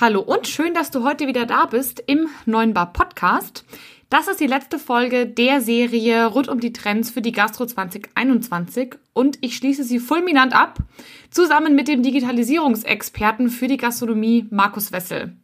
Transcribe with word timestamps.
Hallo 0.00 0.20
und 0.20 0.46
schön, 0.46 0.74
dass 0.74 0.92
du 0.92 1.02
heute 1.02 1.26
wieder 1.26 1.44
da 1.44 1.66
bist 1.66 2.00
im 2.06 2.28
Neuen 2.46 2.72
Bar 2.72 2.92
Podcast. 2.92 3.64
Das 4.10 4.28
ist 4.28 4.38
die 4.38 4.46
letzte 4.46 4.78
Folge 4.78 5.26
der 5.26 5.60
Serie 5.60 6.26
rund 6.26 6.46
um 6.46 6.60
die 6.60 6.72
Trends 6.72 7.10
für 7.10 7.20
die 7.20 7.32
Gastro 7.32 7.66
2021 7.66 8.94
und 9.12 9.38
ich 9.40 9.56
schließe 9.56 9.82
sie 9.82 9.98
fulminant 9.98 10.54
ab, 10.54 10.78
zusammen 11.32 11.74
mit 11.74 11.88
dem 11.88 12.04
Digitalisierungsexperten 12.04 13.50
für 13.50 13.66
die 13.66 13.76
Gastronomie 13.76 14.46
Markus 14.50 14.92
Wessel. 14.92 15.36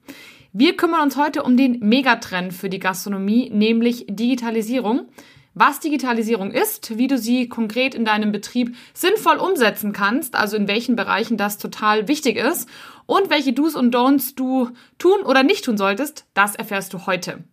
Wir 0.52 0.76
kümmern 0.76 1.00
uns 1.00 1.16
heute 1.16 1.42
um 1.42 1.56
den 1.56 1.80
Megatrend 1.80 2.54
für 2.54 2.68
die 2.68 2.78
Gastronomie, 2.78 3.50
nämlich 3.50 4.06
Digitalisierung 4.08 5.08
was 5.54 5.80
Digitalisierung 5.80 6.50
ist, 6.50 6.98
wie 6.98 7.06
du 7.06 7.16
sie 7.16 7.48
konkret 7.48 7.94
in 7.94 8.04
deinem 8.04 8.32
Betrieb 8.32 8.76
sinnvoll 8.92 9.36
umsetzen 9.36 9.92
kannst, 9.92 10.34
also 10.34 10.56
in 10.56 10.68
welchen 10.68 10.96
Bereichen 10.96 11.36
das 11.36 11.58
total 11.58 12.08
wichtig 12.08 12.36
ist 12.36 12.68
und 13.06 13.30
welche 13.30 13.52
Do's 13.52 13.76
und 13.76 13.94
Don'ts 13.94 14.34
du 14.34 14.70
tun 14.98 15.22
oder 15.24 15.42
nicht 15.42 15.64
tun 15.64 15.78
solltest, 15.78 16.26
das 16.34 16.54
erfährst 16.54 16.92
du 16.92 17.06
heute. 17.06 17.44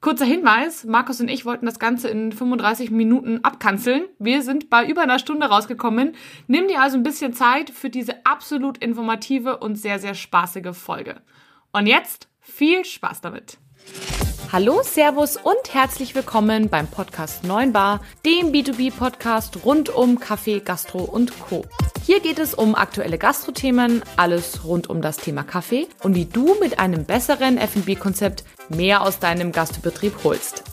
Kurzer 0.00 0.24
Hinweis, 0.24 0.84
Markus 0.84 1.20
und 1.20 1.28
ich 1.28 1.44
wollten 1.44 1.66
das 1.66 1.78
Ganze 1.78 2.08
in 2.08 2.32
35 2.32 2.90
Minuten 2.90 3.40
abkanzeln. 3.42 4.04
Wir 4.18 4.40
sind 4.40 4.70
bei 4.70 4.86
über 4.86 5.02
einer 5.02 5.18
Stunde 5.18 5.46
rausgekommen. 5.46 6.14
Nimm 6.46 6.68
dir 6.68 6.80
also 6.80 6.96
ein 6.96 7.02
bisschen 7.02 7.34
Zeit 7.34 7.68
für 7.68 7.90
diese 7.90 8.24
absolut 8.24 8.78
informative 8.78 9.58
und 9.58 9.76
sehr, 9.76 9.98
sehr 9.98 10.14
spaßige 10.14 10.74
Folge. 10.74 11.20
Und 11.72 11.86
jetzt 11.86 12.28
viel 12.40 12.82
Spaß 12.86 13.20
damit. 13.20 13.58
Hallo, 14.52 14.80
Servus 14.82 15.36
und 15.36 15.72
herzlich 15.72 16.16
willkommen 16.16 16.68
beim 16.70 16.88
Podcast 16.88 17.44
9 17.44 17.72
Bar, 17.72 18.00
dem 18.26 18.50
B2B-Podcast 18.50 19.64
rund 19.64 19.90
um 19.90 20.18
Kaffee, 20.18 20.58
Gastro 20.58 21.04
und 21.04 21.38
Co. 21.38 21.64
Hier 22.04 22.18
geht 22.18 22.40
es 22.40 22.54
um 22.54 22.74
aktuelle 22.74 23.16
Gastrothemen, 23.16 24.02
alles 24.16 24.64
rund 24.64 24.90
um 24.90 25.02
das 25.02 25.18
Thema 25.18 25.44
Kaffee 25.44 25.86
und 26.02 26.16
wie 26.16 26.24
du 26.24 26.56
mit 26.60 26.80
einem 26.80 27.04
besseren 27.04 27.58
F&B-Konzept 27.58 28.42
mehr 28.68 29.02
aus 29.02 29.20
deinem 29.20 29.52
Gastbetrieb 29.52 30.24
holst. 30.24 30.64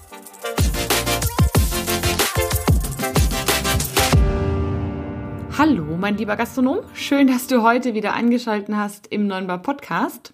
Hallo, 5.56 5.98
mein 5.98 6.18
lieber 6.18 6.36
Gastronom. 6.36 6.80
Schön, 6.96 7.28
dass 7.28 7.46
du 7.46 7.62
heute 7.62 7.94
wieder 7.94 8.14
eingeschaltet 8.14 8.76
hast 8.76 9.06
im 9.12 9.28
9 9.28 9.46
Bar 9.46 9.62
Podcast. 9.62 10.34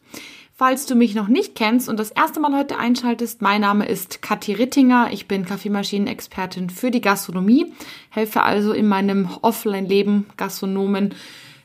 Falls 0.55 0.85
du 0.85 0.93
mich 0.93 1.15
noch 1.15 1.27
nicht 1.27 1.55
kennst 1.55 1.89
und 1.89 1.97
das 1.97 2.11
erste 2.11 2.39
Mal 2.39 2.55
heute 2.55 2.77
einschaltest, 2.77 3.41
mein 3.41 3.61
Name 3.61 3.87
ist 3.87 4.21
Kathi 4.21 4.53
Rittinger. 4.53 5.09
Ich 5.11 5.27
bin 5.27 5.45
Kaffeemaschinenexpertin 5.45 6.69
für 6.69 6.91
die 6.91 7.01
Gastronomie, 7.01 7.73
helfe 8.11 8.43
also 8.43 8.71
in 8.71 8.87
meinem 8.87 9.29
Offline-Leben 9.41 10.27
Gastronomen 10.37 11.15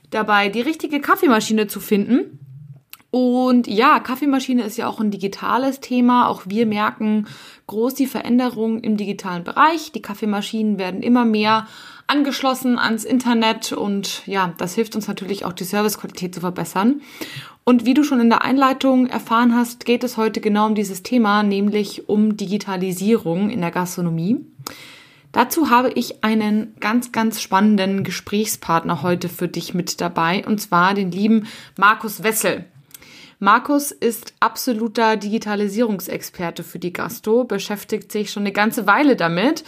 dabei, 0.09 0.49
die 0.49 0.63
richtige 0.63 1.03
Kaffeemaschine 1.03 1.67
zu 1.67 1.81
finden. 1.81 2.41
Und 3.11 3.67
ja, 3.67 4.01
Kaffeemaschine 4.01 4.63
ist 4.65 4.79
ja 4.79 4.87
auch 4.87 5.01
ein 5.01 5.11
digitales 5.11 5.81
Thema. 5.81 6.29
Auch 6.29 6.45
wir 6.47 6.65
merken 6.65 7.27
groß 7.67 7.93
die 7.95 8.07
Veränderung 8.07 8.81
im 8.81 8.97
digitalen 8.97 9.45
Bereich. 9.45 9.93
Die 9.93 10.03
Kaffeemaschinen 10.03 10.79
werden 10.79 11.03
immer 11.03 11.27
mehr 11.27 11.67
angeschlossen 12.07 12.79
ans 12.79 13.05
Internet 13.05 13.73
und 13.73 14.27
ja, 14.27 14.55
das 14.57 14.75
hilft 14.75 14.97
uns 14.97 15.09
natürlich 15.09 15.45
auch 15.45 15.53
die 15.53 15.65
Servicequalität 15.65 16.35
zu 16.35 16.41
verbessern. 16.41 17.03
Und 17.69 17.85
wie 17.85 17.93
du 17.93 18.03
schon 18.03 18.19
in 18.19 18.31
der 18.31 18.47
Einleitung 18.47 19.09
erfahren 19.09 19.55
hast, 19.55 19.85
geht 19.85 20.03
es 20.03 20.17
heute 20.17 20.41
genau 20.41 20.69
um 20.69 20.75
dieses 20.75 21.03
Thema, 21.03 21.43
nämlich 21.43 22.09
um 22.09 22.35
Digitalisierung 22.35 23.51
in 23.51 23.61
der 23.61 23.71
Gastronomie. 23.71 24.41
Dazu 25.33 25.69
habe 25.69 25.91
ich 25.91 26.25
einen 26.25 26.75
ganz, 26.81 27.13
ganz 27.13 27.43
spannenden 27.43 28.05
Gesprächspartner 28.05 29.03
heute 29.03 29.29
für 29.29 29.49
dich 29.49 29.75
mit 29.75 30.01
dabei, 30.01 30.47
und 30.47 30.63
zwar 30.63 30.95
den 30.95 31.11
lieben 31.11 31.47
Markus 31.77 32.23
Wessel. 32.23 32.65
Markus 33.41 33.93
ist 33.93 34.35
absoluter 34.41 35.17
Digitalisierungsexperte 35.17 36.65
für 36.65 36.81
die 36.81 36.93
Gastro, 36.93 37.45
beschäftigt 37.45 38.11
sich 38.11 38.33
schon 38.33 38.43
eine 38.43 38.53
ganze 38.53 38.87
Weile 38.89 39.15
damit 39.15 39.63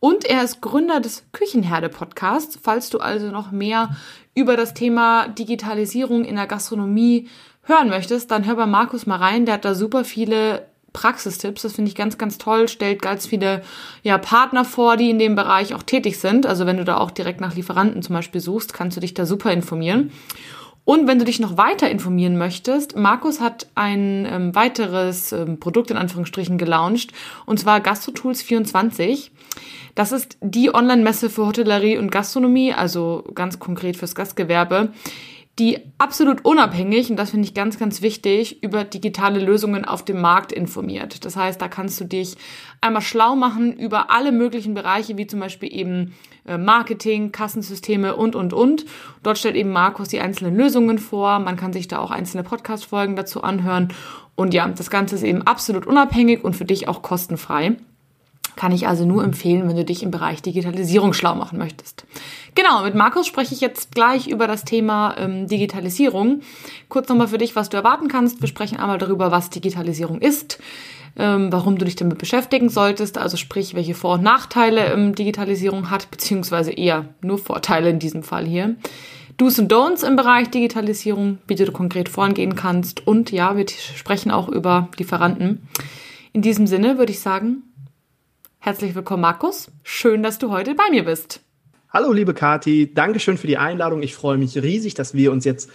und 0.00 0.24
er 0.24 0.42
ist 0.42 0.60
Gründer 0.60 0.98
des 0.98 1.24
Küchenherde-Podcasts. 1.30 2.58
Falls 2.60 2.90
du 2.90 2.98
also 2.98 3.30
noch 3.30 3.52
mehr 3.52 3.94
über 4.34 4.56
das 4.56 4.74
Thema 4.74 5.28
Digitalisierung 5.28 6.24
in 6.24 6.34
der 6.34 6.48
Gastronomie 6.48 7.28
hören 7.62 7.88
möchtest, 7.88 8.32
dann 8.32 8.44
hör 8.44 8.56
bei 8.56 8.66
Markus 8.66 9.06
mal 9.06 9.18
rein. 9.18 9.46
Der 9.46 9.54
hat 9.54 9.64
da 9.64 9.76
super 9.76 10.04
viele 10.04 10.66
Praxistipps. 10.92 11.62
Das 11.62 11.74
finde 11.74 11.90
ich 11.90 11.94
ganz, 11.94 12.18
ganz 12.18 12.38
toll. 12.38 12.66
Stellt 12.66 13.00
ganz 13.00 13.26
viele 13.26 13.62
ja, 14.02 14.18
Partner 14.18 14.64
vor, 14.64 14.96
die 14.96 15.10
in 15.10 15.20
dem 15.20 15.36
Bereich 15.36 15.74
auch 15.74 15.84
tätig 15.84 16.18
sind. 16.18 16.46
Also 16.46 16.66
wenn 16.66 16.78
du 16.78 16.84
da 16.84 16.96
auch 16.96 17.12
direkt 17.12 17.40
nach 17.40 17.54
Lieferanten 17.54 18.02
zum 18.02 18.14
Beispiel 18.14 18.40
suchst, 18.40 18.74
kannst 18.74 18.96
du 18.96 19.00
dich 19.00 19.14
da 19.14 19.26
super 19.26 19.52
informieren. 19.52 20.10
Und 20.84 21.06
wenn 21.06 21.18
du 21.18 21.24
dich 21.24 21.38
noch 21.38 21.56
weiter 21.56 21.88
informieren 21.90 22.36
möchtest, 22.36 22.96
Markus 22.96 23.40
hat 23.40 23.68
ein 23.76 24.26
ähm, 24.28 24.54
weiteres 24.54 25.30
ähm, 25.30 25.60
Produkt 25.60 25.92
in 25.92 25.96
Anführungsstrichen 25.96 26.58
gelauncht, 26.58 27.12
und 27.46 27.60
zwar 27.60 27.78
GastroTools24. 27.78 29.30
Das 29.94 30.10
ist 30.10 30.38
die 30.40 30.74
Online-Messe 30.74 31.30
für 31.30 31.46
Hotellerie 31.46 31.98
und 31.98 32.10
Gastronomie, 32.10 32.72
also 32.72 33.24
ganz 33.34 33.60
konkret 33.60 33.96
fürs 33.96 34.14
Gastgewerbe, 34.14 34.92
die 35.58 35.78
absolut 35.98 36.44
unabhängig, 36.44 37.10
und 37.10 37.16
das 37.16 37.30
finde 37.30 37.46
ich 37.46 37.54
ganz, 37.54 37.78
ganz 37.78 38.00
wichtig, 38.00 38.62
über 38.62 38.84
digitale 38.84 39.38
Lösungen 39.38 39.84
auf 39.84 40.04
dem 40.04 40.20
Markt 40.20 40.50
informiert. 40.50 41.24
Das 41.24 41.36
heißt, 41.36 41.60
da 41.60 41.68
kannst 41.68 42.00
du 42.00 42.04
dich 42.04 42.36
einmal 42.80 43.02
schlau 43.02 43.36
machen 43.36 43.74
über 43.74 44.10
alle 44.10 44.32
möglichen 44.32 44.74
Bereiche, 44.74 45.16
wie 45.18 45.26
zum 45.26 45.40
Beispiel 45.40 45.72
eben 45.72 46.14
Marketing, 46.44 47.32
Kassensysteme 47.32 48.16
und, 48.16 48.34
und, 48.34 48.52
und. 48.52 48.84
Dort 49.22 49.38
stellt 49.38 49.56
eben 49.56 49.70
Markus 49.70 50.08
die 50.08 50.20
einzelnen 50.20 50.56
Lösungen 50.56 50.98
vor. 50.98 51.38
Man 51.38 51.56
kann 51.56 51.72
sich 51.72 51.88
da 51.88 51.98
auch 51.98 52.10
einzelne 52.10 52.42
Podcast-Folgen 52.42 53.16
dazu 53.16 53.42
anhören. 53.42 53.88
Und 54.34 54.54
ja, 54.54 54.66
das 54.68 54.90
Ganze 54.90 55.14
ist 55.14 55.22
eben 55.22 55.42
absolut 55.42 55.86
unabhängig 55.86 56.42
und 56.42 56.56
für 56.56 56.64
dich 56.64 56.88
auch 56.88 57.02
kostenfrei. 57.02 57.76
Kann 58.56 58.72
ich 58.72 58.86
also 58.86 59.04
nur 59.04 59.24
empfehlen, 59.24 59.68
wenn 59.68 59.76
du 59.76 59.84
dich 59.84 60.02
im 60.02 60.10
Bereich 60.10 60.42
Digitalisierung 60.42 61.12
schlau 61.12 61.34
machen 61.34 61.58
möchtest. 61.58 62.04
Genau, 62.54 62.82
mit 62.82 62.94
Markus 62.94 63.26
spreche 63.26 63.54
ich 63.54 63.60
jetzt 63.60 63.94
gleich 63.94 64.28
über 64.28 64.46
das 64.46 64.64
Thema 64.64 65.14
ähm, 65.18 65.46
Digitalisierung. 65.46 66.40
Kurz 66.88 67.08
nochmal 67.08 67.28
für 67.28 67.38
dich, 67.38 67.56
was 67.56 67.70
du 67.70 67.78
erwarten 67.78 68.08
kannst. 68.08 68.42
Wir 68.42 68.48
sprechen 68.48 68.78
einmal 68.78 68.98
darüber, 68.98 69.30
was 69.30 69.48
Digitalisierung 69.48 70.20
ist, 70.20 70.58
ähm, 71.16 71.50
warum 71.50 71.78
du 71.78 71.86
dich 71.86 71.96
damit 71.96 72.18
beschäftigen 72.18 72.68
solltest, 72.68 73.16
also 73.16 73.38
sprich, 73.38 73.74
welche 73.74 73.94
Vor- 73.94 74.14
und 74.14 74.22
Nachteile 74.22 74.92
ähm, 74.92 75.14
Digitalisierung 75.14 75.90
hat, 75.90 76.10
beziehungsweise 76.10 76.72
eher 76.72 77.06
nur 77.22 77.38
Vorteile 77.38 77.88
in 77.88 77.98
diesem 77.98 78.22
Fall 78.22 78.44
hier. 78.44 78.76
Do's 79.38 79.58
und 79.58 79.72
Don'ts 79.72 80.06
im 80.06 80.16
Bereich 80.16 80.50
Digitalisierung, 80.50 81.38
wie 81.46 81.54
du 81.54 81.72
konkret 81.72 82.10
vorangehen 82.10 82.54
kannst 82.54 83.06
und 83.06 83.32
ja, 83.32 83.56
wir 83.56 83.66
sprechen 83.68 84.30
auch 84.30 84.48
über 84.48 84.88
Lieferanten. 84.98 85.66
In 86.34 86.42
diesem 86.42 86.66
Sinne 86.66 86.98
würde 86.98 87.12
ich 87.12 87.20
sagen, 87.20 87.62
Herzlich 88.64 88.94
willkommen, 88.94 89.22
Markus. 89.22 89.72
Schön, 89.82 90.22
dass 90.22 90.38
du 90.38 90.52
heute 90.52 90.76
bei 90.76 90.84
mir 90.88 91.04
bist. 91.04 91.40
Hallo, 91.92 92.12
liebe 92.12 92.32
Kati. 92.32 92.94
Dankeschön 92.94 93.36
für 93.36 93.48
die 93.48 93.58
Einladung. 93.58 94.04
Ich 94.04 94.14
freue 94.14 94.38
mich 94.38 94.56
riesig, 94.56 94.94
dass 94.94 95.14
wir 95.14 95.32
uns 95.32 95.44
jetzt 95.44 95.68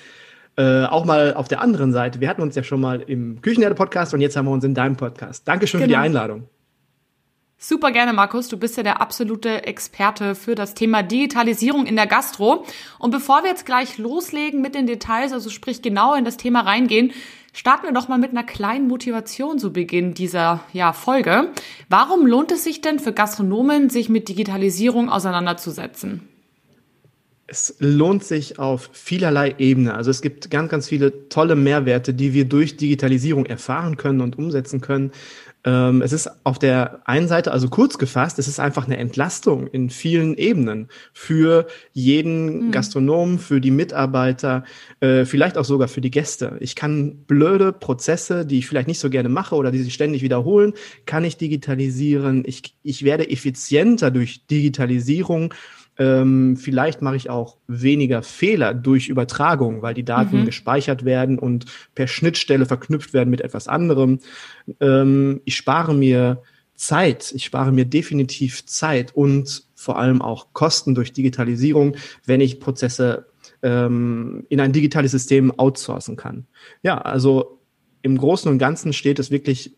äh, 0.55 0.85
auch 0.85 1.03
mal 1.03 1.33
auf 1.33 1.49
der 1.49 1.59
anderen 1.59 1.91
Seite, 1.91 2.21
wir 2.21 2.29
hatten 2.29 2.41
uns 2.41 2.55
ja 2.55 2.63
schon 2.63 2.79
mal 2.79 3.01
im 3.01 3.41
Küchenherde-Podcast 3.41 4.13
und 4.13 4.21
jetzt 4.21 4.37
haben 4.37 4.45
wir 4.45 4.53
uns 4.53 4.63
in 4.63 4.73
deinem 4.73 4.95
Podcast. 4.95 5.45
Dankeschön 5.45 5.81
genau. 5.81 5.83
für 5.83 5.87
die 5.87 5.93
genau. 5.95 6.05
Einladung. 6.05 6.49
Super 7.57 7.91
gerne, 7.91 8.13
Markus. 8.13 8.47
Du 8.47 8.57
bist 8.57 8.77
ja 8.77 8.83
der 8.83 9.01
absolute 9.01 9.65
Experte 9.65 10.33
für 10.33 10.55
das 10.55 10.73
Thema 10.73 11.03
Digitalisierung 11.03 11.87
in 11.87 11.97
der 11.97 12.07
Gastro. 12.07 12.63
Und 12.99 13.11
bevor 13.11 13.43
wir 13.43 13.49
jetzt 13.49 13.65
gleich 13.65 13.97
loslegen 13.97 14.61
mit 14.61 14.75
den 14.75 14.87
Details, 14.87 15.33
also 15.33 15.49
sprich 15.49 15.81
genau 15.81 16.15
in 16.15 16.23
das 16.23 16.37
Thema 16.37 16.61
reingehen, 16.61 17.11
Starten 17.57 17.88
wir 17.88 17.91
doch 17.91 18.07
mal 18.07 18.19
mit 18.19 18.29
einer 18.29 18.44
kleinen 18.44 18.88
Motivation 18.88 19.57
zu 19.57 19.73
Beginn 19.73 20.13
dieser 20.13 20.59
ja, 20.73 20.94
Folge. 20.94 21.51
Warum 21.90 22.28
lohnt 22.28 22.51
es 22.51 22.63
sich 22.63 22.81
denn 22.81 23.00
für 23.00 23.13
Gastronomen, 23.13 23.90
sich 23.90 24.09
mit 24.09 24.29
Digitalisierung 24.29 25.09
auseinanderzusetzen? 25.09 26.29
Es 27.49 27.75
lohnt 27.79 28.25
sich 28.25 28.59
auf 28.59 28.89
vielerlei 28.91 29.55
Ebene. 29.57 29.93
Also 29.93 30.11
es 30.11 30.21
gibt 30.21 30.51
ganz, 30.51 30.69
ganz 30.69 30.89
viele 30.89 31.29
tolle 31.29 31.55
Mehrwerte, 31.55 32.13
die 32.13 32.33
wir 32.33 32.45
durch 32.45 32.75
Digitalisierung 32.75 33.45
erfahren 33.45 33.95
können 33.95 34.19
und 34.19 34.38
umsetzen 34.38 34.81
können. 34.81 35.11
Ähm, 35.67 36.01
es 36.01 36.13
ist 36.13 36.29
auf 36.45 36.59
der 36.59 37.01
einen 37.05 37.27
Seite, 37.27 37.51
also 37.51 37.67
kurz 37.67 37.97
gefasst, 37.97 38.39
es 38.39 38.47
ist 38.47 38.59
einfach 38.59 38.85
eine 38.85 38.97
Entlastung 38.97 39.67
in 39.67 39.89
vielen 39.89 40.38
Ebenen 40.38 40.88
für 41.13 41.67
jeden 41.94 42.67
mhm. 42.67 42.71
Gastronomen, 42.71 43.38
für 43.38 43.59
die 43.59 43.71
Mitarbeiter, 43.71 44.63
äh, 45.01 45.25
vielleicht 45.25 45.57
auch 45.57 45.65
sogar 45.65 45.89
für 45.89 46.00
die 46.00 46.11
Gäste. 46.11 46.55
Ich 46.61 46.75
kann 46.75 47.23
blöde 47.27 47.73
Prozesse, 47.73 48.45
die 48.45 48.59
ich 48.59 48.67
vielleicht 48.67 48.88
nicht 48.88 49.00
so 49.00 49.09
gerne 49.09 49.29
mache 49.29 49.55
oder 49.55 49.71
die 49.71 49.83
sich 49.83 49.93
ständig 49.93 50.21
wiederholen, 50.21 50.73
kann 51.05 51.25
ich 51.25 51.35
digitalisieren. 51.35 52.43
Ich, 52.45 52.75
ich 52.83 53.03
werde 53.03 53.29
effizienter 53.29 54.09
durch 54.09 54.45
Digitalisierung 54.47 55.53
ähm, 55.99 56.57
vielleicht 56.57 57.01
mache 57.01 57.15
ich 57.15 57.29
auch 57.29 57.57
weniger 57.67 58.23
Fehler 58.23 58.73
durch 58.73 59.09
Übertragung, 59.09 59.81
weil 59.81 59.94
die 59.94 60.05
Daten 60.05 60.41
mhm. 60.41 60.45
gespeichert 60.45 61.05
werden 61.05 61.39
und 61.39 61.65
per 61.95 62.07
Schnittstelle 62.07 62.65
verknüpft 62.65 63.13
werden 63.13 63.29
mit 63.29 63.41
etwas 63.41 63.67
anderem. 63.67 64.19
Ähm, 64.79 65.41
ich 65.45 65.55
spare 65.55 65.94
mir 65.94 66.41
Zeit, 66.75 67.31
ich 67.35 67.45
spare 67.45 67.71
mir 67.71 67.85
definitiv 67.85 68.65
Zeit 68.65 69.15
und 69.15 69.63
vor 69.73 69.97
allem 69.97 70.21
auch 70.21 70.53
Kosten 70.53 70.94
durch 70.94 71.13
Digitalisierung, 71.13 71.95
wenn 72.25 72.41
ich 72.41 72.59
Prozesse 72.59 73.25
ähm, 73.63 74.45
in 74.50 74.59
ein 74.59 74.73
digitales 74.73 75.11
System 75.11 75.51
outsourcen 75.57 76.15
kann. 76.15 76.45
Ja, 76.83 77.00
also 77.00 77.59
im 78.03 78.17
Großen 78.17 78.51
und 78.51 78.59
Ganzen 78.59 78.93
steht 78.93 79.17
es 79.17 79.31
wirklich 79.31 79.76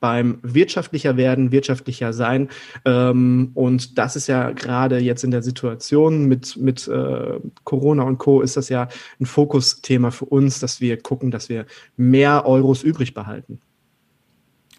beim 0.00 0.38
wirtschaftlicher 0.42 1.16
werden, 1.16 1.52
wirtschaftlicher 1.52 2.12
sein. 2.12 2.48
Ähm, 2.84 3.50
und 3.54 3.98
das 3.98 4.16
ist 4.16 4.26
ja 4.26 4.50
gerade 4.52 4.98
jetzt 4.98 5.24
in 5.24 5.30
der 5.30 5.42
Situation 5.42 6.24
mit, 6.26 6.56
mit 6.56 6.88
äh, 6.88 7.40
Corona 7.64 8.04
und 8.04 8.18
Co. 8.18 8.40
ist 8.40 8.56
das 8.56 8.68
ja 8.68 8.88
ein 9.20 9.26
Fokusthema 9.26 10.10
für 10.10 10.26
uns, 10.26 10.60
dass 10.60 10.80
wir 10.80 10.96
gucken, 10.98 11.30
dass 11.30 11.48
wir 11.48 11.66
mehr 11.96 12.46
Euros 12.46 12.82
übrig 12.82 13.14
behalten. 13.14 13.60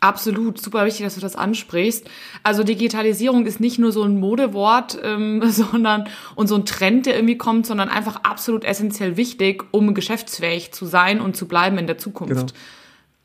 Absolut, 0.02 0.62
super 0.62 0.86
wichtig, 0.86 1.06
dass 1.06 1.16
du 1.16 1.22
das 1.22 1.36
ansprichst. 1.36 2.10
Also 2.44 2.64
Digitalisierung 2.64 3.46
ist 3.46 3.60
nicht 3.60 3.80
nur 3.80 3.92
so 3.92 4.04
ein 4.04 4.18
Modewort, 4.18 4.98
ähm, 5.04 5.42
sondern 5.50 6.08
und 6.36 6.48
so 6.48 6.56
ein 6.56 6.66
Trend, 6.66 7.06
der 7.06 7.16
irgendwie 7.16 7.38
kommt, 7.38 7.66
sondern 7.66 7.90
einfach 7.90 8.24
absolut 8.24 8.64
essentiell 8.64 9.18
wichtig, 9.18 9.66
um 9.72 9.94
geschäftsfähig 9.94 10.72
zu 10.72 10.86
sein 10.86 11.20
und 11.20 11.36
zu 11.36 11.48
bleiben 11.48 11.78
in 11.78 11.88
der 11.88 11.98
Zukunft. 11.98 12.34
Genau. 12.34 12.54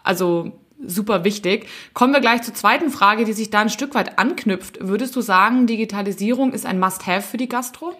Also 0.02 0.52
super 0.86 1.24
wichtig. 1.24 1.66
Kommen 1.92 2.12
wir 2.12 2.20
gleich 2.20 2.42
zur 2.42 2.54
zweiten 2.54 2.90
Frage, 2.90 3.24
die 3.24 3.32
sich 3.32 3.50
da 3.50 3.60
ein 3.60 3.70
Stück 3.70 3.94
weit 3.94 4.18
anknüpft. 4.18 4.78
Würdest 4.80 5.14
du 5.16 5.20
sagen, 5.20 5.66
Digitalisierung 5.66 6.52
ist 6.52 6.66
ein 6.66 6.78
Must-Have 6.78 7.22
für 7.22 7.36
die 7.36 7.48
Gastro? 7.48 7.94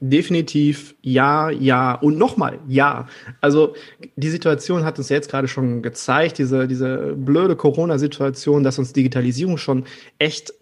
Definitiv 0.00 0.94
ja, 1.02 1.50
ja 1.50 1.94
und 1.94 2.18
nochmal 2.18 2.60
ja. 2.68 3.08
Also 3.40 3.74
die 4.14 4.30
Situation 4.30 4.84
hat 4.84 4.98
uns 4.98 5.08
jetzt 5.08 5.28
gerade 5.28 5.48
schon 5.48 5.82
gezeigt, 5.82 6.38
diese, 6.38 6.68
diese 6.68 7.14
blöde 7.16 7.56
Corona-Situation, 7.56 8.62
dass 8.62 8.78
uns 8.78 8.92
Digitalisierung 8.92 9.58
schon 9.58 9.84
echt 10.20 10.52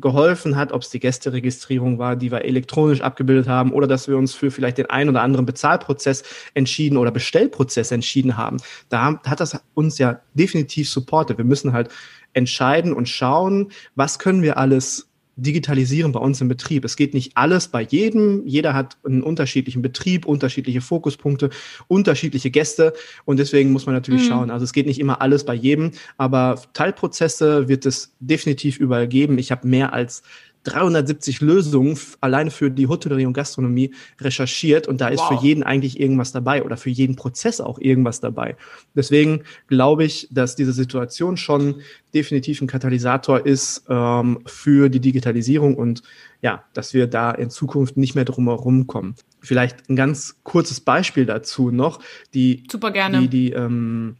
geholfen 0.00 0.56
hat, 0.56 0.72
ob 0.72 0.82
es 0.82 0.90
die 0.90 1.00
Gästeregistrierung 1.00 1.98
war, 1.98 2.16
die 2.16 2.30
wir 2.30 2.44
elektronisch 2.44 3.00
abgebildet 3.00 3.48
haben, 3.48 3.72
oder 3.72 3.86
dass 3.86 4.08
wir 4.08 4.16
uns 4.16 4.34
für 4.34 4.50
vielleicht 4.50 4.78
den 4.78 4.90
einen 4.90 5.10
oder 5.10 5.22
anderen 5.22 5.46
Bezahlprozess 5.46 6.22
entschieden 6.54 6.96
oder 6.96 7.10
Bestellprozess 7.10 7.90
entschieden 7.90 8.36
haben. 8.36 8.58
Da 8.88 9.20
hat 9.24 9.40
das 9.40 9.60
uns 9.74 9.98
ja 9.98 10.20
definitiv 10.34 10.88
supportet. 10.88 11.38
Wir 11.38 11.44
müssen 11.44 11.72
halt 11.72 11.90
entscheiden 12.32 12.92
und 12.92 13.08
schauen, 13.08 13.72
was 13.94 14.18
können 14.18 14.42
wir 14.42 14.58
alles 14.58 15.07
digitalisieren 15.38 16.12
bei 16.12 16.20
uns 16.20 16.40
im 16.40 16.48
Betrieb. 16.48 16.84
Es 16.84 16.96
geht 16.96 17.14
nicht 17.14 17.36
alles 17.36 17.68
bei 17.68 17.82
jedem. 17.82 18.46
Jeder 18.46 18.74
hat 18.74 18.96
einen 19.04 19.22
unterschiedlichen 19.22 19.82
Betrieb, 19.82 20.26
unterschiedliche 20.26 20.80
Fokuspunkte, 20.80 21.50
unterschiedliche 21.86 22.50
Gäste. 22.50 22.92
Und 23.24 23.38
deswegen 23.38 23.70
muss 23.72 23.86
man 23.86 23.94
natürlich 23.94 24.24
mhm. 24.24 24.28
schauen. 24.28 24.50
Also 24.50 24.64
es 24.64 24.72
geht 24.72 24.86
nicht 24.86 24.98
immer 24.98 25.22
alles 25.22 25.44
bei 25.44 25.54
jedem, 25.54 25.92
aber 26.16 26.60
Teilprozesse 26.72 27.68
wird 27.68 27.86
es 27.86 28.14
definitiv 28.20 28.78
überall 28.78 29.06
geben. 29.06 29.38
Ich 29.38 29.50
habe 29.50 29.66
mehr 29.66 29.92
als 29.92 30.22
370 30.68 31.40
Lösungen 31.40 31.98
alleine 32.20 32.50
für 32.50 32.70
die 32.70 32.86
Hotellerie 32.86 33.26
und 33.26 33.32
Gastronomie 33.32 33.92
recherchiert 34.20 34.86
und 34.88 35.00
da 35.00 35.08
ist 35.08 35.20
wow. 35.20 35.28
für 35.28 35.46
jeden 35.46 35.62
eigentlich 35.62 35.98
irgendwas 35.98 36.32
dabei 36.32 36.62
oder 36.62 36.76
für 36.76 36.90
jeden 36.90 37.16
Prozess 37.16 37.60
auch 37.60 37.78
irgendwas 37.78 38.20
dabei. 38.20 38.56
Deswegen 38.94 39.44
glaube 39.66 40.04
ich, 40.04 40.28
dass 40.30 40.56
diese 40.56 40.72
Situation 40.72 41.36
schon 41.36 41.76
definitiv 42.14 42.60
ein 42.60 42.66
Katalysator 42.66 43.44
ist 43.44 43.84
ähm, 43.88 44.40
für 44.46 44.88
die 44.88 45.00
Digitalisierung 45.00 45.74
und 45.74 46.02
ja, 46.40 46.64
dass 46.72 46.94
wir 46.94 47.06
da 47.06 47.30
in 47.32 47.50
Zukunft 47.50 47.96
nicht 47.96 48.14
mehr 48.14 48.24
drum 48.24 48.46
herum 48.46 48.86
kommen. 48.86 49.14
Vielleicht 49.40 49.88
ein 49.88 49.96
ganz 49.96 50.36
kurzes 50.44 50.80
Beispiel 50.80 51.26
dazu 51.26 51.70
noch. 51.70 52.00
Die, 52.34 52.64
Super 52.70 52.90
gerne. 52.90 53.20
Die, 53.20 53.28
die 53.28 53.52
ähm, 53.52 54.16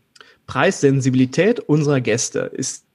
Preissensibilität 0.46 1.60
unserer 1.60 2.00
Gäste 2.00 2.40
ist 2.40 2.87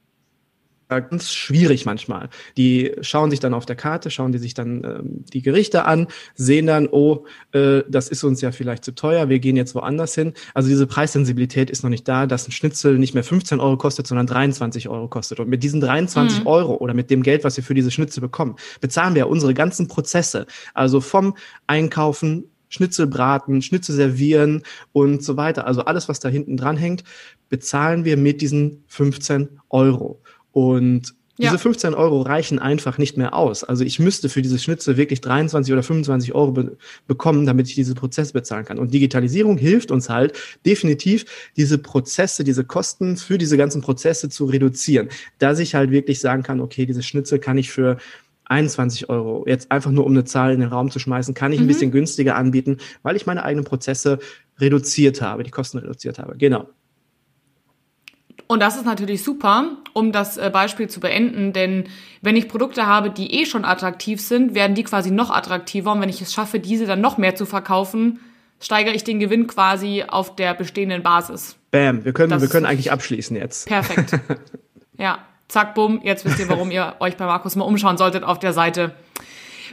ganz 0.87 1.31
schwierig 1.31 1.85
manchmal. 1.85 2.29
Die 2.57 2.91
schauen 3.01 3.31
sich 3.31 3.39
dann 3.39 3.53
auf 3.53 3.65
der 3.65 3.75
Karte, 3.75 4.11
schauen 4.11 4.31
die 4.31 4.37
sich 4.37 4.53
dann 4.53 4.83
ähm, 4.83 5.25
die 5.33 5.41
Gerichte 5.41 5.85
an, 5.85 6.07
sehen 6.35 6.67
dann, 6.67 6.87
oh, 6.87 7.25
äh, 7.51 7.83
das 7.89 8.09
ist 8.09 8.23
uns 8.23 8.41
ja 8.41 8.51
vielleicht 8.51 8.83
zu 8.83 8.93
teuer, 8.93 9.29
wir 9.29 9.39
gehen 9.39 9.55
jetzt 9.55 9.75
woanders 9.75 10.15
hin. 10.15 10.33
Also 10.53 10.69
diese 10.69 10.87
Preissensibilität 10.87 11.69
ist 11.69 11.83
noch 11.83 11.89
nicht 11.89 12.07
da, 12.07 12.27
dass 12.27 12.47
ein 12.47 12.51
Schnitzel 12.51 12.97
nicht 12.97 13.13
mehr 13.13 13.23
15 13.23 13.59
Euro 13.59 13.77
kostet, 13.77 14.07
sondern 14.07 14.27
23 14.27 14.89
Euro 14.89 15.07
kostet. 15.07 15.39
Und 15.39 15.49
mit 15.49 15.63
diesen 15.63 15.81
23 15.81 16.41
mhm. 16.41 16.47
Euro 16.47 16.75
oder 16.75 16.93
mit 16.93 17.09
dem 17.09 17.23
Geld, 17.23 17.43
was 17.43 17.57
wir 17.57 17.63
für 17.63 17.73
diese 17.73 17.91
Schnitzel 17.91 18.21
bekommen, 18.21 18.55
bezahlen 18.81 19.15
wir 19.15 19.27
unsere 19.27 19.53
ganzen 19.53 19.87
Prozesse. 19.87 20.45
Also 20.73 21.01
vom 21.01 21.35
Einkaufen, 21.67 22.45
Schnitzel 22.73 23.05
braten, 23.05 23.61
Schnitzel 23.61 23.95
servieren 23.95 24.63
und 24.93 25.23
so 25.23 25.37
weiter. 25.37 25.67
Also 25.67 25.85
alles, 25.85 26.09
was 26.09 26.19
da 26.19 26.29
hinten 26.29 26.57
dran 26.57 26.75
hängt, 26.75 27.03
bezahlen 27.49 28.03
wir 28.03 28.17
mit 28.17 28.41
diesen 28.41 28.83
15 28.87 29.59
Euro. 29.69 30.21
Und 30.53 31.13
ja. 31.37 31.49
diese 31.49 31.57
15 31.57 31.95
Euro 31.95 32.21
reichen 32.21 32.59
einfach 32.59 32.97
nicht 32.97 33.17
mehr 33.17 33.33
aus. 33.33 33.63
Also 33.63 33.83
ich 33.83 33.99
müsste 33.99 34.29
für 34.29 34.41
diese 34.41 34.59
Schnitzel 34.59 34.97
wirklich 34.97 35.19
23 35.19 35.73
oder 35.73 35.83
25 35.83 36.33
Euro 36.35 36.51
be 36.51 36.77
bekommen, 37.07 37.45
damit 37.45 37.67
ich 37.67 37.75
diese 37.75 37.95
Prozesse 37.95 38.33
bezahlen 38.33 38.65
kann. 38.65 38.77
Und 38.77 38.93
Digitalisierung 38.93 39.57
hilft 39.57 39.91
uns 39.91 40.09
halt 40.09 40.33
definitiv, 40.65 41.25
diese 41.57 41.79
Prozesse, 41.79 42.43
diese 42.43 42.63
Kosten 42.63 43.17
für 43.17 43.37
diese 43.37 43.57
ganzen 43.57 43.81
Prozesse 43.81 44.29
zu 44.29 44.45
reduzieren. 44.45 45.09
Dass 45.39 45.59
ich 45.59 45.75
halt 45.75 45.91
wirklich 45.91 46.19
sagen 46.19 46.43
kann, 46.43 46.61
okay, 46.61 46.85
diese 46.85 47.03
Schnitzel 47.03 47.39
kann 47.39 47.57
ich 47.57 47.71
für 47.71 47.97
21 48.45 49.09
Euro, 49.09 49.45
jetzt 49.47 49.71
einfach 49.71 49.89
nur 49.89 50.05
um 50.05 50.11
eine 50.11 50.25
Zahl 50.25 50.53
in 50.53 50.59
den 50.59 50.69
Raum 50.69 50.91
zu 50.91 50.99
schmeißen, 50.99 51.33
kann 51.33 51.51
ich 51.51 51.59
ein 51.59 51.63
mhm. 51.63 51.69
bisschen 51.69 51.91
günstiger 51.91 52.35
anbieten, 52.35 52.77
weil 53.01 53.15
ich 53.15 53.25
meine 53.25 53.43
eigenen 53.43 53.65
Prozesse 53.65 54.19
reduziert 54.59 55.21
habe, 55.21 55.43
die 55.43 55.51
Kosten 55.51 55.79
reduziert 55.79 56.19
habe. 56.19 56.37
Genau. 56.37 56.67
Und 58.53 58.59
das 58.59 58.75
ist 58.75 58.85
natürlich 58.85 59.23
super, 59.23 59.65
um 59.93 60.11
das 60.11 60.37
äh, 60.37 60.51
Beispiel 60.53 60.87
zu 60.87 60.99
beenden, 60.99 61.53
denn 61.53 61.85
wenn 62.21 62.35
ich 62.35 62.47
Produkte 62.47 62.85
habe, 62.85 63.09
die 63.09 63.33
eh 63.33 63.47
schon 63.47 63.65
attraktiv 63.65 64.21
sind, 64.21 64.53
werden 64.53 64.75
die 64.75 64.83
quasi 64.83 65.09
noch 65.09 65.31
attraktiver. 65.31 65.91
Und 65.91 66.01
wenn 66.01 66.09
ich 66.09 66.21
es 66.21 66.31
schaffe, 66.31 66.59
diese 66.59 66.85
dann 66.85 67.01
noch 67.01 67.17
mehr 67.17 67.33
zu 67.33 67.47
verkaufen, 67.47 68.19
steigere 68.59 68.93
ich 68.93 69.03
den 69.03 69.19
Gewinn 69.19 69.47
quasi 69.47 70.03
auf 70.07 70.35
der 70.35 70.53
bestehenden 70.53 71.01
Basis. 71.01 71.55
Bam, 71.71 72.05
wir 72.05 72.13
können, 72.13 72.39
wir 72.39 72.47
können 72.47 72.67
eigentlich 72.67 72.91
abschließen 72.91 73.35
jetzt. 73.35 73.67
Perfekt. 73.67 74.19
ja, 74.99 75.17
zack, 75.47 75.73
bumm. 75.73 76.01
Jetzt 76.03 76.23
wisst 76.23 76.37
ihr, 76.37 76.47
warum 76.47 76.69
ihr 76.69 76.93
euch 76.99 77.17
bei 77.17 77.25
Markus 77.25 77.55
mal 77.55 77.65
umschauen 77.65 77.97
solltet 77.97 78.23
auf 78.23 78.37
der 78.37 78.53
Seite. 78.53 78.93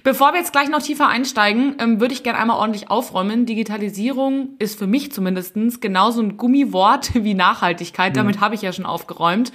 Bevor 0.02 0.32
wir 0.32 0.38
jetzt 0.38 0.52
gleich 0.52 0.68
noch 0.68 0.82
tiefer 0.82 1.08
einsteigen, 1.08 1.76
ähm, 1.78 2.00
würde 2.00 2.14
ich 2.14 2.22
gerne 2.22 2.38
einmal 2.38 2.58
ordentlich 2.58 2.90
aufräumen. 2.90 3.46
Digitalisierung 3.46 4.50
ist 4.58 4.78
für 4.78 4.86
mich 4.86 5.12
zumindestens 5.12 5.80
genauso 5.80 6.22
ein 6.22 6.36
Gummiwort 6.36 7.10
wie 7.24 7.34
Nachhaltigkeit. 7.34 8.16
Damit 8.16 8.36
mhm. 8.36 8.40
habe 8.40 8.54
ich 8.54 8.62
ja 8.62 8.72
schon 8.72 8.86
aufgeräumt. 8.86 9.52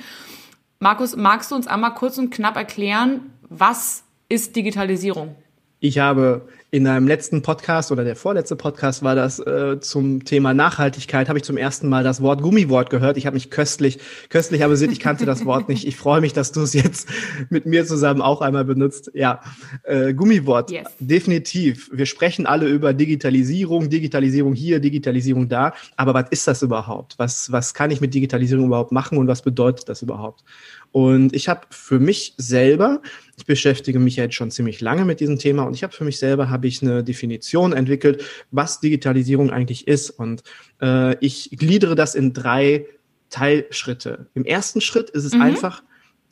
Markus, 0.80 1.16
magst 1.16 1.52
du 1.52 1.56
uns 1.56 1.68
einmal 1.68 1.94
kurz 1.94 2.18
und 2.18 2.32
knapp 2.32 2.58
erklären, 2.58 3.32
was 3.50 4.04
ist 4.30 4.56
Digitalisierung? 4.56 5.36
Ich 5.86 6.00
habe 6.00 6.42
in 6.72 6.88
einem 6.88 7.08
letzten 7.08 7.44
Podcast 7.44 7.92
oder 7.92 8.04
der 8.04 8.16
vorletzte 8.16 8.56
Podcast 8.56 9.04
war 9.04 9.14
das 9.14 9.38
äh, 9.38 9.80
zum 9.80 10.26
Thema 10.26 10.56
Nachhaltigkeit, 10.56 11.30
habe 11.30 11.38
ich 11.38 11.46
zum 11.46 11.58
ersten 11.58 11.88
Mal 11.90 12.04
das 12.04 12.24
Wort 12.24 12.42
Gummiwort 12.42 12.90
gehört. 12.90 13.18
Ich 13.18 13.28
habe 13.28 13.36
mich 13.36 13.52
köstlich, 13.52 14.00
köstlich 14.30 14.64
amüsiert. 14.64 14.92
Ich 14.92 15.00
kannte 15.00 15.28
das 15.28 15.46
Wort 15.46 15.70
nicht. 15.70 15.86
Ich 15.86 15.96
freue 15.96 16.22
mich, 16.22 16.34
dass 16.34 16.52
du 16.52 16.64
es 16.64 16.74
jetzt 16.74 17.08
mit 17.52 17.68
mir 17.68 17.86
zusammen 17.86 18.24
auch 18.24 18.42
einmal 18.42 18.66
benutzt. 18.66 19.12
Ja, 19.14 19.42
äh, 19.84 20.16
Gummiwort, 20.16 20.72
yes. 20.72 20.88
definitiv. 20.98 21.92
Wir 21.94 22.08
sprechen 22.08 22.48
alle 22.48 22.68
über 22.68 22.94
Digitalisierung, 22.94 23.92
Digitalisierung 23.92 24.56
hier, 24.56 24.80
Digitalisierung 24.80 25.48
da. 25.48 25.76
Aber 25.98 26.16
was 26.16 26.26
ist 26.32 26.48
das 26.48 26.64
überhaupt? 26.64 27.14
Was, 27.20 27.52
was 27.52 27.76
kann 27.76 27.92
ich 27.92 28.02
mit 28.02 28.16
Digitalisierung 28.16 28.66
überhaupt 28.66 28.92
machen 28.92 29.20
und 29.20 29.28
was 29.28 29.44
bedeutet 29.44 29.88
das 29.88 30.02
überhaupt? 30.02 30.44
Und 30.92 31.36
ich 31.36 31.50
habe 31.50 31.62
für 31.70 32.00
mich 32.00 32.34
selber, 32.38 33.02
ich 33.38 33.46
beschäftige 33.46 34.00
mich 34.00 34.16
ja 34.16 34.24
jetzt 34.24 34.36
schon 34.36 34.52
ziemlich 34.52 34.82
lange 34.82 35.06
mit 35.06 35.20
diesem 35.20 35.38
Thema 35.38 35.64
und 35.64 35.74
ich 35.74 35.84
habe 35.84 35.94
für 35.94 36.06
mich 36.06 36.18
selber 36.18 36.50
habe 36.50 36.68
ich 36.68 36.82
eine 36.82 37.04
Definition 37.04 37.74
entwickelt, 37.74 38.24
was 38.52 38.80
Digitalisierung 38.80 39.50
eigentlich 39.50 39.88
ist. 39.88 40.10
Und 40.10 40.44
äh, 40.82 41.18
ich 41.20 41.50
gliedere 41.52 41.96
das 41.96 42.16
in 42.16 42.34
drei 42.34 42.86
Teilschritte. 43.30 44.28
Im 44.34 44.46
ersten 44.46 44.82
Schritt 44.82 45.10
ist 45.10 45.26
es 45.26 45.34
mhm. 45.34 45.42
einfach, 45.42 45.84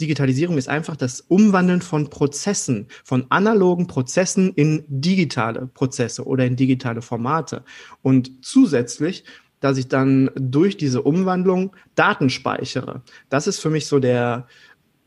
Digitalisierung 0.02 0.58
ist 0.58 0.70
einfach 0.70 0.96
das 0.96 1.22
Umwandeln 1.22 1.82
von 1.82 2.10
Prozessen, 2.10 2.88
von 3.04 3.26
analogen 3.30 3.88
Prozessen 3.88 4.54
in 4.54 4.84
digitale 4.88 5.68
Prozesse 5.68 6.26
oder 6.26 6.46
in 6.46 6.56
digitale 6.56 7.02
Formate. 7.02 7.64
Und 8.02 8.32
zusätzlich 8.42 9.24
dass 9.64 9.78
ich 9.78 9.88
dann 9.88 10.30
durch 10.36 10.78
diese 10.78 11.02
Umwandlung 11.02 11.72
Daten 11.96 12.30
speichere. 12.30 13.02
Das 13.30 13.48
ist 13.48 13.60
für 13.60 13.70
mich 13.70 13.88
so 13.88 14.00
der 14.00 14.48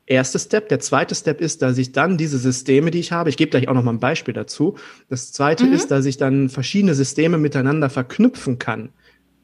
erste 0.06 0.38
Step. 0.38 0.68
Der 0.68 0.80
zweite 0.80 1.14
Step 1.14 1.40
ist, 1.40 1.62
dass 1.62 1.78
ich 1.78 1.92
dann 1.92 2.16
diese 2.16 2.38
Systeme, 2.38 2.90
die 2.90 3.00
ich 3.00 3.12
habe, 3.12 3.28
ich 3.28 3.36
gebe 3.36 3.50
gleich 3.50 3.68
auch 3.68 3.75
noch 3.75 3.82
mal 3.82 3.92
ein 3.92 4.00
Beispiel 4.00 4.34
dazu. 4.34 4.76
Das 5.08 5.32
zweite 5.32 5.64
mhm. 5.66 5.72
ist, 5.72 5.90
dass 5.90 6.06
ich 6.06 6.16
dann 6.16 6.48
verschiedene 6.48 6.94
Systeme 6.94 7.38
miteinander 7.38 7.90
verknüpfen 7.90 8.58
kann 8.58 8.90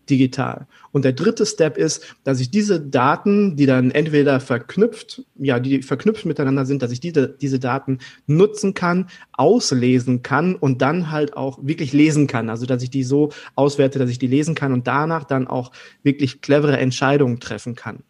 digital. 0.08 0.66
Und 0.90 1.04
der 1.04 1.12
dritte 1.12 1.46
Step 1.46 1.76
ist, 1.76 2.04
dass 2.24 2.40
ich 2.40 2.50
diese 2.50 2.80
Daten, 2.80 3.56
die 3.56 3.66
dann 3.66 3.90
entweder 3.90 4.40
verknüpft, 4.40 5.22
ja, 5.36 5.58
die 5.60 5.82
verknüpft 5.82 6.26
miteinander 6.26 6.66
sind, 6.66 6.82
dass 6.82 6.92
ich 6.92 7.00
diese, 7.00 7.28
diese 7.28 7.58
Daten 7.58 7.98
nutzen 8.26 8.74
kann, 8.74 9.08
auslesen 9.32 10.22
kann 10.22 10.54
und 10.54 10.82
dann 10.82 11.10
halt 11.10 11.36
auch 11.36 11.58
wirklich 11.62 11.92
lesen 11.92 12.26
kann. 12.26 12.50
Also, 12.50 12.66
dass 12.66 12.82
ich 12.82 12.90
die 12.90 13.04
so 13.04 13.30
auswerte, 13.54 13.98
dass 13.98 14.10
ich 14.10 14.18
die 14.18 14.26
lesen 14.26 14.54
kann 14.54 14.72
und 14.72 14.86
danach 14.86 15.24
dann 15.24 15.46
auch 15.46 15.72
wirklich 16.02 16.40
clevere 16.40 16.78
Entscheidungen 16.78 17.40
treffen 17.40 17.74
kann. 17.74 18.02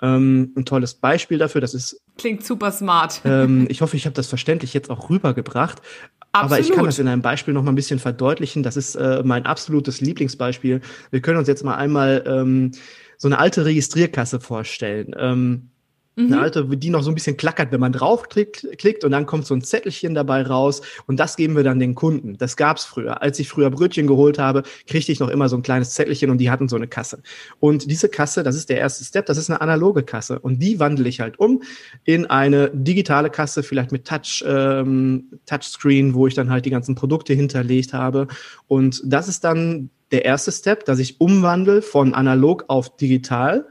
Ähm, 0.00 0.52
ein 0.56 0.64
tolles 0.64 0.94
Beispiel 0.94 1.38
dafür, 1.38 1.60
das 1.60 1.74
ist. 1.74 2.00
Klingt 2.16 2.44
super 2.44 2.70
smart. 2.70 3.20
Ähm, 3.24 3.66
ich 3.68 3.80
hoffe, 3.80 3.96
ich 3.96 4.06
habe 4.06 4.14
das 4.14 4.28
verständlich 4.28 4.72
jetzt 4.74 4.90
auch 4.90 5.10
rübergebracht. 5.10 5.82
Absolut. 6.32 6.52
Aber 6.52 6.60
ich 6.60 6.72
kann 6.76 6.84
das 6.84 6.98
in 6.98 7.08
einem 7.08 7.22
Beispiel 7.22 7.54
noch 7.54 7.62
mal 7.62 7.72
ein 7.72 7.76
bisschen 7.76 7.98
verdeutlichen. 7.98 8.62
Das 8.62 8.76
ist 8.76 8.94
äh, 8.96 9.22
mein 9.24 9.46
absolutes 9.46 10.00
Lieblingsbeispiel. 10.00 10.80
Wir 11.10 11.20
können 11.20 11.38
uns 11.38 11.48
jetzt 11.48 11.64
mal 11.64 11.76
einmal 11.76 12.22
ähm, 12.26 12.72
so 13.16 13.28
eine 13.28 13.38
alte 13.38 13.64
Registrierkasse 13.64 14.40
vorstellen. 14.40 15.14
Ähm, 15.18 15.70
eine 16.18 16.36
mhm. 16.36 16.42
alte, 16.42 16.64
die 16.64 16.90
noch 16.90 17.02
so 17.02 17.10
ein 17.10 17.14
bisschen 17.14 17.36
klackert, 17.36 17.70
wenn 17.70 17.80
man 17.80 17.92
draufklickt 17.92 19.04
und 19.04 19.10
dann 19.10 19.26
kommt 19.26 19.46
so 19.46 19.54
ein 19.54 19.62
Zettelchen 19.62 20.14
dabei 20.14 20.42
raus 20.42 20.82
und 21.06 21.20
das 21.20 21.36
geben 21.36 21.56
wir 21.56 21.62
dann 21.62 21.78
den 21.78 21.94
Kunden. 21.94 22.36
Das 22.38 22.56
gab's 22.56 22.84
früher. 22.84 23.22
Als 23.22 23.38
ich 23.38 23.48
früher 23.48 23.70
Brötchen 23.70 24.06
geholt 24.06 24.38
habe, 24.38 24.64
kriegte 24.86 25.12
ich 25.12 25.20
noch 25.20 25.28
immer 25.28 25.48
so 25.48 25.56
ein 25.56 25.62
kleines 25.62 25.90
Zettelchen 25.90 26.30
und 26.30 26.38
die 26.38 26.50
hatten 26.50 26.68
so 26.68 26.76
eine 26.76 26.88
Kasse. 26.88 27.22
Und 27.60 27.90
diese 27.90 28.08
Kasse, 28.08 28.42
das 28.42 28.56
ist 28.56 28.68
der 28.68 28.78
erste 28.78 29.04
Step, 29.04 29.26
das 29.26 29.38
ist 29.38 29.48
eine 29.48 29.60
analoge 29.60 30.02
Kasse 30.02 30.38
und 30.40 30.60
die 30.60 30.80
wandle 30.80 31.08
ich 31.08 31.20
halt 31.20 31.38
um 31.38 31.62
in 32.04 32.26
eine 32.26 32.70
digitale 32.72 33.30
Kasse, 33.30 33.62
vielleicht 33.62 33.92
mit 33.92 34.06
Touch, 34.06 34.44
ähm, 34.46 35.24
Touchscreen, 35.46 36.14
wo 36.14 36.26
ich 36.26 36.34
dann 36.34 36.50
halt 36.50 36.64
die 36.64 36.70
ganzen 36.70 36.94
Produkte 36.94 37.32
hinterlegt 37.32 37.92
habe. 37.92 38.26
Und 38.66 39.00
das 39.04 39.28
ist 39.28 39.44
dann 39.44 39.90
der 40.10 40.24
erste 40.24 40.50
Step, 40.50 40.84
dass 40.84 40.98
ich 40.98 41.20
umwandle 41.20 41.82
von 41.82 42.14
analog 42.14 42.64
auf 42.68 42.96
digital 42.96 43.66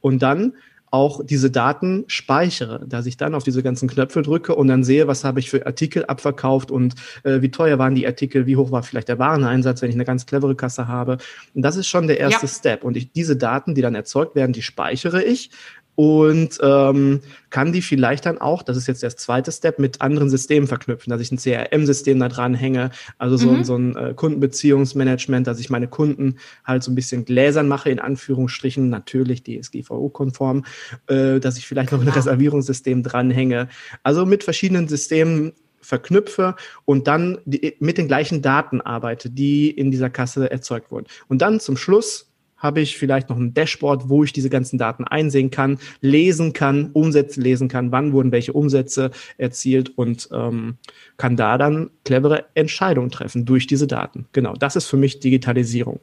und 0.00 0.22
dann 0.22 0.54
auch 0.92 1.24
diese 1.24 1.50
Daten 1.50 2.04
speichere, 2.06 2.84
dass 2.86 3.06
ich 3.06 3.16
dann 3.16 3.34
auf 3.34 3.42
diese 3.42 3.62
ganzen 3.62 3.88
Knöpfe 3.88 4.20
drücke 4.20 4.54
und 4.54 4.68
dann 4.68 4.84
sehe, 4.84 5.08
was 5.08 5.24
habe 5.24 5.40
ich 5.40 5.48
für 5.48 5.64
Artikel 5.64 6.04
abverkauft 6.04 6.70
und 6.70 6.94
äh, 7.24 7.40
wie 7.40 7.50
teuer 7.50 7.78
waren 7.78 7.94
die 7.94 8.06
Artikel, 8.06 8.46
wie 8.46 8.56
hoch 8.56 8.70
war 8.70 8.82
vielleicht 8.82 9.08
der 9.08 9.18
Wareneinsatz, 9.18 9.80
wenn 9.80 9.88
ich 9.88 9.96
eine 9.96 10.04
ganz 10.04 10.26
clevere 10.26 10.54
Kasse 10.54 10.88
habe. 10.88 11.16
Und 11.54 11.62
das 11.62 11.76
ist 11.76 11.88
schon 11.88 12.08
der 12.08 12.20
erste 12.20 12.44
ja. 12.44 12.52
Step. 12.52 12.84
Und 12.84 12.98
ich, 12.98 13.10
diese 13.10 13.36
Daten, 13.36 13.74
die 13.74 13.80
dann 13.80 13.94
erzeugt 13.94 14.34
werden, 14.34 14.52
die 14.52 14.60
speichere 14.60 15.22
ich, 15.22 15.50
und 15.94 16.58
ähm, 16.62 17.20
kann 17.50 17.72
die 17.72 17.82
vielleicht 17.82 18.24
dann 18.24 18.38
auch, 18.38 18.62
das 18.62 18.76
ist 18.76 18.86
jetzt 18.86 19.02
der 19.02 19.14
zweite 19.16 19.52
Step, 19.52 19.78
mit 19.78 20.00
anderen 20.00 20.30
Systemen 20.30 20.66
verknüpfen, 20.66 21.10
dass 21.10 21.20
ich 21.20 21.30
ein 21.30 21.36
CRM-System 21.36 22.18
da 22.18 22.28
dran 22.28 22.54
hänge, 22.54 22.90
also 23.18 23.36
so, 23.36 23.50
mhm. 23.50 23.64
so 23.64 23.76
ein 23.76 23.96
äh, 23.96 24.14
Kundenbeziehungsmanagement, 24.14 25.46
dass 25.46 25.60
ich 25.60 25.68
meine 25.68 25.88
Kunden 25.88 26.36
halt 26.64 26.82
so 26.82 26.90
ein 26.90 26.94
bisschen 26.94 27.24
gläsern 27.24 27.68
mache, 27.68 27.90
in 27.90 27.98
Anführungsstrichen, 27.98 28.88
natürlich 28.88 29.42
DSGVO-konform, 29.44 30.64
äh, 31.08 31.40
dass 31.40 31.58
ich 31.58 31.66
vielleicht 31.66 31.92
noch 31.92 32.00
ein 32.00 32.08
Reservierungssystem 32.08 33.02
dranhänge. 33.02 33.68
Also 34.02 34.24
mit 34.24 34.44
verschiedenen 34.44 34.88
Systemen 34.88 35.52
verknüpfe 35.82 36.54
und 36.84 37.06
dann 37.06 37.38
die, 37.44 37.76
mit 37.80 37.98
den 37.98 38.08
gleichen 38.08 38.40
Daten 38.40 38.80
arbeite, 38.80 39.28
die 39.28 39.70
in 39.70 39.90
dieser 39.90 40.08
Kasse 40.08 40.50
erzeugt 40.50 40.90
wurden. 40.90 41.06
Und 41.28 41.42
dann 41.42 41.60
zum 41.60 41.76
Schluss 41.76 42.31
habe 42.62 42.80
ich 42.80 42.96
vielleicht 42.96 43.28
noch 43.28 43.36
ein 43.36 43.52
Dashboard, 43.52 44.08
wo 44.08 44.24
ich 44.24 44.32
diese 44.32 44.48
ganzen 44.48 44.78
Daten 44.78 45.04
einsehen 45.04 45.50
kann, 45.50 45.78
lesen 46.00 46.52
kann, 46.52 46.90
Umsätze 46.92 47.40
lesen 47.40 47.68
kann, 47.68 47.92
wann 47.92 48.12
wurden 48.12 48.32
welche 48.32 48.52
Umsätze 48.52 49.10
erzielt 49.36 49.98
und 49.98 50.28
ähm, 50.32 50.76
kann 51.16 51.36
da 51.36 51.58
dann 51.58 51.90
clevere 52.04 52.44
Entscheidungen 52.54 53.10
treffen 53.10 53.44
durch 53.44 53.66
diese 53.66 53.86
Daten. 53.86 54.26
Genau, 54.32 54.54
das 54.54 54.76
ist 54.76 54.86
für 54.86 54.96
mich 54.96 55.20
Digitalisierung. 55.20 56.00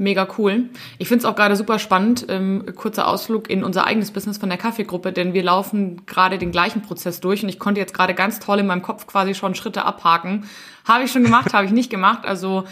Mega 0.00 0.26
cool. 0.38 0.70
Ich 0.96 1.08
finde 1.08 1.18
es 1.18 1.24
auch 1.26 1.36
gerade 1.36 1.56
super 1.56 1.78
spannend, 1.78 2.24
ähm, 2.30 2.64
kurzer 2.74 3.06
Ausflug 3.06 3.50
in 3.50 3.62
unser 3.62 3.84
eigenes 3.84 4.12
Business 4.12 4.38
von 4.38 4.48
der 4.48 4.56
Kaffeegruppe, 4.56 5.12
denn 5.12 5.34
wir 5.34 5.42
laufen 5.42 6.06
gerade 6.06 6.38
den 6.38 6.52
gleichen 6.52 6.80
Prozess 6.80 7.20
durch 7.20 7.42
und 7.42 7.50
ich 7.50 7.58
konnte 7.58 7.82
jetzt 7.82 7.92
gerade 7.92 8.14
ganz 8.14 8.40
toll 8.40 8.60
in 8.60 8.66
meinem 8.66 8.80
Kopf 8.80 9.06
quasi 9.06 9.34
schon 9.34 9.54
Schritte 9.54 9.84
abhaken. 9.84 10.44
Habe 10.86 11.04
ich 11.04 11.12
schon 11.12 11.22
gemacht, 11.22 11.52
habe 11.52 11.66
ich 11.66 11.72
nicht 11.72 11.90
gemacht. 11.90 12.24
Also 12.24 12.64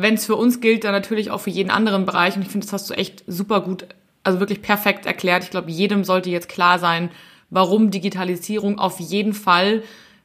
wenn 0.00 0.14
es 0.14 0.26
für 0.26 0.36
uns 0.36 0.60
gilt, 0.60 0.84
dann 0.84 0.92
natürlich 0.92 1.30
auch 1.30 1.40
für 1.40 1.50
jeden 1.50 1.70
anderen 1.70 2.06
Bereich. 2.06 2.36
Und 2.36 2.42
ich 2.42 2.48
finde, 2.48 2.64
das 2.64 2.72
hast 2.72 2.88
du 2.88 2.94
echt 2.94 3.24
super 3.26 3.60
gut, 3.60 3.86
also 4.22 4.38
wirklich 4.38 4.62
perfekt 4.62 5.06
erklärt. 5.06 5.42
Ich 5.42 5.50
glaube, 5.50 5.70
jedem 5.70 6.04
sollte 6.04 6.30
jetzt 6.30 6.48
klar 6.48 6.78
sein, 6.78 7.10
warum 7.50 7.90
Digitalisierung 7.90 8.78
auf 8.78 9.00
jeden 9.00 9.32
Fall 9.32 9.82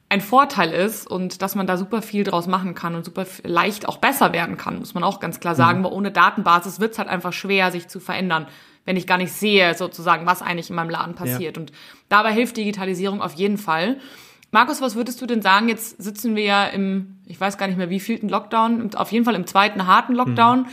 ein 0.08 0.20
Vorteil 0.20 0.70
ist 0.70 1.10
und 1.10 1.42
dass 1.42 1.56
man 1.56 1.66
da 1.66 1.76
super 1.76 2.02
viel 2.02 2.22
draus 2.22 2.46
machen 2.46 2.74
kann 2.74 2.94
und 2.94 3.04
super 3.04 3.26
leicht 3.42 3.88
auch 3.88 3.96
besser 3.96 4.32
werden 4.32 4.56
kann, 4.56 4.78
muss 4.78 4.94
man 4.94 5.02
auch 5.02 5.18
ganz 5.18 5.40
klar 5.40 5.56
sagen. 5.56 5.80
Mhm. 5.80 5.84
Weil 5.84 5.92
ohne 5.92 6.10
Datenbasis 6.12 6.78
wird 6.78 6.92
es 6.92 6.98
halt 6.98 7.08
einfach 7.08 7.32
schwer, 7.32 7.72
sich 7.72 7.88
zu 7.88 7.98
verändern, 7.98 8.46
wenn 8.84 8.96
ich 8.96 9.06
gar 9.08 9.18
nicht 9.18 9.32
sehe, 9.32 9.74
sozusagen, 9.74 10.24
was 10.26 10.42
eigentlich 10.42 10.70
in 10.70 10.76
meinem 10.76 10.90
Laden 10.90 11.14
passiert. 11.14 11.56
Ja. 11.56 11.62
Und 11.62 11.72
dabei 12.08 12.32
hilft 12.32 12.56
Digitalisierung 12.56 13.22
auf 13.22 13.32
jeden 13.32 13.58
Fall. 13.58 13.96
Markus, 14.54 14.80
was 14.80 14.94
würdest 14.94 15.20
du 15.20 15.26
denn 15.26 15.42
sagen? 15.42 15.68
Jetzt 15.68 16.00
sitzen 16.00 16.36
wir 16.36 16.44
ja 16.44 16.64
im, 16.66 17.16
ich 17.26 17.40
weiß 17.40 17.58
gar 17.58 17.66
nicht 17.66 17.76
mehr, 17.76 17.90
wie 17.90 17.98
vielten 17.98 18.28
Lockdown, 18.28 18.94
auf 18.94 19.10
jeden 19.10 19.24
Fall 19.24 19.34
im 19.34 19.48
zweiten 19.48 19.88
harten 19.88 20.14
Lockdown. 20.14 20.60
Mhm. 20.60 20.66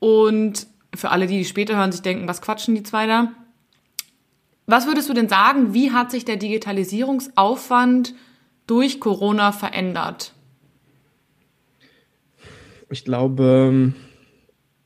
Und 0.00 0.66
für 0.94 1.08
alle, 1.08 1.26
die, 1.26 1.38
die 1.38 1.46
später 1.46 1.76
hören, 1.76 1.92
sich 1.92 2.02
denken, 2.02 2.28
was 2.28 2.42
quatschen 2.42 2.74
die 2.74 2.82
zwei 2.82 3.06
da? 3.06 3.32
Was 4.66 4.86
würdest 4.86 5.08
du 5.08 5.14
denn 5.14 5.30
sagen, 5.30 5.72
wie 5.72 5.92
hat 5.92 6.10
sich 6.10 6.26
der 6.26 6.36
Digitalisierungsaufwand 6.36 8.14
durch 8.66 9.00
Corona 9.00 9.52
verändert? 9.52 10.34
Ich 12.90 13.02
glaube, 13.02 13.94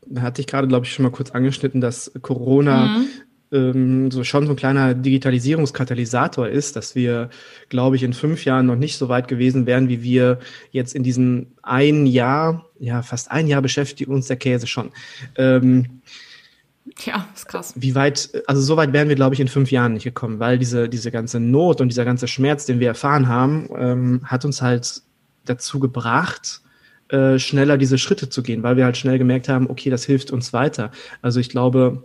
da 0.07 0.23
hatte 0.23 0.41
ich 0.41 0.47
gerade, 0.47 0.69
glaube 0.69 0.87
ich, 0.87 0.93
schon 0.93 1.03
mal 1.03 1.11
kurz 1.11 1.33
angeschnitten, 1.33 1.81
dass 1.81 2.13
Corona 2.23 2.99
mhm 2.99 3.07
ähm, 3.53 4.11
so 4.11 4.25
schon 4.25 4.47
so 4.47 4.53
ein 4.53 4.57
kleiner 4.57 4.95
Digitalisierungskatalysator 4.95 6.49
ist, 6.49 6.77
dass 6.77 6.95
wir, 6.95 7.31
glaube 7.69 7.97
ich, 7.97 8.03
in 8.03 8.13
fünf 8.13 8.45
Jahren 8.45 8.67
noch 8.67 8.77
nicht 8.77 8.97
so 8.97 9.09
weit 9.09 9.29
gewesen 9.29 9.67
wären, 9.67 9.89
wie 9.89 10.03
wir 10.03 10.39
jetzt 10.71 10.95
in 10.95 11.03
diesem 11.03 11.49
ein 11.63 12.07
Jahr, 12.07 12.67
ja, 12.79 13.03
fast 13.03 13.31
ein 13.31 13.47
Jahr 13.47 13.63
beschäftigt 13.63 14.11
uns 14.11 14.27
der 14.27 14.37
Käse 14.37 14.67
schon. 14.67 14.91
Ähm, 15.37 16.01
ja, 17.05 17.29
ist 17.35 17.49
krass. 17.49 17.75
Wie 17.77 17.95
weit, 17.95 18.31
also 18.47 18.63
so 18.63 18.77
weit 18.77 18.93
wären 18.93 19.09
wir, 19.09 19.17
glaube 19.17 19.35
ich, 19.35 19.41
in 19.41 19.49
fünf 19.49 19.71
Jahren 19.71 19.95
nicht 19.95 20.05
gekommen, 20.05 20.39
weil 20.39 20.59
diese, 20.59 20.89
diese 20.89 21.11
ganze 21.11 21.41
Not 21.41 21.81
und 21.81 21.89
dieser 21.89 22.05
ganze 22.05 22.29
Schmerz, 22.29 22.67
den 22.67 22.81
wir 22.81 22.89
erfahren 22.89 23.29
haben, 23.29 23.69
ähm, 23.77 24.21
hat 24.25 24.45
uns 24.45 24.63
halt 24.63 25.03
dazu 25.45 25.79
gebracht, 25.79 26.63
äh, 27.09 27.39
schneller 27.39 27.79
diese 27.79 27.99
Schritte 27.99 28.29
zu 28.29 28.43
gehen, 28.43 28.63
weil 28.63 28.77
wir 28.77 28.85
halt 28.85 28.97
schnell 28.97 29.19
gemerkt 29.19 29.49
haben, 29.49 29.69
okay, 29.69 29.91
das 29.91 30.05
hilft 30.05 30.31
uns 30.31 30.53
weiter. 30.53 30.91
Also 31.23 31.39
ich 31.39 31.49
glaube, 31.49 32.05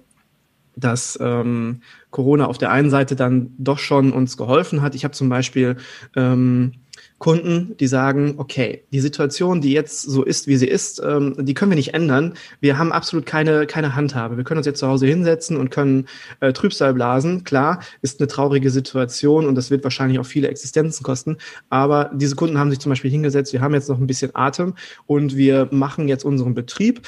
dass 0.76 1.18
ähm, 1.22 1.82
Corona 2.10 2.46
auf 2.46 2.58
der 2.58 2.72
einen 2.72 2.90
Seite 2.90 3.16
dann 3.16 3.54
doch 3.58 3.80
schon 3.80 4.12
uns 4.12 4.38
geholfen 4.38 4.82
hat. 4.82 4.96
Ich 4.96 5.04
habe 5.04 5.14
zum 5.14 5.30
Beispiel 5.30 5.78
ähm, 6.16 6.74
Kunden, 7.20 7.78
die 7.80 7.86
sagen, 7.86 8.36
okay, 8.38 8.84
die 8.92 9.00
Situation, 9.00 9.62
die 9.62 9.72
jetzt 9.74 10.02
so 10.02 10.24
ist, 10.24 10.48
wie 10.48 10.58
sie 10.58 10.68
ist, 10.68 11.00
ähm, 11.06 11.36
die 11.38 11.54
können 11.54 11.72
wir 11.72 11.76
nicht 11.76 11.94
ändern. 11.94 12.34
Wir 12.62 12.80
haben 12.80 12.92
absolut 12.92 13.28
keine, 13.28 13.68
keine 13.68 13.96
Handhabe. 13.96 14.38
Wir 14.38 14.44
können 14.44 14.58
uns 14.58 14.66
jetzt 14.66 14.80
zu 14.80 14.88
Hause 14.88 15.06
hinsetzen 15.06 15.56
und 15.56 15.70
können 15.70 16.08
äh, 16.40 16.52
Trübsal 16.52 16.96
blasen. 16.96 17.44
Klar, 17.44 17.80
ist 18.02 18.20
eine 18.20 18.28
traurige 18.28 18.72
Situation 18.72 19.46
und 19.46 19.54
das 19.54 19.70
wird 19.70 19.84
wahrscheinlich 19.84 20.18
auch 20.18 20.26
viele 20.26 20.48
Existenzen 20.48 21.04
kosten. 21.04 21.38
Aber 21.70 22.10
diese 22.14 22.36
Kunden 22.36 22.58
haben 22.58 22.72
sich 22.72 22.80
zum 22.80 22.90
Beispiel 22.90 23.12
hingesetzt, 23.12 23.54
wir 23.54 23.62
haben 23.62 23.76
jetzt 23.76 23.90
noch 23.90 24.00
ein 24.00 24.08
bisschen 24.08 24.32
Atem 24.34 24.74
und 25.06 25.38
wir 25.38 25.68
machen 25.72 26.08
jetzt 26.08 26.26
unseren 26.26 26.56
Betrieb 26.56 27.02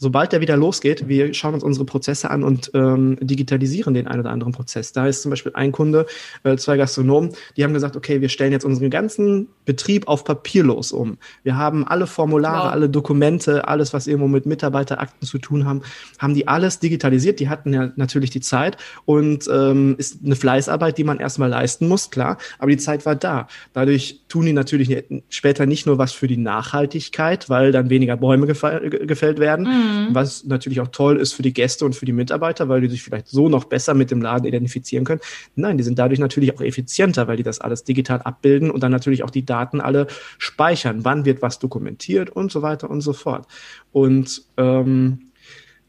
sobald 0.00 0.32
der 0.32 0.40
wieder 0.40 0.56
losgeht, 0.56 1.08
wir 1.08 1.32
schauen 1.34 1.52
uns 1.52 1.62
unsere 1.62 1.84
Prozesse 1.84 2.30
an 2.30 2.42
und 2.42 2.70
ähm, 2.72 3.18
digitalisieren 3.20 3.92
den 3.92 4.08
einen 4.08 4.20
oder 4.20 4.30
anderen 4.30 4.52
Prozess. 4.52 4.92
Da 4.92 5.06
ist 5.06 5.22
zum 5.22 5.30
Beispiel 5.30 5.52
ein 5.54 5.72
Kunde, 5.72 6.06
äh, 6.42 6.56
zwei 6.56 6.78
Gastronomen, 6.78 7.32
die 7.56 7.64
haben 7.64 7.74
gesagt, 7.74 7.96
okay, 7.96 8.22
wir 8.22 8.30
stellen 8.30 8.50
jetzt 8.50 8.64
unseren 8.64 8.88
ganzen 8.88 9.48
Betrieb 9.66 10.08
auf 10.08 10.24
papierlos 10.24 10.90
um. 10.90 11.18
Wir 11.42 11.58
haben 11.58 11.86
alle 11.86 12.06
Formulare, 12.06 12.68
wow. 12.68 12.72
alle 12.72 12.88
Dokumente, 12.88 13.68
alles, 13.68 13.92
was 13.92 14.06
irgendwo 14.06 14.26
mit 14.26 14.46
Mitarbeiterakten 14.46 15.28
zu 15.28 15.38
tun 15.38 15.66
haben, 15.66 15.82
haben 16.18 16.34
die 16.34 16.48
alles 16.48 16.78
digitalisiert. 16.78 17.38
Die 17.38 17.50
hatten 17.50 17.74
ja 17.74 17.92
natürlich 17.96 18.30
die 18.30 18.40
Zeit 18.40 18.78
und 19.04 19.48
ähm, 19.52 19.96
ist 19.98 20.24
eine 20.24 20.34
Fleißarbeit, 20.34 20.96
die 20.96 21.04
man 21.04 21.20
erstmal 21.20 21.50
leisten 21.50 21.88
muss, 21.88 22.10
klar, 22.10 22.38
aber 22.58 22.70
die 22.70 22.78
Zeit 22.78 23.04
war 23.04 23.16
da. 23.16 23.48
Dadurch 23.74 24.22
tun 24.28 24.46
die 24.46 24.54
natürlich 24.54 25.04
später 25.28 25.66
nicht 25.66 25.84
nur 25.84 25.98
was 25.98 26.12
für 26.12 26.26
die 26.26 26.38
Nachhaltigkeit, 26.38 27.50
weil 27.50 27.70
dann 27.70 27.90
weniger 27.90 28.16
Bäume 28.16 28.46
gefällt 28.46 29.38
werden, 29.38 29.66
mhm 29.66 29.89
Mhm. 29.90 30.14
Was 30.14 30.44
natürlich 30.44 30.80
auch 30.80 30.88
toll 30.88 31.18
ist 31.18 31.32
für 31.32 31.42
die 31.42 31.52
Gäste 31.52 31.84
und 31.84 31.94
für 31.94 32.06
die 32.06 32.12
Mitarbeiter, 32.12 32.68
weil 32.68 32.80
die 32.80 32.88
sich 32.88 33.02
vielleicht 33.02 33.28
so 33.28 33.48
noch 33.48 33.64
besser 33.64 33.94
mit 33.94 34.10
dem 34.10 34.22
Laden 34.22 34.46
identifizieren 34.46 35.04
können. 35.04 35.20
Nein, 35.56 35.76
die 35.76 35.84
sind 35.84 35.98
dadurch 35.98 36.20
natürlich 36.20 36.54
auch 36.54 36.60
effizienter, 36.60 37.28
weil 37.28 37.36
die 37.36 37.42
das 37.42 37.60
alles 37.60 37.84
digital 37.84 38.22
abbilden 38.22 38.70
und 38.70 38.82
dann 38.82 38.92
natürlich 38.92 39.22
auch 39.22 39.30
die 39.30 39.44
Daten 39.44 39.80
alle 39.80 40.06
speichern. 40.38 41.04
Wann 41.04 41.24
wird 41.24 41.42
was 41.42 41.58
dokumentiert 41.58 42.30
und 42.30 42.52
so 42.52 42.62
weiter 42.62 42.90
und 42.90 43.00
so 43.00 43.12
fort. 43.12 43.46
Und 43.92 44.42
ähm, 44.56 45.30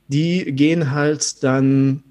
die 0.08 0.54
gehen 0.54 0.92
halt 0.92 1.44
dann 1.44 2.04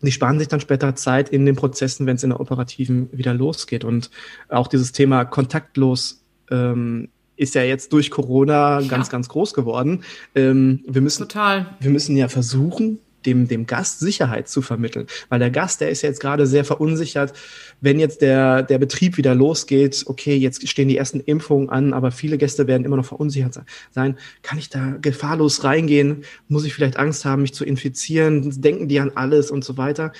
die 0.00 0.12
sparen 0.12 0.38
sich 0.38 0.48
dann 0.48 0.60
später 0.60 0.94
Zeit 0.94 1.28
in 1.28 1.44
den 1.44 1.56
Prozessen, 1.56 2.06
wenn 2.06 2.16
es 2.16 2.22
in 2.22 2.30
der 2.30 2.40
operativen 2.40 3.08
wieder 3.12 3.34
losgeht. 3.34 3.84
Und 3.84 4.10
auch 4.48 4.68
dieses 4.68 4.92
Thema 4.92 5.24
kontaktlos 5.24 6.24
ähm, 6.50 7.08
ist 7.38 7.54
ja 7.54 7.62
jetzt 7.62 7.92
durch 7.92 8.10
Corona 8.10 8.80
ja. 8.80 8.88
ganz, 8.88 9.08
ganz 9.08 9.28
groß 9.28 9.54
geworden. 9.54 10.02
Ähm, 10.34 10.84
wir 10.86 11.00
müssen, 11.00 11.28
Total. 11.28 11.76
Wir 11.80 11.90
müssen 11.90 12.16
ja 12.16 12.28
versuchen, 12.28 12.98
dem, 13.26 13.48
dem 13.48 13.66
Gast 13.66 14.00
Sicherheit 14.00 14.48
zu 14.48 14.62
vermitteln. 14.62 15.06
Weil 15.28 15.38
der 15.38 15.50
Gast, 15.50 15.80
der 15.80 15.90
ist 15.90 16.02
jetzt 16.02 16.20
gerade 16.20 16.46
sehr 16.46 16.64
verunsichert, 16.64 17.32
wenn 17.80 17.98
jetzt 17.98 18.22
der, 18.22 18.62
der 18.62 18.78
Betrieb 18.78 19.16
wieder 19.16 19.34
losgeht, 19.34 20.04
okay, 20.06 20.36
jetzt 20.36 20.66
stehen 20.68 20.88
die 20.88 20.96
ersten 20.96 21.20
Impfungen 21.20 21.68
an, 21.68 21.92
aber 21.92 22.10
viele 22.10 22.38
Gäste 22.38 22.66
werden 22.66 22.84
immer 22.84 22.96
noch 22.96 23.04
verunsichert 23.04 23.60
sein. 23.90 24.16
Kann 24.42 24.58
ich 24.58 24.68
da 24.68 24.96
gefahrlos 25.00 25.64
reingehen? 25.64 26.24
Muss 26.48 26.64
ich 26.64 26.74
vielleicht 26.74 26.96
Angst 26.96 27.24
haben, 27.24 27.42
mich 27.42 27.54
zu 27.54 27.64
infizieren? 27.64 28.60
Denken 28.60 28.88
die 28.88 29.00
an 29.00 29.12
alles 29.14 29.50
und 29.50 29.64
so 29.64 29.76
weiter? 29.76 30.12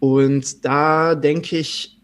Und 0.00 0.64
da 0.64 1.14
denke 1.14 1.58
ich, 1.58 1.97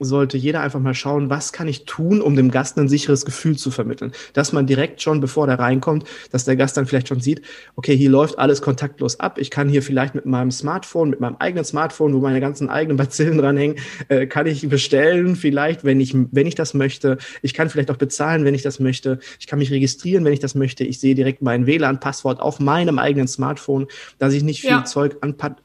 sollte 0.00 0.36
jeder 0.36 0.60
einfach 0.62 0.80
mal 0.80 0.94
schauen, 0.94 1.30
was 1.30 1.52
kann 1.52 1.68
ich 1.68 1.84
tun, 1.84 2.20
um 2.20 2.34
dem 2.34 2.50
Gast 2.50 2.78
ein 2.78 2.88
sicheres 2.88 3.24
Gefühl 3.24 3.56
zu 3.56 3.70
vermitteln. 3.70 4.12
Dass 4.32 4.52
man 4.52 4.66
direkt 4.66 5.02
schon, 5.02 5.20
bevor 5.20 5.46
der 5.46 5.58
reinkommt, 5.58 6.04
dass 6.32 6.44
der 6.44 6.56
Gast 6.56 6.76
dann 6.76 6.86
vielleicht 6.86 7.08
schon 7.08 7.20
sieht, 7.20 7.42
okay, 7.76 7.96
hier 7.96 8.10
läuft 8.10 8.38
alles 8.38 8.62
kontaktlos 8.62 9.20
ab. 9.20 9.38
Ich 9.38 9.50
kann 9.50 9.68
hier 9.68 9.82
vielleicht 9.82 10.14
mit 10.14 10.26
meinem 10.26 10.50
Smartphone, 10.50 11.10
mit 11.10 11.20
meinem 11.20 11.36
eigenen 11.38 11.64
Smartphone, 11.64 12.14
wo 12.14 12.18
meine 12.18 12.40
ganzen 12.40 12.68
eigenen 12.70 12.96
Bazillen 12.96 13.38
dranhängen, 13.38 13.76
äh, 14.08 14.26
kann 14.26 14.46
ich 14.46 14.68
bestellen, 14.68 15.36
vielleicht, 15.36 15.84
wenn 15.84 16.00
ich, 16.00 16.14
wenn 16.14 16.46
ich 16.46 16.54
das 16.54 16.74
möchte. 16.74 17.18
Ich 17.42 17.54
kann 17.54 17.68
vielleicht 17.68 17.90
auch 17.90 17.96
bezahlen, 17.96 18.44
wenn 18.44 18.54
ich 18.54 18.62
das 18.62 18.80
möchte. 18.80 19.18
Ich 19.38 19.46
kann 19.46 19.58
mich 19.58 19.70
registrieren, 19.70 20.24
wenn 20.24 20.32
ich 20.32 20.40
das 20.40 20.54
möchte. 20.54 20.84
Ich 20.84 20.98
sehe 20.98 21.14
direkt 21.14 21.42
mein 21.42 21.66
WLAN-Passwort 21.66 22.40
auf 22.40 22.58
meinem 22.58 22.98
eigenen 22.98 23.28
Smartphone, 23.28 23.86
dass 24.18 24.32
ich 24.32 24.42
nicht 24.42 24.62
viel 24.62 24.70
ja. 24.70 24.84
Zeug 24.84 25.16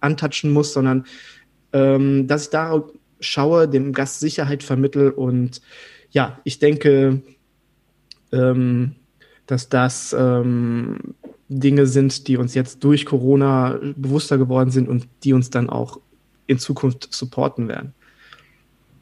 antatschen 0.01 0.51
muss, 0.51 0.73
sondern 0.73 1.05
ähm, 1.73 2.27
dass 2.27 2.43
ich 2.43 2.49
da 2.49 2.83
schaue, 3.19 3.67
dem 3.67 3.93
Gast 3.93 4.19
Sicherheit 4.19 4.63
vermittel 4.63 5.11
und 5.11 5.61
ja, 6.11 6.39
ich 6.43 6.59
denke, 6.59 7.21
ähm, 8.31 8.95
dass 9.47 9.69
das 9.69 10.15
ähm, 10.17 10.97
Dinge 11.49 11.85
sind, 11.87 12.27
die 12.27 12.37
uns 12.37 12.55
jetzt 12.55 12.83
durch 12.83 13.05
Corona 13.05 13.79
bewusster 13.95 14.37
geworden 14.37 14.71
sind 14.71 14.89
und 14.89 15.07
die 15.23 15.33
uns 15.33 15.49
dann 15.49 15.69
auch 15.69 15.99
in 16.47 16.57
Zukunft 16.57 17.13
supporten 17.13 17.67
werden. 17.67 17.93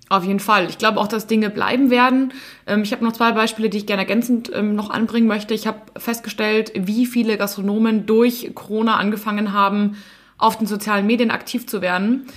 Auf 0.10 0.26
jeden 0.26 0.40
Fall. 0.40 0.70
Ich 0.70 0.78
glaube 0.78 1.00
auch, 1.00 1.08
dass 1.08 1.28
Dinge 1.28 1.50
bleiben 1.50 1.90
werden. 1.90 2.34
Ähm, 2.68 2.84
ich 2.84 2.92
habe 2.92 3.04
noch 3.04 3.14
zwei 3.14 3.32
Beispiele, 3.32 3.70
die 3.70 3.78
ich 3.78 3.88
gerne 3.88 4.04
ergänzend 4.04 4.52
ähm, 4.54 4.76
noch 4.76 4.90
anbringen 4.90 5.28
möchte. 5.28 5.54
Ich 5.54 5.66
habe 5.66 5.80
festgestellt, 5.98 6.72
wie 6.76 7.06
viele 7.06 7.38
Gastronomen 7.38 8.06
durch 8.06 8.52
Corona 8.54 8.98
angefangen 8.98 9.54
haben, 9.54 9.98
auf 10.38 10.58
den 10.58 10.68
sozialen 10.68 11.08
Medien 11.08 11.32
aktiv 11.32 11.66
zu 11.68 11.82
werden. 11.82 12.28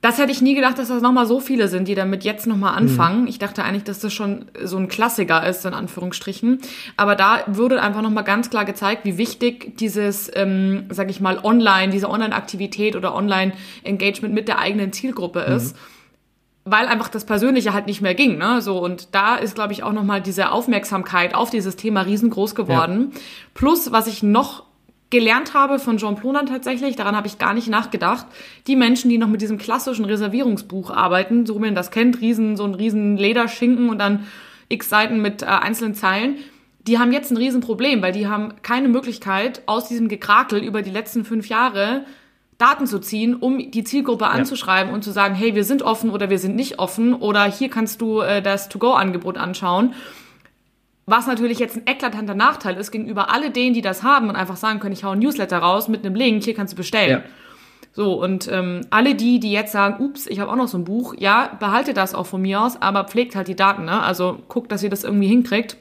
Das 0.00 0.18
hätte 0.18 0.30
ich 0.30 0.42
nie 0.42 0.54
gedacht, 0.54 0.78
dass 0.78 0.88
das 0.88 1.02
nochmal 1.02 1.26
so 1.26 1.40
viele 1.40 1.68
sind, 1.68 1.88
die 1.88 1.94
damit 1.94 2.24
jetzt 2.24 2.46
nochmal 2.46 2.72
mhm. 2.72 2.78
anfangen. 2.78 3.20
Mhm. 3.22 3.28
Ich 3.28 3.38
dachte 3.38 3.64
eigentlich, 3.64 3.84
dass 3.84 3.98
das 3.98 4.12
schon 4.12 4.46
so 4.62 4.76
ein 4.76 4.88
Klassiker 4.88 5.46
ist, 5.46 5.64
in 5.64 5.74
Anführungsstrichen. 5.74 6.60
Aber 6.96 7.14
da 7.14 7.40
wurde 7.46 7.80
einfach 7.80 8.02
nochmal 8.02 8.24
ganz 8.24 8.50
klar 8.50 8.64
gezeigt, 8.64 9.04
wie 9.04 9.18
wichtig 9.18 9.76
dieses, 9.78 10.30
ähm, 10.34 10.84
sag 10.90 11.10
ich 11.10 11.20
mal, 11.20 11.38
Online, 11.42 11.90
diese 11.92 12.10
Online-Aktivität 12.10 12.96
oder 12.96 13.14
Online-Engagement 13.14 14.34
mit 14.34 14.48
der 14.48 14.58
eigenen 14.58 14.92
Zielgruppe 14.92 15.44
mhm. 15.46 15.56
ist. 15.56 15.76
Weil 16.68 16.88
einfach 16.88 17.08
das 17.08 17.24
Persönliche 17.24 17.72
halt 17.72 17.86
nicht 17.86 18.00
mehr 18.00 18.14
ging, 18.14 18.38
ne? 18.38 18.60
So, 18.60 18.78
und 18.82 19.14
da 19.14 19.36
ist, 19.36 19.54
glaube 19.54 19.72
ich, 19.72 19.84
auch 19.84 19.92
nochmal 19.92 20.20
diese 20.20 20.50
Aufmerksamkeit 20.50 21.32
auf 21.32 21.48
dieses 21.48 21.76
Thema 21.76 22.00
riesengroß 22.00 22.56
geworden. 22.56 23.12
Ja. 23.14 23.20
Plus, 23.54 23.92
was 23.92 24.08
ich 24.08 24.24
noch 24.24 24.65
gelernt 25.10 25.54
habe 25.54 25.78
von 25.78 25.98
Jean 25.98 26.16
Plonan 26.16 26.46
tatsächlich, 26.46 26.96
daran 26.96 27.16
habe 27.16 27.26
ich 27.26 27.38
gar 27.38 27.54
nicht 27.54 27.68
nachgedacht, 27.68 28.26
die 28.66 28.76
Menschen, 28.76 29.08
die 29.08 29.18
noch 29.18 29.28
mit 29.28 29.40
diesem 29.40 29.58
klassischen 29.58 30.04
Reservierungsbuch 30.04 30.90
arbeiten, 30.90 31.46
so 31.46 31.56
wie 31.56 31.60
man 31.60 31.74
das 31.74 31.90
kennt, 31.90 32.20
riesen, 32.20 32.56
so 32.56 32.64
ein 32.64 32.74
riesen 32.74 33.16
Lederschinken 33.16 33.88
und 33.88 33.98
dann 33.98 34.26
x 34.68 34.88
Seiten 34.88 35.22
mit 35.22 35.42
äh, 35.42 35.46
einzelnen 35.46 35.94
Zeilen, 35.94 36.36
die 36.86 36.98
haben 36.98 37.12
jetzt 37.12 37.30
ein 37.30 37.36
Riesenproblem, 37.36 38.02
weil 38.02 38.12
die 38.12 38.28
haben 38.28 38.54
keine 38.62 38.88
Möglichkeit, 38.88 39.62
aus 39.66 39.88
diesem 39.88 40.08
Gekrakel 40.08 40.62
über 40.62 40.82
die 40.82 40.90
letzten 40.90 41.24
fünf 41.24 41.48
Jahre 41.48 42.04
Daten 42.58 42.86
zu 42.86 43.00
ziehen, 43.00 43.34
um 43.34 43.70
die 43.70 43.84
Zielgruppe 43.84 44.28
anzuschreiben 44.28 44.90
ja. 44.90 44.94
und 44.94 45.02
zu 45.02 45.10
sagen, 45.10 45.34
hey, 45.34 45.54
wir 45.54 45.64
sind 45.64 45.82
offen 45.82 46.10
oder 46.10 46.30
wir 46.30 46.38
sind 46.38 46.56
nicht 46.56 46.78
offen 46.78 47.12
oder 47.12 47.44
hier 47.44 47.68
kannst 47.68 48.00
du 48.00 48.20
äh, 48.20 48.40
das 48.40 48.68
To-Go-Angebot 48.68 49.36
anschauen. 49.36 49.94
Was 51.08 51.28
natürlich 51.28 51.60
jetzt 51.60 51.76
ein 51.76 51.86
eklatanter 51.86 52.34
Nachteil 52.34 52.76
ist 52.76 52.90
gegenüber 52.90 53.30
alle 53.32 53.52
denen, 53.52 53.74
die 53.74 53.80
das 53.80 54.02
haben 54.02 54.28
und 54.28 54.34
einfach 54.34 54.56
sagen 54.56 54.80
können, 54.80 54.92
ich 54.92 55.04
hau 55.04 55.10
ein 55.10 55.20
Newsletter 55.20 55.58
raus 55.58 55.86
mit 55.86 56.04
einem 56.04 56.16
Link, 56.16 56.42
hier 56.42 56.54
kannst 56.54 56.72
du 56.72 56.76
bestellen. 56.76 57.22
Ja. 57.22 57.22
So, 57.92 58.20
und 58.20 58.48
ähm, 58.50 58.80
alle 58.90 59.14
die, 59.14 59.38
die 59.38 59.52
jetzt 59.52 59.70
sagen, 59.70 60.04
ups, 60.04 60.26
ich 60.26 60.40
habe 60.40 60.50
auch 60.50 60.56
noch 60.56 60.66
so 60.66 60.76
ein 60.76 60.84
Buch, 60.84 61.14
ja, 61.16 61.56
behaltet 61.60 61.96
das 61.96 62.14
auch 62.14 62.26
von 62.26 62.42
mir 62.42 62.60
aus, 62.60 62.82
aber 62.82 63.04
pflegt 63.04 63.36
halt 63.36 63.46
die 63.46 63.54
Daten, 63.54 63.84
ne? 63.84 64.02
Also 64.02 64.40
guckt, 64.48 64.72
dass 64.72 64.82
ihr 64.82 64.90
das 64.90 65.04
irgendwie 65.04 65.28
hinkriegt. 65.28 65.76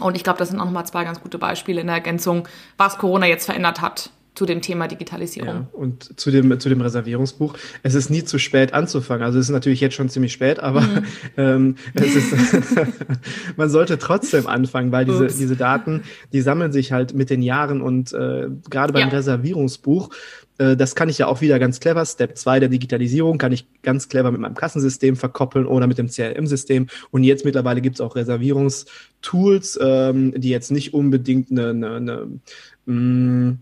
Und 0.00 0.14
ich 0.14 0.22
glaube, 0.22 0.38
das 0.38 0.50
sind 0.50 0.60
auch 0.60 0.66
nochmal 0.66 0.86
zwei 0.86 1.04
ganz 1.04 1.22
gute 1.22 1.38
Beispiele 1.38 1.80
in 1.80 1.86
der 1.86 1.96
Ergänzung, 1.96 2.46
was 2.76 2.98
Corona 2.98 3.26
jetzt 3.26 3.46
verändert 3.46 3.80
hat 3.80 4.10
zu 4.36 4.46
dem 4.46 4.60
Thema 4.60 4.86
Digitalisierung. 4.86 5.48
Ja, 5.48 5.68
und 5.72 6.20
zu 6.20 6.30
dem, 6.30 6.60
zu 6.60 6.68
dem 6.68 6.80
Reservierungsbuch. 6.80 7.54
Es 7.82 7.94
ist 7.94 8.10
nie 8.10 8.22
zu 8.22 8.38
spät 8.38 8.74
anzufangen. 8.74 9.24
Also 9.24 9.38
es 9.38 9.46
ist 9.46 9.52
natürlich 9.52 9.80
jetzt 9.80 9.94
schon 9.94 10.08
ziemlich 10.08 10.32
spät, 10.32 10.60
aber 10.60 10.82
mhm. 10.82 11.04
ähm, 11.36 11.74
es 11.94 12.14
ist, 12.14 12.34
man 13.56 13.70
sollte 13.70 13.98
trotzdem 13.98 14.46
anfangen, 14.46 14.92
weil 14.92 15.06
diese, 15.06 15.26
diese 15.26 15.56
Daten, 15.56 16.02
die 16.32 16.42
sammeln 16.42 16.70
sich 16.70 16.92
halt 16.92 17.14
mit 17.14 17.30
den 17.30 17.42
Jahren 17.42 17.80
und 17.80 18.12
äh, 18.12 18.48
gerade 18.70 18.92
beim 18.92 19.08
ja. 19.08 19.14
Reservierungsbuch, 19.16 20.10
äh, 20.58 20.76
das 20.76 20.94
kann 20.94 21.08
ich 21.08 21.18
ja 21.18 21.26
auch 21.26 21.40
wieder 21.40 21.58
ganz 21.58 21.80
clever. 21.80 22.04
Step 22.04 22.36
2 22.36 22.60
der 22.60 22.68
Digitalisierung 22.68 23.38
kann 23.38 23.52
ich 23.52 23.66
ganz 23.82 24.08
clever 24.08 24.30
mit 24.30 24.40
meinem 24.40 24.54
Kassensystem 24.54 25.16
verkoppeln 25.16 25.66
oder 25.66 25.86
mit 25.86 25.98
dem 25.98 26.08
CRM-System. 26.08 26.88
Und 27.10 27.24
jetzt 27.24 27.44
mittlerweile 27.44 27.80
gibt 27.80 27.96
es 27.96 28.00
auch 28.00 28.16
Reservierungstools, 28.16 29.78
ähm, 29.82 30.34
die 30.36 30.50
jetzt 30.50 30.70
nicht 30.70 30.94
unbedingt 30.94 31.50
eine, 31.50 31.70
eine, 31.70 31.96
eine 31.96 32.28
mh, 32.86 32.94
mm, 32.94 33.58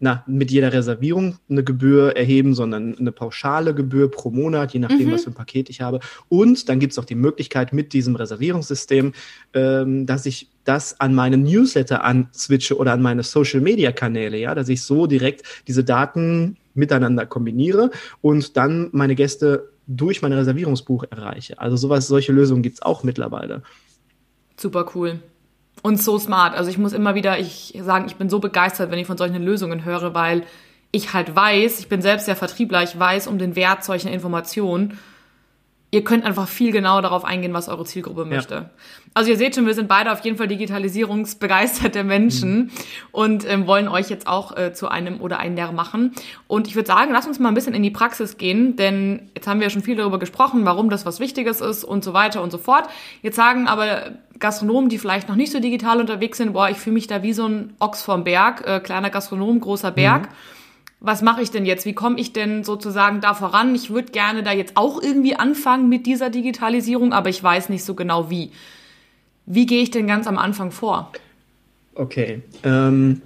na, 0.00 0.24
mit 0.26 0.50
jeder 0.50 0.72
Reservierung 0.72 1.38
eine 1.48 1.64
Gebühr 1.64 2.16
erheben, 2.16 2.54
sondern 2.54 2.96
eine 2.98 3.12
pauschale 3.12 3.74
Gebühr 3.74 4.10
pro 4.10 4.30
Monat, 4.30 4.72
je 4.72 4.80
nachdem, 4.80 5.08
mhm. 5.08 5.12
was 5.12 5.24
für 5.24 5.30
ein 5.30 5.34
Paket 5.34 5.68
ich 5.70 5.80
habe. 5.80 6.00
Und 6.28 6.68
dann 6.68 6.78
gibt 6.78 6.92
es 6.92 6.98
auch 6.98 7.04
die 7.04 7.14
Möglichkeit 7.14 7.72
mit 7.72 7.92
diesem 7.92 8.16
Reservierungssystem, 8.16 9.12
ähm, 9.54 10.06
dass 10.06 10.26
ich 10.26 10.50
das 10.64 11.00
an 11.00 11.14
meine 11.14 11.38
Newsletter 11.38 12.04
answitche 12.04 12.76
oder 12.76 12.92
an 12.92 13.02
meine 13.02 13.22
Social-Media-Kanäle, 13.22 14.38
ja, 14.38 14.54
dass 14.54 14.68
ich 14.68 14.82
so 14.82 15.06
direkt 15.06 15.42
diese 15.66 15.82
Daten 15.82 16.56
miteinander 16.74 17.26
kombiniere 17.26 17.90
und 18.20 18.56
dann 18.56 18.88
meine 18.92 19.14
Gäste 19.14 19.70
durch 19.86 20.22
mein 20.22 20.32
Reservierungsbuch 20.32 21.04
erreiche. 21.10 21.58
Also 21.58 21.76
sowas, 21.76 22.06
solche 22.06 22.32
Lösungen 22.32 22.62
gibt 22.62 22.76
es 22.76 22.82
auch 22.82 23.02
mittlerweile. 23.02 23.62
Super 24.56 24.86
cool. 24.94 25.20
Und 25.82 26.02
so 26.02 26.18
smart. 26.18 26.54
Also 26.54 26.70
ich 26.70 26.78
muss 26.78 26.92
immer 26.92 27.14
wieder 27.14 27.38
ich 27.38 27.78
sagen, 27.82 28.06
ich 28.06 28.16
bin 28.16 28.28
so 28.28 28.40
begeistert, 28.40 28.90
wenn 28.90 28.98
ich 28.98 29.06
von 29.06 29.16
solchen 29.16 29.42
Lösungen 29.42 29.84
höre, 29.84 30.14
weil 30.14 30.44
ich 30.90 31.12
halt 31.12 31.36
weiß, 31.36 31.80
ich 31.80 31.88
bin 31.88 32.02
selbst 32.02 32.26
der 32.26 32.36
Vertriebler, 32.36 32.82
ich 32.82 32.98
weiß 32.98 33.26
um 33.26 33.38
den 33.38 33.54
Wert 33.56 33.84
solcher 33.84 34.10
Informationen 34.10 34.98
ihr 35.90 36.04
könnt 36.04 36.24
einfach 36.24 36.46
viel 36.48 36.70
genauer 36.70 37.00
darauf 37.00 37.24
eingehen, 37.24 37.54
was 37.54 37.68
eure 37.68 37.84
Zielgruppe 37.84 38.26
möchte. 38.26 38.54
Ja. 38.54 38.70
Also 39.14 39.30
ihr 39.30 39.38
seht 39.38 39.54
schon, 39.54 39.66
wir 39.66 39.74
sind 39.74 39.88
beide 39.88 40.12
auf 40.12 40.20
jeden 40.20 40.36
Fall 40.36 40.46
digitalisierungsbegeisterte 40.46 42.04
Menschen 42.04 42.56
mhm. 42.56 42.70
und 43.10 43.50
ähm, 43.50 43.66
wollen 43.66 43.88
euch 43.88 44.10
jetzt 44.10 44.26
auch 44.26 44.56
äh, 44.56 44.72
zu 44.74 44.88
einem 44.88 45.20
oder 45.20 45.38
einer 45.38 45.72
machen. 45.72 46.12
Und 46.46 46.68
ich 46.68 46.74
würde 46.74 46.86
sagen, 46.86 47.10
lass 47.12 47.26
uns 47.26 47.38
mal 47.38 47.48
ein 47.48 47.54
bisschen 47.54 47.74
in 47.74 47.82
die 47.82 47.90
Praxis 47.90 48.36
gehen, 48.36 48.76
denn 48.76 49.30
jetzt 49.34 49.46
haben 49.46 49.60
wir 49.60 49.66
ja 49.66 49.70
schon 49.70 49.82
viel 49.82 49.96
darüber 49.96 50.18
gesprochen, 50.18 50.64
warum 50.66 50.90
das 50.90 51.06
was 51.06 51.20
Wichtiges 51.20 51.62
ist 51.62 51.84
und 51.84 52.04
so 52.04 52.12
weiter 52.12 52.42
und 52.42 52.50
so 52.50 52.58
fort. 52.58 52.88
Jetzt 53.22 53.36
sagen 53.36 53.66
aber 53.66 54.12
Gastronomen, 54.38 54.88
die 54.88 54.98
vielleicht 54.98 55.28
noch 55.28 55.36
nicht 55.36 55.52
so 55.52 55.60
digital 55.60 56.00
unterwegs 56.00 56.38
sind, 56.38 56.52
boah, 56.52 56.68
ich 56.68 56.76
fühle 56.76 56.94
mich 56.94 57.06
da 57.06 57.22
wie 57.22 57.32
so 57.32 57.46
ein 57.46 57.74
Ochs 57.78 58.02
vom 58.02 58.24
Berg, 58.24 58.66
äh, 58.66 58.80
kleiner 58.80 59.10
Gastronom, 59.10 59.60
großer 59.60 59.90
Berg. 59.90 60.22
Mhm 60.22 60.34
was 61.00 61.22
mache 61.22 61.42
ich 61.42 61.50
denn 61.50 61.64
jetzt? 61.64 61.86
Wie 61.86 61.92
komme 61.92 62.18
ich 62.18 62.32
denn 62.32 62.64
sozusagen 62.64 63.20
da 63.20 63.34
voran? 63.34 63.74
Ich 63.74 63.90
würde 63.90 64.10
gerne 64.10 64.42
da 64.42 64.52
jetzt 64.52 64.76
auch 64.76 65.00
irgendwie 65.00 65.36
anfangen 65.36 65.88
mit 65.88 66.06
dieser 66.06 66.30
Digitalisierung, 66.30 67.12
aber 67.12 67.28
ich 67.28 67.42
weiß 67.42 67.68
nicht 67.68 67.84
so 67.84 67.94
genau 67.94 68.30
wie. 68.30 68.50
Wie 69.46 69.66
gehe 69.66 69.82
ich 69.82 69.90
denn 69.90 70.06
ganz 70.06 70.26
am 70.26 70.38
Anfang 70.38 70.72
vor? 70.72 71.12
Okay. 71.94 72.42
Ähm, 72.64 73.22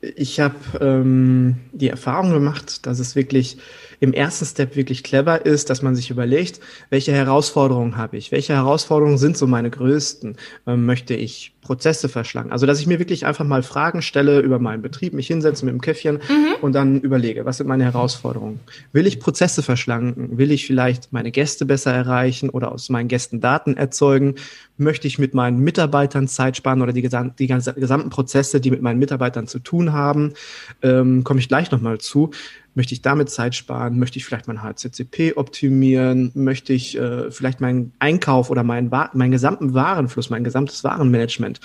ich 0.00 0.38
habe 0.38 0.54
ähm, 0.80 1.56
die 1.72 1.88
Erfahrung 1.88 2.30
gemacht, 2.30 2.86
dass 2.86 3.00
es 3.00 3.16
wirklich 3.16 3.58
im 4.00 4.12
ersten 4.12 4.44
Step 4.44 4.76
wirklich 4.76 5.02
clever 5.02 5.44
ist, 5.44 5.70
dass 5.70 5.82
man 5.82 5.94
sich 5.94 6.10
überlegt, 6.10 6.60
welche 6.90 7.12
Herausforderungen 7.12 7.96
habe 7.96 8.16
ich? 8.16 8.32
Welche 8.32 8.54
Herausforderungen 8.54 9.18
sind 9.18 9.36
so 9.36 9.46
meine 9.46 9.70
größten? 9.70 10.36
Ähm, 10.66 10.86
möchte 10.86 11.14
ich 11.14 11.52
Prozesse 11.60 12.08
verschlangen? 12.08 12.52
Also, 12.52 12.64
dass 12.66 12.80
ich 12.80 12.86
mir 12.86 12.98
wirklich 12.98 13.26
einfach 13.26 13.44
mal 13.44 13.62
Fragen 13.62 14.00
stelle 14.00 14.40
über 14.40 14.58
meinen 14.58 14.82
Betrieb, 14.82 15.14
mich 15.14 15.26
hinsetze 15.26 15.64
mit 15.64 15.74
dem 15.74 15.80
Käffchen 15.80 16.16
mhm. 16.16 16.62
und 16.62 16.74
dann 16.74 17.00
überlege, 17.00 17.44
was 17.44 17.56
sind 17.56 17.66
meine 17.66 17.84
Herausforderungen? 17.84 18.60
Will 18.92 19.06
ich 19.06 19.18
Prozesse 19.18 19.62
verschlanken? 19.62 20.38
Will 20.38 20.52
ich 20.52 20.66
vielleicht 20.66 21.12
meine 21.12 21.30
Gäste 21.30 21.66
besser 21.66 21.92
erreichen 21.92 22.50
oder 22.50 22.72
aus 22.72 22.88
meinen 22.88 23.08
Gästen 23.08 23.40
Daten 23.40 23.76
erzeugen? 23.76 24.36
Möchte 24.78 25.08
ich 25.08 25.18
mit 25.18 25.34
meinen 25.34 25.58
Mitarbeitern 25.58 26.28
Zeit 26.28 26.56
sparen 26.56 26.82
oder 26.82 26.92
die, 26.92 27.02
gesam 27.02 27.34
die 27.38 27.46
gesamten 27.46 28.10
Prozesse, 28.10 28.60
die 28.60 28.70
mit 28.70 28.82
meinen 28.82 28.98
Mitarbeitern 28.98 29.46
zu 29.46 29.58
tun 29.58 29.92
haben? 29.92 30.34
Ähm, 30.82 31.24
komme 31.24 31.40
ich 31.40 31.48
gleich 31.48 31.70
nochmal 31.70 31.98
zu. 31.98 32.30
Möchte 32.76 32.92
ich 32.92 33.00
damit 33.00 33.30
Zeit 33.30 33.54
sparen? 33.54 33.98
Möchte 33.98 34.18
ich 34.18 34.26
vielleicht 34.26 34.48
mein 34.48 34.62
HCCP 34.62 35.32
optimieren? 35.36 36.30
Möchte 36.34 36.74
ich 36.74 36.96
äh, 36.98 37.30
vielleicht 37.30 37.62
meinen 37.62 37.94
Einkauf 38.00 38.50
oder 38.50 38.62
meinen, 38.64 38.90
meinen 38.90 39.30
gesamten 39.30 39.72
Warenfluss, 39.72 40.28
mein 40.30 40.44
gesamtes 40.44 40.84
Warenmanagement 40.84 41.58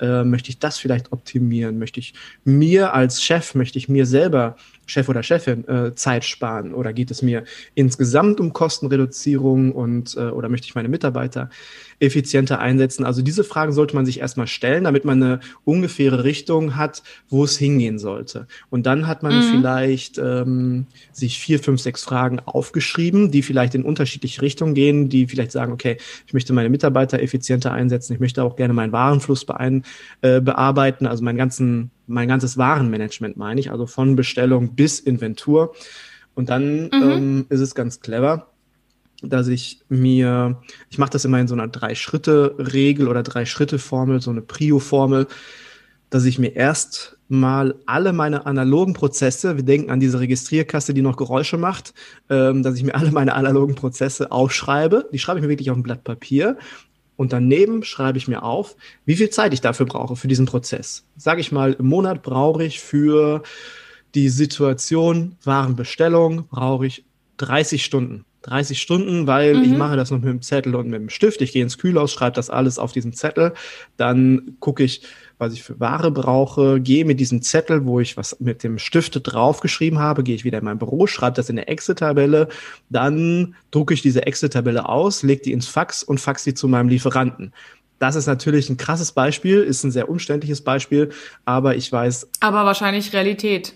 Äh, 0.00 0.24
möchte 0.24 0.50
ich 0.50 0.58
das 0.58 0.78
vielleicht 0.78 1.12
optimieren? 1.12 1.78
Möchte 1.78 2.00
ich 2.00 2.14
mir 2.44 2.94
als 2.94 3.22
Chef, 3.22 3.54
möchte 3.54 3.78
ich 3.78 3.88
mir 3.88 4.06
selber 4.06 4.56
Chef 4.90 5.08
oder 5.08 5.22
Chefin 5.22 5.66
äh, 5.68 5.94
Zeit 5.94 6.24
sparen? 6.24 6.74
Oder 6.74 6.92
geht 6.92 7.10
es 7.10 7.22
mir 7.22 7.44
insgesamt 7.74 8.40
um 8.40 8.52
Kostenreduzierung 8.52 9.72
und 9.72 10.16
äh, 10.16 10.30
oder 10.30 10.48
möchte 10.48 10.66
ich 10.66 10.74
meine 10.74 10.88
Mitarbeiter 10.88 11.50
effizienter 12.00 12.58
einsetzen? 12.58 13.04
Also 13.04 13.22
diese 13.22 13.44
Fragen 13.44 13.72
sollte 13.72 13.94
man 13.94 14.04
sich 14.04 14.20
erstmal 14.20 14.46
stellen, 14.46 14.84
damit 14.84 15.04
man 15.04 15.22
eine 15.22 15.40
ungefähre 15.64 16.24
Richtung 16.24 16.76
hat, 16.76 17.02
wo 17.28 17.44
es 17.44 17.56
hingehen 17.56 17.98
sollte. 17.98 18.46
Und 18.68 18.86
dann 18.86 19.06
hat 19.06 19.22
man 19.22 19.36
mhm. 19.36 19.50
vielleicht 19.50 20.18
ähm, 20.18 20.86
sich 21.12 21.38
vier, 21.38 21.60
fünf, 21.60 21.80
sechs 21.80 22.04
Fragen 22.04 22.40
aufgeschrieben, 22.40 23.30
die 23.30 23.42
vielleicht 23.42 23.74
in 23.74 23.84
unterschiedliche 23.84 24.42
Richtungen 24.42 24.74
gehen, 24.74 25.08
die 25.08 25.26
vielleicht 25.26 25.52
sagen, 25.52 25.72
okay, 25.72 25.96
ich 26.26 26.34
möchte 26.34 26.52
meine 26.52 26.68
Mitarbeiter 26.68 27.20
effizienter 27.20 27.72
einsetzen, 27.72 28.12
ich 28.14 28.20
möchte 28.20 28.42
auch 28.42 28.56
gerne 28.56 28.74
meinen 28.74 28.92
Warenfluss 28.92 29.46
äh, 29.48 30.40
bearbeiten, 30.40 31.06
also 31.06 31.22
meinen 31.22 31.38
ganzen 31.38 31.90
mein 32.10 32.28
ganzes 32.28 32.58
Warenmanagement 32.58 33.36
meine 33.36 33.60
ich, 33.60 33.70
also 33.70 33.86
von 33.86 34.16
Bestellung 34.16 34.74
bis 34.74 35.00
Inventur. 35.00 35.74
Und 36.34 36.50
dann 36.50 36.84
mhm. 36.84 36.90
ähm, 36.92 37.46
ist 37.48 37.60
es 37.60 37.74
ganz 37.74 38.00
clever, 38.00 38.48
dass 39.22 39.48
ich 39.48 39.80
mir, 39.88 40.60
ich 40.90 40.98
mache 40.98 41.10
das 41.10 41.24
immer 41.24 41.40
in 41.40 41.48
so 41.48 41.54
einer 41.54 41.68
Drei-Schritte-Regel 41.68 43.08
oder 43.08 43.22
Drei-Schritte-Formel, 43.22 44.20
so 44.20 44.30
eine 44.30 44.42
Prio-Formel, 44.42 45.26
dass 46.08 46.24
ich 46.24 46.38
mir 46.38 46.56
erst 46.56 47.16
mal 47.28 47.76
alle 47.86 48.12
meine 48.12 48.44
analogen 48.46 48.94
Prozesse, 48.94 49.56
wir 49.56 49.62
denken 49.62 49.90
an 49.90 50.00
diese 50.00 50.18
Registrierkasse, 50.18 50.92
die 50.92 51.02
noch 51.02 51.16
Geräusche 51.16 51.56
macht, 51.56 51.94
ähm, 52.28 52.64
dass 52.64 52.74
ich 52.76 52.82
mir 52.82 52.96
alle 52.96 53.12
meine 53.12 53.34
analogen 53.34 53.76
Prozesse 53.76 54.32
aufschreibe. 54.32 55.08
Die 55.12 55.20
schreibe 55.20 55.38
ich 55.38 55.44
mir 55.44 55.50
wirklich 55.50 55.70
auf 55.70 55.76
ein 55.76 55.84
Blatt 55.84 56.02
Papier 56.02 56.58
und 57.20 57.34
daneben 57.34 57.84
schreibe 57.84 58.16
ich 58.16 58.28
mir 58.28 58.42
auf, 58.42 58.76
wie 59.04 59.14
viel 59.14 59.28
Zeit 59.28 59.52
ich 59.52 59.60
dafür 59.60 59.84
brauche, 59.84 60.16
für 60.16 60.26
diesen 60.26 60.46
Prozess. 60.46 61.04
Sage 61.18 61.42
ich 61.42 61.52
mal, 61.52 61.74
im 61.74 61.84
Monat 61.84 62.22
brauche 62.22 62.64
ich 62.64 62.80
für 62.80 63.42
die 64.14 64.30
Situation 64.30 65.36
Warenbestellung, 65.44 66.46
brauche 66.48 66.86
ich 66.86 67.04
30 67.36 67.84
Stunden. 67.84 68.24
30 68.40 68.80
Stunden, 68.80 69.26
weil 69.26 69.54
mhm. 69.54 69.64
ich 69.64 69.70
mache 69.72 69.96
das 69.96 70.10
noch 70.10 70.20
mit 70.20 70.30
dem 70.30 70.40
Zettel 70.40 70.74
und 70.74 70.88
mit 70.88 70.98
dem 70.98 71.10
Stift. 71.10 71.42
Ich 71.42 71.52
gehe 71.52 71.62
ins 71.62 71.76
Kühlhaus, 71.76 72.10
schreibe 72.10 72.36
das 72.36 72.48
alles 72.48 72.78
auf 72.78 72.92
diesen 72.92 73.12
Zettel. 73.12 73.52
Dann 73.98 74.56
gucke 74.58 74.82
ich, 74.82 75.02
was 75.40 75.54
ich 75.54 75.62
für 75.62 75.80
Ware 75.80 76.10
brauche, 76.10 76.80
gehe 76.80 77.04
mit 77.04 77.18
diesem 77.18 77.42
Zettel, 77.42 77.86
wo 77.86 77.98
ich 77.98 78.16
was 78.16 78.38
mit 78.40 78.62
dem 78.62 78.78
Stift 78.78 79.18
draufgeschrieben 79.22 79.98
habe, 79.98 80.22
gehe 80.22 80.34
ich 80.34 80.44
wieder 80.44 80.58
in 80.58 80.64
mein 80.64 80.78
Büro, 80.78 81.06
schreibe 81.06 81.36
das 81.36 81.48
in 81.48 81.56
der 81.56 81.68
Excel-Tabelle, 81.68 82.48
dann 82.90 83.54
drucke 83.70 83.94
ich 83.94 84.02
diese 84.02 84.26
Excel-Tabelle 84.26 84.88
aus, 84.88 85.22
lege 85.22 85.42
die 85.42 85.52
ins 85.52 85.66
Fax 85.66 86.02
und 86.02 86.20
fax 86.20 86.44
die 86.44 86.54
zu 86.54 86.68
meinem 86.68 86.88
Lieferanten. 86.88 87.52
Das 87.98 88.16
ist 88.16 88.26
natürlich 88.26 88.70
ein 88.70 88.76
krasses 88.76 89.12
Beispiel, 89.12 89.60
ist 89.62 89.84
ein 89.84 89.90
sehr 89.90 90.08
umständliches 90.08 90.62
Beispiel, 90.62 91.10
aber 91.44 91.76
ich 91.76 91.90
weiß. 91.90 92.28
Aber 92.40 92.64
wahrscheinlich 92.64 93.12
Realität 93.12 93.74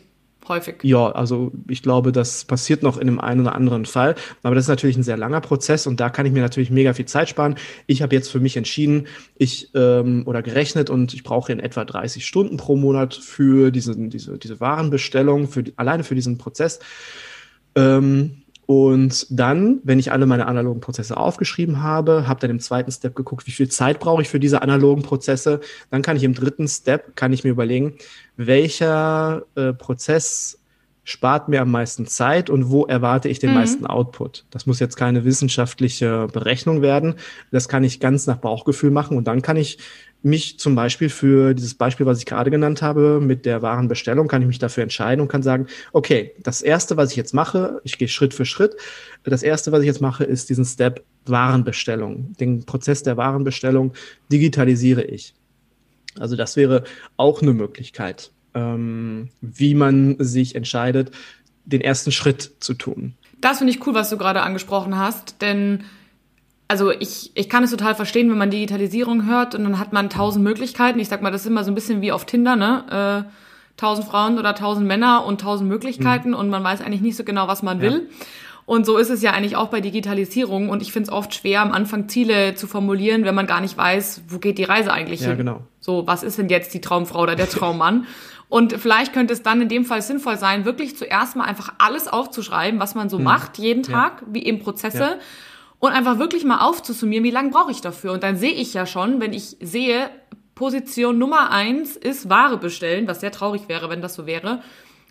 häufig. 0.48 0.76
Ja, 0.82 1.10
also 1.10 1.52
ich 1.68 1.82
glaube, 1.82 2.12
das 2.12 2.44
passiert 2.44 2.82
noch 2.82 2.98
in 2.98 3.06
dem 3.06 3.20
einen 3.20 3.40
oder 3.40 3.54
anderen 3.54 3.84
Fall. 3.84 4.14
Aber 4.42 4.54
das 4.54 4.64
ist 4.64 4.68
natürlich 4.68 4.96
ein 4.96 5.02
sehr 5.02 5.16
langer 5.16 5.40
Prozess 5.40 5.86
und 5.86 6.00
da 6.00 6.10
kann 6.10 6.26
ich 6.26 6.32
mir 6.32 6.42
natürlich 6.42 6.70
mega 6.70 6.92
viel 6.92 7.06
Zeit 7.06 7.28
sparen. 7.28 7.56
Ich 7.86 8.02
habe 8.02 8.14
jetzt 8.14 8.30
für 8.30 8.40
mich 8.40 8.56
entschieden, 8.56 9.06
ich 9.36 9.70
ähm, 9.74 10.22
oder 10.26 10.42
gerechnet 10.42 10.90
und 10.90 11.14
ich 11.14 11.22
brauche 11.24 11.52
in 11.52 11.60
etwa 11.60 11.84
30 11.84 12.24
Stunden 12.24 12.56
pro 12.56 12.76
Monat 12.76 13.14
für 13.14 13.70
diese, 13.70 13.96
diese, 13.96 14.38
diese 14.38 14.60
Warenbestellung, 14.60 15.48
für, 15.48 15.64
alleine 15.76 16.04
für 16.04 16.14
diesen 16.14 16.38
Prozess. 16.38 16.80
Ähm, 17.74 18.43
und 18.66 19.26
dann, 19.30 19.80
wenn 19.84 19.98
ich 19.98 20.10
alle 20.12 20.26
meine 20.26 20.46
analogen 20.46 20.80
Prozesse 20.80 21.16
aufgeschrieben 21.16 21.82
habe, 21.82 22.26
habe 22.26 22.40
dann 22.40 22.50
im 22.50 22.60
zweiten 22.60 22.90
Step 22.90 23.14
geguckt, 23.14 23.46
wie 23.46 23.52
viel 23.52 23.68
Zeit 23.68 24.00
brauche 24.00 24.22
ich 24.22 24.28
für 24.28 24.40
diese 24.40 24.62
analogen 24.62 25.02
Prozesse. 25.02 25.60
Dann 25.90 26.02
kann 26.02 26.16
ich 26.16 26.24
im 26.24 26.34
dritten 26.34 26.66
Step, 26.66 27.14
kann 27.16 27.32
ich 27.32 27.44
mir 27.44 27.50
überlegen, 27.50 27.94
welcher 28.36 29.44
äh, 29.54 29.72
Prozess 29.72 30.58
spart 31.04 31.50
mir 31.50 31.60
am 31.60 31.70
meisten 31.70 32.06
Zeit 32.06 32.48
und 32.48 32.70
wo 32.70 32.86
erwarte 32.86 33.28
ich 33.28 33.38
den 33.38 33.50
mhm. 33.50 33.56
meisten 33.56 33.86
Output. 33.86 34.46
Das 34.50 34.64
muss 34.64 34.80
jetzt 34.80 34.96
keine 34.96 35.24
wissenschaftliche 35.24 36.28
Berechnung 36.32 36.80
werden. 36.80 37.16
Das 37.52 37.68
kann 37.68 37.84
ich 37.84 38.00
ganz 38.00 38.26
nach 38.26 38.38
Bauchgefühl 38.38 38.90
machen 38.90 39.18
und 39.18 39.24
dann 39.24 39.42
kann 39.42 39.58
ich 39.58 39.78
mich 40.24 40.58
zum 40.58 40.74
Beispiel 40.74 41.08
für 41.08 41.54
dieses 41.54 41.74
Beispiel, 41.74 42.06
was 42.06 42.18
ich 42.18 42.26
gerade 42.26 42.50
genannt 42.50 42.82
habe, 42.82 43.20
mit 43.20 43.44
der 43.44 43.62
Warenbestellung, 43.62 44.26
kann 44.26 44.42
ich 44.42 44.48
mich 44.48 44.58
dafür 44.58 44.82
entscheiden 44.82 45.20
und 45.20 45.28
kann 45.28 45.42
sagen, 45.42 45.66
okay, 45.92 46.32
das 46.42 46.62
erste, 46.62 46.96
was 46.96 47.10
ich 47.10 47.16
jetzt 47.16 47.34
mache, 47.34 47.80
ich 47.84 47.98
gehe 47.98 48.08
Schritt 48.08 48.32
für 48.32 48.46
Schritt. 48.46 48.74
Das 49.22 49.42
erste, 49.42 49.70
was 49.72 49.80
ich 49.80 49.86
jetzt 49.86 50.00
mache, 50.00 50.24
ist 50.24 50.48
diesen 50.48 50.64
Step 50.64 51.04
Warenbestellung. 51.26 52.32
Den 52.40 52.64
Prozess 52.64 53.02
der 53.02 53.16
Warenbestellung 53.16 53.92
digitalisiere 54.32 55.02
ich. 55.02 55.34
Also 56.18 56.36
das 56.36 56.56
wäre 56.56 56.84
auch 57.16 57.42
eine 57.42 57.52
Möglichkeit, 57.52 58.30
ähm, 58.54 59.30
wie 59.40 59.74
man 59.74 60.16
sich 60.18 60.54
entscheidet, 60.54 61.10
den 61.64 61.80
ersten 61.80 62.12
Schritt 62.12 62.52
zu 62.60 62.74
tun. 62.74 63.14
Das 63.40 63.58
finde 63.58 63.72
ich 63.72 63.86
cool, 63.86 63.94
was 63.94 64.10
du 64.10 64.16
gerade 64.16 64.42
angesprochen 64.42 64.96
hast, 64.96 65.42
denn 65.42 65.84
also 66.68 66.90
ich, 66.90 67.30
ich 67.34 67.48
kann 67.48 67.62
es 67.64 67.70
total 67.70 67.94
verstehen, 67.94 68.30
wenn 68.30 68.38
man 68.38 68.50
Digitalisierung 68.50 69.26
hört 69.26 69.54
und 69.54 69.64
dann 69.64 69.78
hat 69.78 69.92
man 69.92 70.10
tausend 70.10 70.44
Möglichkeiten. 70.44 70.98
Ich 70.98 71.08
sag 71.08 71.22
mal, 71.22 71.30
das 71.30 71.42
ist 71.42 71.46
immer 71.46 71.64
so 71.64 71.70
ein 71.70 71.74
bisschen 71.74 72.00
wie 72.00 72.12
auf 72.12 72.24
Tinder, 72.24 72.56
ne? 72.56 73.24
Äh, 73.26 73.30
tausend 73.76 74.08
Frauen 74.08 74.38
oder 74.38 74.54
tausend 74.54 74.86
Männer 74.86 75.26
und 75.26 75.40
tausend 75.40 75.68
Möglichkeiten 75.68 76.28
mhm. 76.28 76.36
und 76.36 76.48
man 76.48 76.62
weiß 76.62 76.80
eigentlich 76.80 77.00
nicht 77.00 77.16
so 77.16 77.24
genau, 77.24 77.48
was 77.48 77.62
man 77.62 77.78
ja. 77.78 77.90
will. 77.90 78.08
Und 78.66 78.86
so 78.86 78.96
ist 78.96 79.10
es 79.10 79.20
ja 79.20 79.32
eigentlich 79.32 79.56
auch 79.56 79.68
bei 79.68 79.82
Digitalisierung. 79.82 80.70
Und 80.70 80.80
ich 80.80 80.90
finde 80.90 81.08
es 81.08 81.12
oft 81.12 81.34
schwer, 81.34 81.60
am 81.60 81.72
Anfang 81.72 82.08
Ziele 82.08 82.54
zu 82.54 82.66
formulieren, 82.66 83.24
wenn 83.24 83.34
man 83.34 83.46
gar 83.46 83.60
nicht 83.60 83.76
weiß, 83.76 84.22
wo 84.28 84.38
geht 84.38 84.56
die 84.56 84.64
Reise 84.64 84.90
eigentlich 84.90 85.20
ja, 85.20 85.28
hin. 85.28 85.38
Genau. 85.38 85.60
So, 85.80 86.06
was 86.06 86.22
ist 86.22 86.38
denn 86.38 86.48
jetzt 86.48 86.72
die 86.72 86.80
Traumfrau 86.80 87.22
oder 87.22 87.36
der 87.36 87.48
Traummann? 87.48 88.06
Und 88.48 88.72
vielleicht 88.74 89.12
könnte 89.12 89.34
es 89.34 89.42
dann 89.42 89.60
in 89.60 89.68
dem 89.68 89.84
Fall 89.84 90.00
sinnvoll 90.00 90.38
sein, 90.38 90.64
wirklich 90.64 90.96
zuerst 90.96 91.34
mal 91.34 91.44
einfach 91.44 91.74
alles 91.78 92.06
aufzuschreiben, 92.06 92.78
was 92.78 92.94
man 92.94 93.08
so 93.10 93.18
mhm. 93.18 93.24
macht, 93.24 93.58
jeden 93.58 93.82
Tag, 93.82 94.22
ja. 94.22 94.28
wie 94.30 94.44
eben 94.44 94.60
Prozesse. 94.60 94.98
Ja 94.98 95.18
und 95.84 95.92
einfach 95.92 96.18
wirklich 96.18 96.44
mal 96.44 96.60
aufzusummieren, 96.60 97.24
wie 97.24 97.30
lange 97.30 97.50
brauche 97.50 97.70
ich 97.70 97.82
dafür. 97.82 98.12
Und 98.12 98.22
dann 98.22 98.38
sehe 98.38 98.52
ich 98.52 98.72
ja 98.72 98.86
schon, 98.86 99.20
wenn 99.20 99.34
ich 99.34 99.58
sehe, 99.60 100.08
Position 100.54 101.18
Nummer 101.18 101.50
eins 101.50 101.94
ist 101.94 102.30
Ware 102.30 102.56
bestellen, 102.56 103.06
was 103.06 103.20
sehr 103.20 103.32
traurig 103.32 103.68
wäre, 103.68 103.90
wenn 103.90 104.00
das 104.00 104.14
so 104.14 104.24
wäre. 104.24 104.62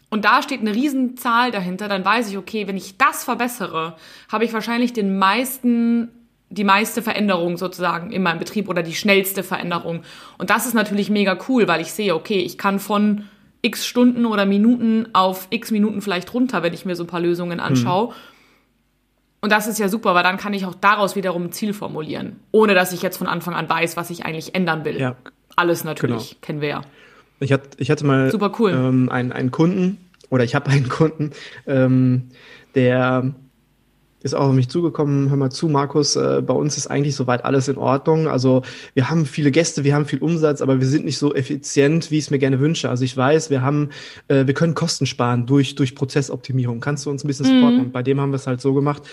Und 0.10 0.26
da 0.26 0.42
steht 0.42 0.62
eine 0.62 0.74
Riesenzahl 0.74 1.52
dahinter, 1.52 1.88
dann 1.88 2.04
weiß 2.04 2.30
ich, 2.30 2.38
okay, 2.38 2.68
wenn 2.68 2.78
ich 2.78 2.98
das 2.98 3.24
verbessere, 3.24 3.98
habe 4.32 4.46
ich 4.46 4.54
wahrscheinlich 4.54 4.94
den 4.94 5.20
meisten, 5.20 6.10
die 6.50 6.64
meiste 6.64 7.04
Veränderung 7.04 7.58
sozusagen 7.58 8.12
in 8.12 8.24
meinem 8.24 8.40
Betrieb 8.40 8.68
oder 8.68 8.82
die 8.82 8.96
schnellste 8.96 9.44
Veränderung. 9.44 10.02
Und 10.40 10.50
das 10.50 10.66
ist 10.66 10.74
natürlich 10.74 11.12
mega 11.12 11.38
cool, 11.50 11.68
weil 11.68 11.82
ich 11.82 11.92
sehe, 11.92 12.16
okay, 12.16 12.40
ich 12.40 12.58
kann 12.58 12.80
von 12.80 13.26
x 13.62 13.86
Stunden 13.86 14.26
oder 14.26 14.48
Minuten 14.48 15.08
auf 15.14 15.48
x 15.52 15.70
Minuten 15.70 16.02
vielleicht 16.02 16.34
runter, 16.34 16.64
wenn 16.64 16.74
ich 16.74 16.84
mir 16.84 16.96
so 16.96 17.04
ein 17.04 17.08
paar 17.08 17.22
Lösungen 17.22 17.60
anschaue. 17.60 18.10
Hm. 18.10 18.16
Und 19.44 19.52
das 19.52 19.68
ist 19.68 19.78
ja 19.78 19.90
super, 19.90 20.16
weil 20.16 20.24
dann 20.24 20.38
kann 20.38 20.54
ich 20.54 20.66
auch 20.66 20.74
daraus 20.74 21.18
wiederum 21.18 21.44
ein 21.44 21.52
Ziel 21.52 21.74
formulieren, 21.74 22.38
ohne 22.54 22.76
dass 22.76 22.94
ich 22.94 23.02
jetzt 23.02 23.18
von 23.18 23.28
Anfang 23.28 23.56
an 23.56 23.68
weiß, 23.68 23.98
was 23.98 24.10
ich 24.10 24.24
eigentlich 24.26 24.56
ändern 24.56 24.86
will. 24.86 24.98
Ja. 24.98 25.18
Alles 25.58 25.84
natürlich, 25.84 26.30
genau. 26.30 26.40
kennen 26.40 26.62
wir 26.62 26.70
ja. 26.70 26.82
Ich 27.42 27.52
hatte, 27.52 27.72
ich 27.76 27.92
hatte 27.92 28.06
mal 28.06 28.32
super 28.32 28.54
cool. 28.60 28.72
ähm, 28.72 29.10
einen, 29.10 29.34
einen 29.34 29.52
Kunden, 29.52 29.98
oder 30.30 30.46
ich 30.46 30.56
habe 30.56 30.72
einen 30.72 30.88
Kunden, 30.88 31.32
ähm, 31.68 32.30
der 32.74 33.34
ist 34.24 34.34
auch 34.34 34.48
auf 34.48 34.54
mich 34.54 34.70
zugekommen, 34.70 35.30
hör 35.30 35.38
mal 35.38 35.52
zu, 35.52 35.68
Markus, 35.68 36.16
äh, 36.16 36.42
bei 36.42 36.54
uns 36.54 36.78
ist 36.78 36.88
eigentlich 36.88 37.16
soweit 37.16 37.46
alles 37.46 37.68
in 37.68 37.78
Ordnung. 37.78 38.28
Also 38.28 38.64
wir 38.94 39.10
haben 39.10 39.26
viele 39.26 39.52
Gäste, 39.52 39.84
wir 39.84 39.94
haben 39.94 40.06
viel 40.06 40.20
Umsatz, 40.20 40.62
aber 40.62 40.80
wir 40.80 40.88
sind 40.88 41.06
nicht 41.06 41.18
so 41.18 41.36
effizient, 41.36 42.10
wie 42.10 42.18
ich 42.18 42.26
es 42.26 42.32
mir 42.32 42.40
gerne 42.40 42.60
wünsche. 42.60 42.90
Also 42.90 43.04
ich 43.04 43.16
weiß, 43.16 43.50
wir 43.50 43.62
haben, 43.62 43.90
äh, 44.30 44.48
wir 44.48 44.54
können 44.54 44.76
Kosten 44.76 45.06
sparen 45.06 45.46
durch, 45.46 45.76
durch 45.76 45.94
Prozessoptimierung. 45.94 46.80
Kannst 46.80 47.06
du 47.06 47.10
uns 47.10 47.24
ein 47.24 47.28
bisschen 47.28 47.46
supporten? 47.46 47.78
Mhm. 47.78 47.84
Und 47.86 47.92
bei 47.92 48.02
dem 48.02 48.20
haben 48.20 48.32
wir 48.32 48.38
es 48.38 48.48
halt 48.48 48.62
so 48.62 48.74
gemacht, 48.74 49.04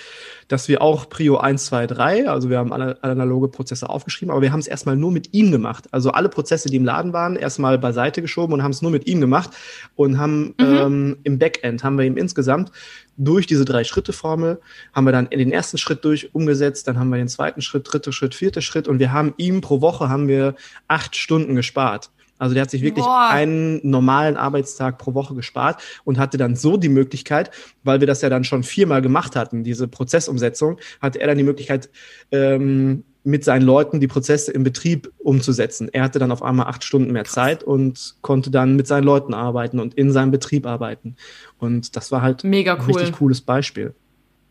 dass 0.50 0.66
wir 0.66 0.82
auch 0.82 1.08
Prio 1.08 1.36
1, 1.36 1.66
2, 1.66 1.86
3, 1.86 2.28
also 2.28 2.50
wir 2.50 2.58
haben 2.58 2.72
alle 2.72 3.00
analoge 3.04 3.46
Prozesse 3.46 3.88
aufgeschrieben, 3.88 4.32
aber 4.32 4.42
wir 4.42 4.50
haben 4.50 4.58
es 4.58 4.66
erstmal 4.66 4.96
nur 4.96 5.12
mit 5.12 5.32
ihm 5.32 5.52
gemacht. 5.52 5.84
Also 5.92 6.10
alle 6.10 6.28
Prozesse, 6.28 6.68
die 6.68 6.76
im 6.76 6.84
Laden 6.84 7.12
waren, 7.12 7.36
erstmal 7.36 7.78
beiseite 7.78 8.20
geschoben 8.20 8.54
und 8.54 8.64
haben 8.64 8.72
es 8.72 8.82
nur 8.82 8.90
mit 8.90 9.06
ihm 9.06 9.20
gemacht 9.20 9.50
und 9.94 10.18
haben 10.18 10.46
mhm. 10.46 10.54
ähm, 10.58 11.16
im 11.22 11.38
Backend 11.38 11.84
haben 11.84 11.96
wir 11.96 12.04
ihm 12.04 12.16
insgesamt 12.16 12.72
durch 13.16 13.46
diese 13.46 13.64
drei 13.64 13.84
Schritte 13.84 14.12
Formel 14.12 14.60
haben 14.92 15.04
wir 15.04 15.12
dann 15.12 15.28
in 15.28 15.38
den 15.38 15.52
ersten 15.52 15.78
Schritt 15.78 16.04
durch 16.04 16.34
umgesetzt, 16.34 16.88
dann 16.88 16.98
haben 16.98 17.10
wir 17.10 17.18
den 17.18 17.28
zweiten 17.28 17.62
Schritt, 17.62 17.86
dritter 17.92 18.10
Schritt, 18.10 18.34
vierter 18.34 18.60
Schritt 18.60 18.88
und 18.88 18.98
wir 18.98 19.12
haben 19.12 19.34
ihm 19.36 19.60
pro 19.60 19.80
Woche 19.80 20.08
haben 20.08 20.26
wir 20.26 20.56
acht 20.88 21.14
Stunden 21.14 21.54
gespart. 21.54 22.10
Also 22.40 22.55
der 22.55 22.62
hat 22.62 22.70
sich 22.70 22.83
wirklich 22.83 23.05
Boah. 23.05 23.29
einen 23.31 23.81
normalen 23.88 24.37
Arbeitstag 24.37 24.98
pro 24.98 25.14
Woche 25.14 25.35
gespart 25.35 25.83
und 26.05 26.18
hatte 26.18 26.38
dann 26.38 26.57
so 26.57 26.76
die 26.76 26.88
Möglichkeit, 26.88 27.50
weil 27.85 28.00
wir 28.00 28.07
das 28.07 28.22
ja 28.22 28.31
dann 28.31 28.44
schon 28.44 28.62
viermal 28.62 29.03
gemacht 29.03 29.37
hatten, 29.37 29.62
diese 29.62 29.87
Prozessumsetzung, 29.87 30.79
hatte 31.00 31.20
er 31.20 31.29
dann 31.29 31.38
die 31.38 31.44
Möglichkeit, 31.44 31.90
ähm, 32.33 33.05
mit 33.22 33.44
seinen 33.44 33.62
Leuten 33.62 34.00
die 34.00 34.09
Prozesse 34.09 34.50
im 34.53 34.64
Betrieb 34.64 35.12
umzusetzen. 35.18 35.90
Er 35.92 36.03
hatte 36.05 36.18
dann 36.18 36.33
auf 36.33 36.42
einmal 36.42 36.66
acht 36.66 36.85
Stunden 36.85 37.12
mehr 37.12 37.24
Zeit 37.24 37.62
und 37.62 38.14
konnte 38.22 38.50
dann 38.50 38.76
mit 38.76 38.87
seinen 38.87 39.05
Leuten 39.05 39.35
arbeiten 39.35 39.79
und 39.79 39.94
in 39.94 40.11
seinem 40.11 40.31
Betrieb 40.31 40.66
arbeiten. 40.66 41.16
Und 41.59 41.96
das 41.96 42.11
war 42.11 42.22
halt 42.22 42.44
Mega 42.44 42.74
cool. 42.74 42.81
ein 42.81 42.87
richtig 42.87 43.12
cooles 43.12 43.42
Beispiel. 43.42 43.94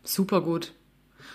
Super 0.04 0.40
gut. 0.40 0.72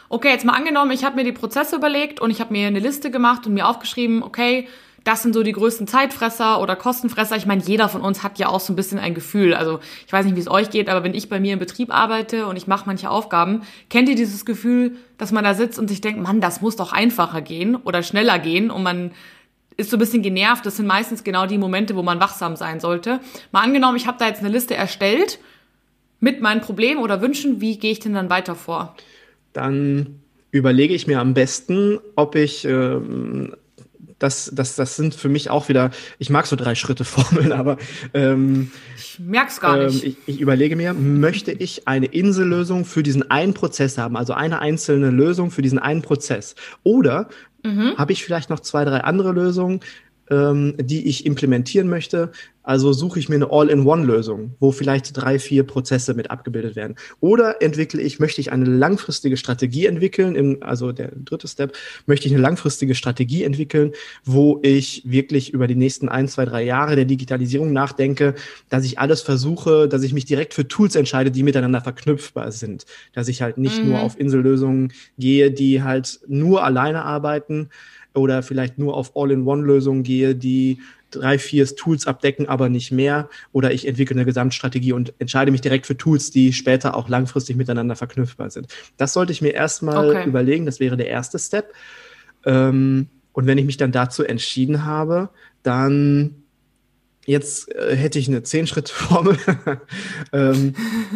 Okay, 0.07 0.29
jetzt 0.29 0.45
mal 0.45 0.53
angenommen, 0.53 0.91
ich 0.91 1.03
habe 1.03 1.15
mir 1.15 1.23
die 1.23 1.31
Prozesse 1.31 1.75
überlegt 1.75 2.21
und 2.21 2.29
ich 2.29 2.39
habe 2.39 2.53
mir 2.53 2.67
eine 2.67 2.79
Liste 2.79 3.11
gemacht 3.11 3.47
und 3.47 3.53
mir 3.53 3.67
aufgeschrieben, 3.67 4.23
okay, 4.23 4.67
das 5.05 5.21
sind 5.21 5.33
so 5.33 5.43
die 5.43 5.51
größten 5.51 5.85
Zeitfresser 5.85 6.59
oder 6.59 6.75
Kostenfresser. 6.75 7.37
Ich 7.37 7.45
meine, 7.45 7.61
jeder 7.61 7.89
von 7.89 8.01
uns 8.01 8.23
hat 8.23 8.39
ja 8.39 8.49
auch 8.49 8.59
so 8.59 8.73
ein 8.73 8.75
bisschen 8.75 8.97
ein 8.97 9.13
Gefühl. 9.13 9.53
Also 9.53 9.79
ich 10.05 10.11
weiß 10.11 10.25
nicht, 10.25 10.35
wie 10.35 10.39
es 10.39 10.49
euch 10.49 10.71
geht, 10.71 10.89
aber 10.89 11.03
wenn 11.03 11.13
ich 11.13 11.29
bei 11.29 11.39
mir 11.39 11.53
im 11.53 11.59
Betrieb 11.59 11.93
arbeite 11.93 12.47
und 12.47 12.57
ich 12.57 12.65
mache 12.65 12.87
manche 12.87 13.11
Aufgaben, 13.11 13.61
kennt 13.89 14.09
ihr 14.09 14.15
dieses 14.15 14.45
Gefühl, 14.45 14.97
dass 15.19 15.31
man 15.31 15.43
da 15.43 15.53
sitzt 15.53 15.77
und 15.77 15.89
sich 15.89 16.01
denkt, 16.01 16.19
Mann, 16.19 16.41
das 16.41 16.59
muss 16.59 16.75
doch 16.75 16.91
einfacher 16.91 17.41
gehen 17.41 17.75
oder 17.75 18.01
schneller 18.01 18.39
gehen 18.39 18.71
und 18.71 18.81
man 18.81 19.11
ist 19.77 19.91
so 19.91 19.97
ein 19.97 19.99
bisschen 19.99 20.23
genervt. 20.23 20.65
Das 20.65 20.77
sind 20.77 20.87
meistens 20.87 21.23
genau 21.23 21.45
die 21.45 21.59
Momente, 21.59 21.95
wo 21.95 22.01
man 22.01 22.19
wachsam 22.19 22.55
sein 22.55 22.79
sollte. 22.79 23.19
Mal 23.51 23.61
angenommen, 23.61 23.97
ich 23.97 24.07
habe 24.07 24.17
da 24.17 24.27
jetzt 24.27 24.39
eine 24.39 24.49
Liste 24.49 24.73
erstellt 24.73 25.37
mit 26.19 26.41
meinen 26.41 26.61
Problemen 26.61 27.03
oder 27.03 27.21
Wünschen. 27.21 27.61
Wie 27.61 27.77
gehe 27.77 27.91
ich 27.91 27.99
denn 27.99 28.13
dann 28.13 28.31
weiter 28.31 28.55
vor? 28.55 28.95
Dann 29.53 30.19
überlege 30.49 30.95
ich 30.95 31.05
mir 31.05 31.19
am 31.19 31.35
besten, 31.35 31.99
ob 32.15 32.33
ich 32.33 32.65
ähm, 32.65 33.53
das, 34.19 34.51
das, 34.53 34.75
das 34.75 34.95
sind 34.95 35.13
für 35.13 35.29
mich 35.29 35.49
auch 35.49 35.69
wieder, 35.69 35.91
ich 36.19 36.29
mag 36.29 36.45
so 36.47 36.55
drei 36.55 36.75
Schritte 36.75 37.03
Formeln, 37.05 37.51
aber 37.51 37.77
ähm, 38.13 38.71
ich 38.97 39.19
merk's 39.19 39.59
gar 39.59 39.77
nicht. 39.77 40.03
Ähm, 40.03 40.09
ich, 40.09 40.35
ich 40.35 40.41
überlege 40.41 40.75
mir, 40.75 40.93
möchte 40.93 41.51
ich 41.51 41.87
eine 41.87 42.07
Insellösung 42.07 42.85
für 42.85 43.03
diesen 43.03 43.29
einen 43.29 43.53
Prozess 43.53 43.97
haben, 43.97 44.15
also 44.15 44.33
eine 44.33 44.59
einzelne 44.59 45.09
Lösung 45.09 45.51
für 45.51 45.61
diesen 45.61 45.79
einen 45.79 46.01
Prozess? 46.01 46.55
Oder 46.83 47.29
mhm. 47.63 47.97
habe 47.97 48.13
ich 48.13 48.23
vielleicht 48.23 48.49
noch 48.49 48.59
zwei, 48.61 48.85
drei 48.85 49.01
andere 49.01 49.31
Lösungen, 49.31 49.81
ähm, 50.29 50.75
die 50.79 51.07
ich 51.07 51.25
implementieren 51.25 51.87
möchte. 51.87 52.31
Also 52.65 52.93
suche 52.93 53.19
ich 53.19 53.29
mir 53.29 53.35
eine 53.35 53.51
All-in-One-Lösung, 53.51 54.55
wo 54.59 54.71
vielleicht 54.71 55.15
drei, 55.15 55.37
vier 55.37 55.63
Prozesse 55.63 56.15
mit 56.15 56.31
abgebildet 56.31 56.75
werden. 56.75 56.95
Oder 57.19 57.61
entwickle 57.61 58.01
ich, 58.01 58.19
möchte 58.19 58.41
ich 58.41 58.51
eine 58.51 58.65
langfristige 58.65 59.37
Strategie 59.37 59.85
entwickeln, 59.85 60.35
im, 60.35 60.57
also 60.61 60.91
der 60.91 61.11
dritte 61.13 61.47
Step, 61.47 61.77
möchte 62.07 62.27
ich 62.27 62.33
eine 62.33 62.41
langfristige 62.41 62.95
Strategie 62.95 63.43
entwickeln, 63.43 63.91
wo 64.23 64.59
ich 64.63 65.03
wirklich 65.05 65.53
über 65.53 65.67
die 65.67 65.75
nächsten 65.75 66.09
ein, 66.09 66.27
zwei, 66.27 66.45
drei 66.45 66.63
Jahre 66.63 66.95
der 66.95 67.05
Digitalisierung 67.05 67.71
nachdenke, 67.71 68.33
dass 68.69 68.83
ich 68.83 68.97
alles 68.97 69.21
versuche, 69.21 69.87
dass 69.87 70.01
ich 70.01 70.13
mich 70.13 70.25
direkt 70.25 70.55
für 70.55 70.67
Tools 70.67 70.95
entscheide, 70.95 71.29
die 71.29 71.43
miteinander 71.43 71.81
verknüpfbar 71.81 72.51
sind. 72.51 72.85
Dass 73.13 73.27
ich 73.27 73.43
halt 73.43 73.59
nicht 73.59 73.83
mhm. 73.83 73.89
nur 73.89 73.99
auf 73.99 74.19
Insellösungen 74.19 74.91
gehe, 75.19 75.51
die 75.51 75.83
halt 75.83 76.19
nur 76.27 76.63
alleine 76.63 77.03
arbeiten, 77.03 77.69
oder 78.15 78.43
vielleicht 78.43 78.77
nur 78.77 78.95
auf 78.95 79.15
All-in-One-Lösungen 79.15 80.03
gehe, 80.03 80.35
die 80.35 80.79
drei, 81.11 81.37
vier 81.37 81.65
Tools 81.65 82.07
abdecken, 82.07 82.47
aber 82.47 82.69
nicht 82.69 82.91
mehr. 82.91 83.29
Oder 83.51 83.71
ich 83.71 83.87
entwickle 83.87 84.15
eine 84.15 84.25
Gesamtstrategie 84.25 84.93
und 84.93 85.13
entscheide 85.19 85.51
mich 85.51 85.61
direkt 85.61 85.85
für 85.85 85.97
Tools, 85.97 86.31
die 86.31 86.53
später 86.53 86.95
auch 86.95 87.09
langfristig 87.09 87.55
miteinander 87.55 87.95
verknüpfbar 87.95 88.49
sind. 88.49 88.67
Das 88.97 89.13
sollte 89.13 89.31
ich 89.31 89.41
mir 89.41 89.53
erstmal 89.53 90.09
okay. 90.09 90.27
überlegen. 90.27 90.65
Das 90.65 90.79
wäre 90.79 90.97
der 90.97 91.07
erste 91.07 91.39
Step. 91.39 91.73
Ähm, 92.45 93.07
und 93.33 93.47
wenn 93.47 93.57
ich 93.57 93.65
mich 93.65 93.77
dann 93.77 93.91
dazu 93.91 94.23
entschieden 94.23 94.85
habe, 94.85 95.29
dann 95.63 96.44
jetzt 97.25 97.73
äh, 97.73 97.95
hätte 97.95 98.19
ich 98.19 98.27
eine 98.27 98.43
Zehn-Schritt-Formel, 98.43 99.37
ähm, 100.33 100.73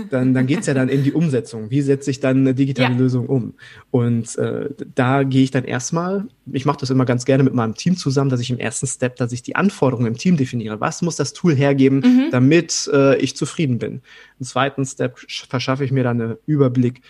dann, 0.09 0.33
dann 0.33 0.47
geht's 0.47 0.67
ja 0.67 0.73
dann 0.73 0.89
in 0.89 1.03
die 1.03 1.13
Umsetzung. 1.13 1.69
Wie 1.69 1.81
setze 1.81 2.11
ich 2.11 2.19
dann 2.19 2.37
eine 2.37 2.53
digitale 2.53 2.93
ja. 2.93 2.99
Lösung 2.99 3.27
um? 3.27 3.53
Und 3.91 4.37
äh, 4.37 4.69
da 4.95 5.23
gehe 5.23 5.43
ich 5.43 5.51
dann 5.51 5.63
erstmal, 5.63 6.25
ich 6.51 6.65
mache 6.65 6.79
das 6.79 6.89
immer 6.89 7.05
ganz 7.05 7.25
gerne 7.25 7.43
mit 7.43 7.53
meinem 7.53 7.75
Team 7.75 7.95
zusammen, 7.95 8.29
dass 8.29 8.41
ich 8.41 8.49
im 8.49 8.59
ersten 8.59 8.87
Step, 8.87 9.15
dass 9.17 9.31
ich 9.31 9.43
die 9.43 9.55
Anforderungen 9.55 10.07
im 10.07 10.17
Team 10.17 10.37
definiere. 10.37 10.79
Was 10.79 11.01
muss 11.01 11.15
das 11.15 11.33
Tool 11.33 11.55
hergeben, 11.55 11.99
mhm. 11.99 12.27
damit 12.31 12.89
äh, 12.93 13.17
ich 13.17 13.35
zufrieden 13.35 13.79
bin? 13.79 14.01
Im 14.39 14.45
zweiten 14.45 14.85
Step 14.85 15.19
verschaffe 15.49 15.85
ich 15.85 15.91
mir 15.91 16.03
dann 16.03 16.21
einen 16.21 16.37
Überblick 16.45 17.01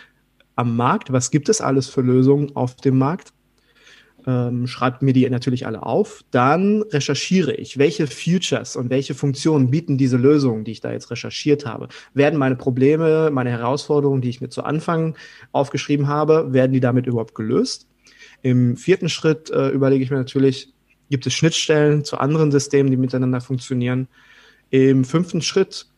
am 0.56 0.76
Markt. 0.76 1.12
Was 1.12 1.32
gibt 1.32 1.50
es 1.50 1.62
alles 1.62 1.88
für 1.88 2.02
Lösungen 2.02 2.56
auf 2.56 2.76
dem 2.76 2.98
Markt? 2.98 3.34
Ähm, 4.26 4.68
schreibt 4.68 5.02
mir 5.02 5.14
die 5.14 5.30
natürlich 5.30 5.66
alle 5.66 5.84
auf. 5.84 6.24
Dann 6.32 6.82
recherchiere 6.82 7.54
ich, 7.54 7.78
welche 7.78 8.08
Features 8.08 8.76
und 8.76 8.90
welche 8.90 9.14
Funktionen 9.14 9.70
bieten 9.70 9.98
diese 9.98 10.18
Lösungen, 10.18 10.64
die 10.64 10.72
ich 10.72 10.82
da 10.82 10.92
jetzt 10.92 11.12
recherchiert 11.12 11.66
habe. 11.66 11.90
Werden 12.14 12.40
meine 12.40 12.56
Probleme, 12.56 13.30
meine 13.32 13.50
Herausforderungen, 13.50 14.22
die 14.22 14.30
ich 14.30 14.42
mir 14.42 14.50
zu 14.50 14.64
Anfang 14.64 15.16
aufgeschrieben 15.52 16.08
habe, 16.08 16.54
werden 16.54 16.74
die 16.74 16.80
damit 16.80 17.06
überhaupt 17.06 17.36
gelöst? 17.36 17.88
Im 18.42 18.78
vierten 18.78 19.10
Schritt 19.10 19.50
äh, 19.50 19.70
überlege 19.70 20.04
ich 20.04 20.12
mir 20.12 20.18
natürlich, 20.18 20.74
gibt 21.10 21.26
es 21.26 21.34
Schnittstellen 21.34 22.06
zu 22.06 22.18
anderen 22.18 22.52
Systemen, 22.52 22.92
die 22.92 22.98
miteinander 22.98 23.42
funktionieren? 23.42 24.08
Im 24.70 25.04
fünften 25.04 25.42
Schritt 25.42 25.89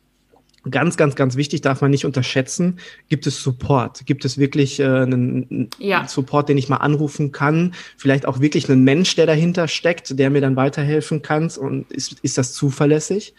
Ganz, 0.69 0.95
ganz, 0.95 1.15
ganz 1.15 1.36
wichtig, 1.38 1.62
darf 1.62 1.82
man 1.82 1.89
nicht 1.89 2.06
unterschätzen. 2.06 2.78
Gibt 3.10 3.26
es 3.26 3.41
Support? 3.41 4.06
Gibt 4.06 4.26
es 4.26 4.38
wirklich 4.38 4.80
äh, 4.80 4.86
einen 4.86 5.69
ja. 5.80 6.08
Support, 6.08 6.50
den 6.50 6.58
ich 6.58 6.69
mal 6.69 6.78
anrufen 6.78 7.32
kann? 7.32 7.74
Vielleicht 7.97 8.28
auch 8.28 8.41
wirklich 8.41 8.69
einen 8.69 8.84
Mensch, 8.84 9.15
der 9.15 9.26
dahinter 9.26 9.67
steckt, 9.67 10.19
der 10.19 10.30
mir 10.30 10.39
dann 10.39 10.56
weiterhelfen 10.56 11.24
kann? 11.24 11.50
Und 11.60 11.91
ist, 11.91 12.19
ist 12.21 12.38
das 12.38 12.54
zuverlässig? 12.54 13.34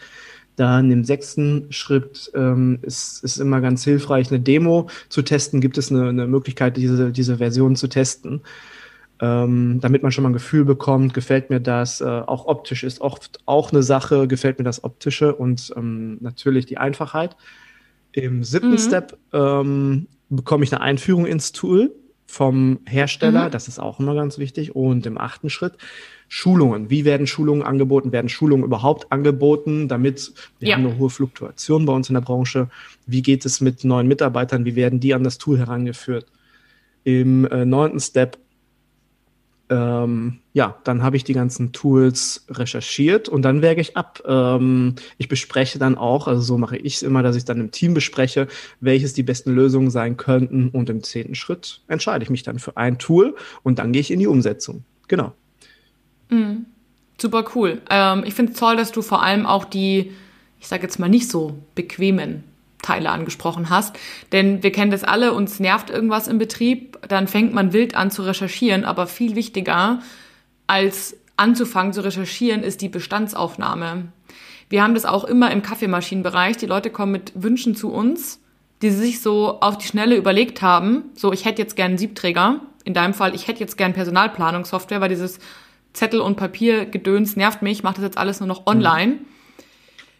Dann 0.57 0.91
im 0.91 1.05
sechsten 1.05 1.71
Schritt 1.71 2.29
ähm, 2.35 2.79
ist, 2.81 3.23
ist 3.23 3.37
immer 3.37 3.61
ganz 3.61 3.85
hilfreich, 3.85 4.29
eine 4.29 4.41
Demo 4.41 4.89
zu 5.07 5.21
testen. 5.21 5.61
Gibt 5.61 5.77
es 5.77 5.91
eine, 5.91 6.09
eine 6.09 6.27
Möglichkeit, 6.27 6.75
diese, 6.75 7.11
diese 7.11 7.37
Version 7.37 7.77
zu 7.77 7.87
testen? 7.87 8.41
Ähm, 9.23 9.79
damit 9.79 10.03
man 10.03 10.11
schon 10.11 10.23
mal 10.23 10.31
ein 10.31 10.33
Gefühl 10.33 10.65
bekommt, 10.65 11.13
gefällt 11.13 11.49
mir 11.49 11.61
das, 11.61 12.01
äh, 12.01 12.03
auch 12.03 12.45
optisch 12.45 12.83
ist 12.83 12.99
oft 12.99 13.39
auch 13.45 13.71
eine 13.71 13.81
Sache, 13.81 14.27
gefällt 14.27 14.59
mir 14.59 14.65
das 14.65 14.83
Optische 14.83 15.33
und 15.33 15.71
ähm, 15.77 16.17
natürlich 16.19 16.65
die 16.65 16.77
Einfachheit. 16.77 17.37
Im 18.11 18.43
siebten 18.43 18.71
mhm. 18.71 18.77
Step 18.79 19.17
ähm, 19.31 20.07
bekomme 20.29 20.65
ich 20.65 20.73
eine 20.73 20.81
Einführung 20.81 21.25
ins 21.25 21.53
Tool 21.53 21.95
vom 22.25 22.79
Hersteller, 22.85 23.45
mhm. 23.45 23.51
das 23.51 23.69
ist 23.69 23.79
auch 23.79 24.01
immer 24.01 24.13
ganz 24.13 24.39
wichtig. 24.39 24.75
Und 24.75 25.05
im 25.05 25.17
achten 25.17 25.49
Schritt 25.49 25.77
Schulungen. 26.27 26.89
Wie 26.89 27.05
werden 27.05 27.25
Schulungen 27.25 27.63
angeboten? 27.63 28.11
Werden 28.11 28.27
Schulungen 28.27 28.65
überhaupt 28.65 29.09
angeboten, 29.09 29.87
damit 29.87 30.33
wir 30.59 30.67
ja. 30.67 30.75
haben 30.75 30.85
eine 30.85 30.97
hohe 30.97 31.09
Fluktuation 31.09 31.85
bei 31.85 31.93
uns 31.93 32.09
in 32.09 32.15
der 32.15 32.21
Branche? 32.21 32.69
Wie 33.05 33.21
geht 33.21 33.45
es 33.45 33.61
mit 33.61 33.85
neuen 33.85 34.07
Mitarbeitern? 34.07 34.65
Wie 34.65 34.75
werden 34.75 34.99
die 34.99 35.13
an 35.13 35.23
das 35.23 35.37
Tool 35.37 35.59
herangeführt? 35.59 36.25
Im 37.05 37.45
äh, 37.45 37.65
neunten 37.65 37.99
Step 38.01 38.37
ähm, 39.73 40.39
ja, 40.53 40.77
dann 40.83 41.01
habe 41.01 41.17
ich 41.17 41.23
die 41.23 41.33
ganzen 41.33 41.71
Tools 41.71 42.45
recherchiert 42.49 43.27
und 43.27 43.41
dann 43.41 43.63
wäge 43.63 43.81
ich 43.81 43.97
ab. 43.97 44.21
Ähm, 44.25 44.95
ich 45.17 45.27
bespreche 45.27 45.79
dann 45.79 45.97
auch, 45.97 46.27
also 46.27 46.41
so 46.41 46.57
mache 46.59 46.77
ich 46.77 46.95
es 46.95 47.01
immer, 47.01 47.23
dass 47.23 47.35
ich 47.35 47.45
dann 47.45 47.59
im 47.59 47.71
Team 47.71 47.95
bespreche, 47.95 48.47
welches 48.79 49.13
die 49.13 49.23
besten 49.23 49.51
Lösungen 49.51 49.89
sein 49.89 50.15
könnten 50.15 50.69
und 50.69 50.89
im 50.89 51.01
zehnten 51.01 51.33
Schritt 51.33 51.81
entscheide 51.87 52.23
ich 52.23 52.29
mich 52.29 52.43
dann 52.43 52.59
für 52.59 52.77
ein 52.77 52.99
Tool 52.99 53.35
und 53.63 53.79
dann 53.79 53.91
gehe 53.91 54.01
ich 54.01 54.11
in 54.11 54.19
die 54.19 54.27
Umsetzung. 54.27 54.83
Genau. 55.07 55.33
Mhm. 56.29 56.67
Super 57.19 57.45
cool. 57.55 57.81
Ähm, 57.89 58.23
ich 58.25 58.35
finde 58.35 58.51
es 58.51 58.59
toll, 58.59 58.75
dass 58.75 58.91
du 58.91 59.01
vor 59.01 59.23
allem 59.23 59.45
auch 59.45 59.65
die, 59.65 60.11
ich 60.59 60.67
sage 60.67 60.83
jetzt 60.83 60.99
mal 60.99 61.09
nicht 61.09 61.29
so 61.29 61.57
bequemen 61.73 62.43
Teile 62.83 63.09
angesprochen 63.09 63.71
hast. 63.71 63.97
Denn 64.31 64.61
wir 64.61 64.71
kennen 64.71 64.91
das 64.91 65.03
alle, 65.03 65.33
uns 65.33 65.59
nervt 65.59 65.89
irgendwas 65.89 66.27
im 66.27 66.37
Betrieb, 66.37 66.99
dann 67.07 67.27
fängt 67.27 67.53
man 67.53 67.73
wild 67.73 67.95
an 67.95 68.11
zu 68.11 68.21
recherchieren, 68.21 68.85
aber 68.85 69.07
viel 69.07 69.35
wichtiger 69.35 69.99
als 70.67 71.17
anzufangen 71.35 71.93
zu 71.93 72.03
recherchieren 72.03 72.61
ist 72.61 72.81
die 72.81 72.89
Bestandsaufnahme. 72.89 74.09
Wir 74.69 74.83
haben 74.83 74.93
das 74.93 75.05
auch 75.05 75.23
immer 75.23 75.51
im 75.51 75.61
Kaffeemaschinenbereich. 75.61 76.57
Die 76.57 76.65
Leute 76.65 76.89
kommen 76.89 77.11
mit 77.11 77.31
Wünschen 77.35 77.75
zu 77.75 77.91
uns, 77.91 78.39
die 78.81 78.91
sie 78.91 78.97
sich 78.97 79.21
so 79.21 79.59
auf 79.61 79.77
die 79.77 79.87
Schnelle 79.87 80.15
überlegt 80.15 80.61
haben. 80.61 81.05
So, 81.15 81.33
ich 81.33 81.45
hätte 81.45 81.61
jetzt 81.61 81.75
gern 81.75 81.91
einen 81.91 81.97
Siebträger. 81.97 82.61
In 82.83 82.93
deinem 82.93 83.13
Fall, 83.13 83.35
ich 83.35 83.47
hätte 83.47 83.59
jetzt 83.59 83.77
gern 83.77 83.93
Personalplanungssoftware, 83.93 85.01
weil 85.01 85.09
dieses 85.09 85.39
Zettel- 85.93 86.21
und 86.21 86.37
Papiergedöns 86.37 87.35
nervt 87.35 87.61
mich, 87.61 87.79
ich 87.79 87.83
mache 87.83 87.95
das 87.95 88.03
jetzt 88.03 88.17
alles 88.17 88.39
nur 88.39 88.47
noch 88.47 88.65
online. 88.65 89.13
Mhm. 89.13 89.25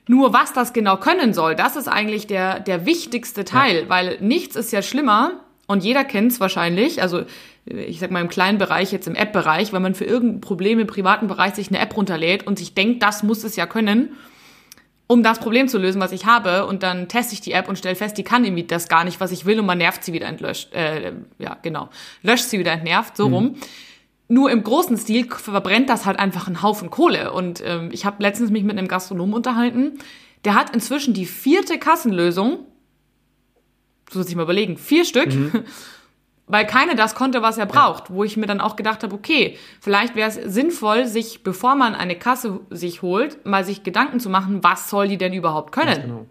Nur 0.08 0.34
was 0.34 0.54
das 0.54 0.74
genau 0.74 0.98
können 0.98 1.34
soll, 1.34 1.56
das 1.56 1.76
ist 1.76 1.88
eigentlich 1.88 2.28
der, 2.28 2.60
der 2.60 2.86
wichtigste 2.86 3.46
Teil, 3.46 3.84
ja. 3.84 3.90
weil 3.90 4.18
nichts 4.20 4.56
ist 4.56 4.72
ja 4.72 4.82
schlimmer 4.82 5.40
und 5.68 5.84
jeder 5.84 6.04
kennt 6.04 6.32
es 6.32 6.40
wahrscheinlich. 6.40 7.02
Also 7.02 7.24
ich 7.66 8.00
sag 8.00 8.12
mal 8.12 8.22
im 8.22 8.30
kleinen 8.30 8.58
Bereich, 8.58 8.92
jetzt 8.92 9.08
im 9.08 9.16
App-Bereich, 9.16 9.72
wenn 9.72 9.82
man 9.82 9.96
für 9.96 10.04
irgendein 10.04 10.42
Problem 10.42 10.80
im 10.80 10.88
privaten 10.88 11.28
Bereich 11.28 11.56
sich 11.56 11.70
eine 11.70 11.80
App 11.80 11.96
runterlädt 11.96 12.46
und 12.46 12.60
sich 12.60 12.74
denkt, 12.74 13.02
das 13.02 13.24
muss 13.24 13.44
es 13.44 13.56
ja 13.56 13.66
können, 13.66 14.18
um 15.08 15.24
das 15.24 15.40
Problem 15.40 15.68
zu 15.68 15.78
lösen, 15.78 16.02
was 16.02 16.12
ich 16.12 16.26
habe, 16.26 16.66
und 16.66 16.84
dann 16.84 17.08
teste 17.08 17.34
ich 17.34 17.42
die 17.42 17.52
App 17.54 17.70
und 17.70 17.78
stelle 17.78 17.96
fest, 17.96 18.18
die 18.18 18.24
kann 18.24 18.44
irgendwie 18.44 18.64
das 18.64 18.90
gar 18.90 19.04
nicht, 19.04 19.20
was 19.20 19.32
ich 19.32 19.46
will, 19.46 19.60
und 19.60 19.66
man 19.66 19.78
nervt 19.78 20.04
sie 20.04 20.12
wieder 20.12 20.28
entlöscht. 20.28 20.74
Äh, 20.74 21.14
ja, 21.40 21.58
genau. 21.62 21.90
Löscht 22.22 22.46
sie 22.46 22.60
wieder 22.60 22.72
entnervt, 22.72 23.16
so 23.16 23.28
mhm. 23.28 23.34
rum. 23.34 23.56
Nur 24.28 24.52
im 24.52 24.64
großen 24.64 24.98
Stil 24.98 25.30
verbrennt 25.30 25.90
das 25.90 26.06
halt 26.06 26.18
einfach 26.20 26.48
einen 26.48 26.62
Haufen 26.62 26.90
Kohle. 26.90 27.34
Und 27.34 27.62
ähm, 27.66 27.90
ich 27.92 28.06
habe 28.06 28.24
letztens 28.24 28.52
mich 28.52 28.64
mit 28.64 28.78
einem 28.78 28.88
Gastronom 28.88 29.34
unterhalten. 29.34 30.00
Der 30.46 30.56
hat 30.56 30.74
inzwischen 30.74 31.14
die 31.14 31.26
vierte 31.26 31.78
Kassenlösung. 31.78 32.66
So 34.10 34.20
muss 34.20 34.30
ich 34.30 34.36
mal 34.36 34.44
überlegen, 34.44 34.78
vier 34.78 35.06
Stück. 35.06 35.34
Mhm. 35.34 35.64
Weil 36.46 36.68
keine 36.68 36.96
das 36.96 37.16
konnte, 37.16 37.42
was 37.42 37.58
er 37.58 37.66
braucht. 37.66 38.10
Ja. 38.10 38.16
Wo 38.16 38.24
ich 38.24 38.36
mir 38.36 38.48
dann 38.48 38.60
auch 38.60 38.76
gedacht 38.76 39.04
habe, 39.04 39.16
okay, 39.16 39.58
vielleicht 39.80 40.16
wäre 40.16 40.30
es 40.30 40.36
sinnvoll, 40.36 41.08
sich, 41.08 41.44
bevor 41.44 41.76
man 41.76 41.96
eine 41.96 42.18
Kasse 42.18 42.60
sich 42.70 43.02
holt, 43.02 43.46
mal 43.46 43.64
sich 43.64 43.84
Gedanken 43.84 44.20
zu 44.20 44.30
machen, 44.30 44.64
was 44.64 44.90
soll 44.90 45.08
die 45.08 45.18
denn 45.18 45.34
überhaupt 45.34 45.72
können. 45.72 45.88
Ganz 45.88 46.02
genau. 46.02 46.26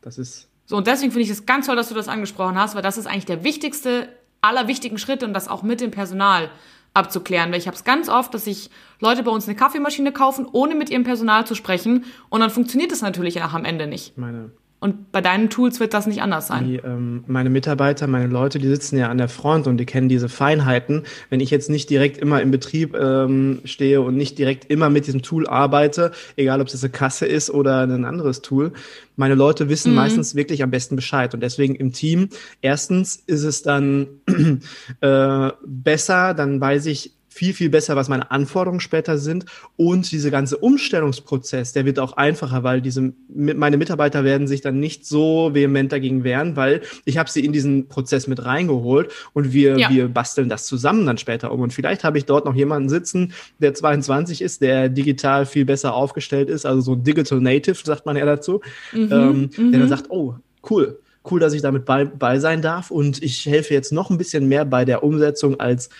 Das 0.00 0.18
ist. 0.18 0.48
So, 0.66 0.76
und 0.76 0.86
deswegen 0.86 1.12
finde 1.12 1.24
ich 1.24 1.30
es 1.30 1.46
ganz 1.46 1.66
toll, 1.66 1.76
dass 1.76 1.88
du 1.88 1.94
das 1.94 2.08
angesprochen 2.08 2.56
hast, 2.56 2.74
weil 2.74 2.82
das 2.82 2.98
ist 2.98 3.06
eigentlich 3.06 3.26
der 3.26 3.42
wichtigste 3.42 4.08
aller 4.40 4.68
wichtigen 4.68 4.98
Schritte 4.98 5.26
und 5.26 5.34
das 5.34 5.48
auch 5.48 5.62
mit 5.62 5.80
dem 5.80 5.90
Personal 5.90 6.50
abzuklären. 6.96 7.52
Weil 7.52 7.58
ich 7.58 7.66
habe 7.66 7.76
es 7.76 7.84
ganz 7.84 8.08
oft, 8.08 8.34
dass 8.34 8.44
sich 8.44 8.70
Leute 9.00 9.22
bei 9.22 9.30
uns 9.30 9.46
eine 9.46 9.56
Kaffeemaschine 9.56 10.12
kaufen, 10.12 10.46
ohne 10.50 10.74
mit 10.74 10.90
ihrem 10.90 11.04
Personal 11.04 11.46
zu 11.46 11.54
sprechen. 11.54 12.04
Und 12.28 12.40
dann 12.40 12.50
funktioniert 12.50 12.92
es 12.92 13.02
natürlich 13.02 13.42
auch 13.42 13.52
am 13.52 13.64
Ende 13.64 13.86
nicht. 13.86 14.18
Meine 14.18 14.50
und 14.78 15.10
bei 15.10 15.22
deinen 15.22 15.48
Tools 15.48 15.80
wird 15.80 15.94
das 15.94 16.06
nicht 16.06 16.20
anders 16.20 16.48
sein. 16.48 16.66
Die, 16.66 16.76
ähm, 16.76 17.24
meine 17.26 17.48
Mitarbeiter, 17.48 18.06
meine 18.06 18.26
Leute, 18.26 18.58
die 18.58 18.68
sitzen 18.68 18.98
ja 18.98 19.08
an 19.08 19.16
der 19.16 19.28
Front 19.28 19.66
und 19.66 19.78
die 19.78 19.86
kennen 19.86 20.10
diese 20.10 20.28
Feinheiten. 20.28 21.04
Wenn 21.30 21.40
ich 21.40 21.50
jetzt 21.50 21.70
nicht 21.70 21.88
direkt 21.88 22.18
immer 22.18 22.42
im 22.42 22.50
Betrieb 22.50 22.94
ähm, 22.94 23.60
stehe 23.64 24.02
und 24.02 24.16
nicht 24.16 24.38
direkt 24.38 24.70
immer 24.70 24.90
mit 24.90 25.06
diesem 25.06 25.22
Tool 25.22 25.46
arbeite, 25.46 26.12
egal 26.36 26.60
ob 26.60 26.68
es 26.68 26.82
eine 26.82 26.92
Kasse 26.92 27.24
ist 27.24 27.48
oder 27.50 27.80
ein 27.80 28.04
anderes 28.04 28.42
Tool, 28.42 28.72
meine 29.16 29.34
Leute 29.34 29.70
wissen 29.70 29.92
mhm. 29.92 29.96
meistens 29.96 30.34
wirklich 30.34 30.62
am 30.62 30.70
besten 30.70 30.94
Bescheid. 30.94 31.32
Und 31.32 31.40
deswegen 31.40 31.74
im 31.74 31.92
Team, 31.92 32.28
erstens 32.60 33.16
ist 33.16 33.44
es 33.44 33.62
dann 33.62 34.08
äh, 35.00 35.50
besser, 35.64 36.34
dann 36.34 36.60
weiß 36.60 36.84
ich, 36.86 37.15
viel, 37.36 37.52
viel 37.52 37.68
besser, 37.68 37.96
was 37.96 38.08
meine 38.08 38.30
Anforderungen 38.30 38.80
später 38.80 39.18
sind. 39.18 39.44
Und 39.76 40.10
diese 40.10 40.30
ganze 40.30 40.56
Umstellungsprozess, 40.56 41.74
der 41.74 41.84
wird 41.84 41.98
auch 41.98 42.14
einfacher, 42.16 42.64
weil 42.64 42.80
diese, 42.80 43.12
meine 43.28 43.76
Mitarbeiter 43.76 44.24
werden 44.24 44.48
sich 44.48 44.62
dann 44.62 44.80
nicht 44.80 45.04
so 45.04 45.50
vehement 45.52 45.92
dagegen 45.92 46.24
wehren, 46.24 46.56
weil 46.56 46.80
ich 47.04 47.18
habe 47.18 47.30
sie 47.30 47.44
in 47.44 47.52
diesen 47.52 47.88
Prozess 47.88 48.26
mit 48.26 48.44
reingeholt 48.44 49.12
und 49.34 49.52
wir, 49.52 49.78
ja. 49.78 49.90
wir 49.90 50.08
basteln 50.08 50.48
das 50.48 50.66
zusammen 50.66 51.04
dann 51.04 51.18
später 51.18 51.52
um. 51.52 51.60
Und 51.60 51.74
vielleicht 51.74 52.04
habe 52.04 52.16
ich 52.16 52.24
dort 52.24 52.46
noch 52.46 52.54
jemanden 52.54 52.88
sitzen, 52.88 53.34
der 53.58 53.74
22 53.74 54.40
ist, 54.40 54.62
der 54.62 54.88
digital 54.88 55.44
viel 55.44 55.66
besser 55.66 55.94
aufgestellt 55.94 56.48
ist, 56.48 56.64
also 56.64 56.80
so 56.80 56.94
Digital 56.94 57.40
Native, 57.40 57.76
sagt 57.84 58.06
man 58.06 58.16
ja 58.16 58.24
dazu, 58.24 58.62
mhm, 58.92 59.12
ähm, 59.12 59.50
der 59.50 59.72
dann 59.72 59.82
mhm. 59.82 59.88
sagt, 59.88 60.06
oh, 60.08 60.36
cool, 60.70 60.98
cool, 61.30 61.40
dass 61.40 61.52
ich 61.52 61.62
damit 61.62 61.84
bei, 61.84 62.04
bei 62.04 62.38
sein 62.38 62.62
darf 62.62 62.90
und 62.90 63.22
ich 63.22 63.46
helfe 63.46 63.74
jetzt 63.74 63.92
noch 63.92 64.10
ein 64.10 64.18
bisschen 64.18 64.48
mehr 64.48 64.64
bei 64.64 64.84
der 64.84 65.02
Umsetzung 65.02 65.60
als 65.60 65.90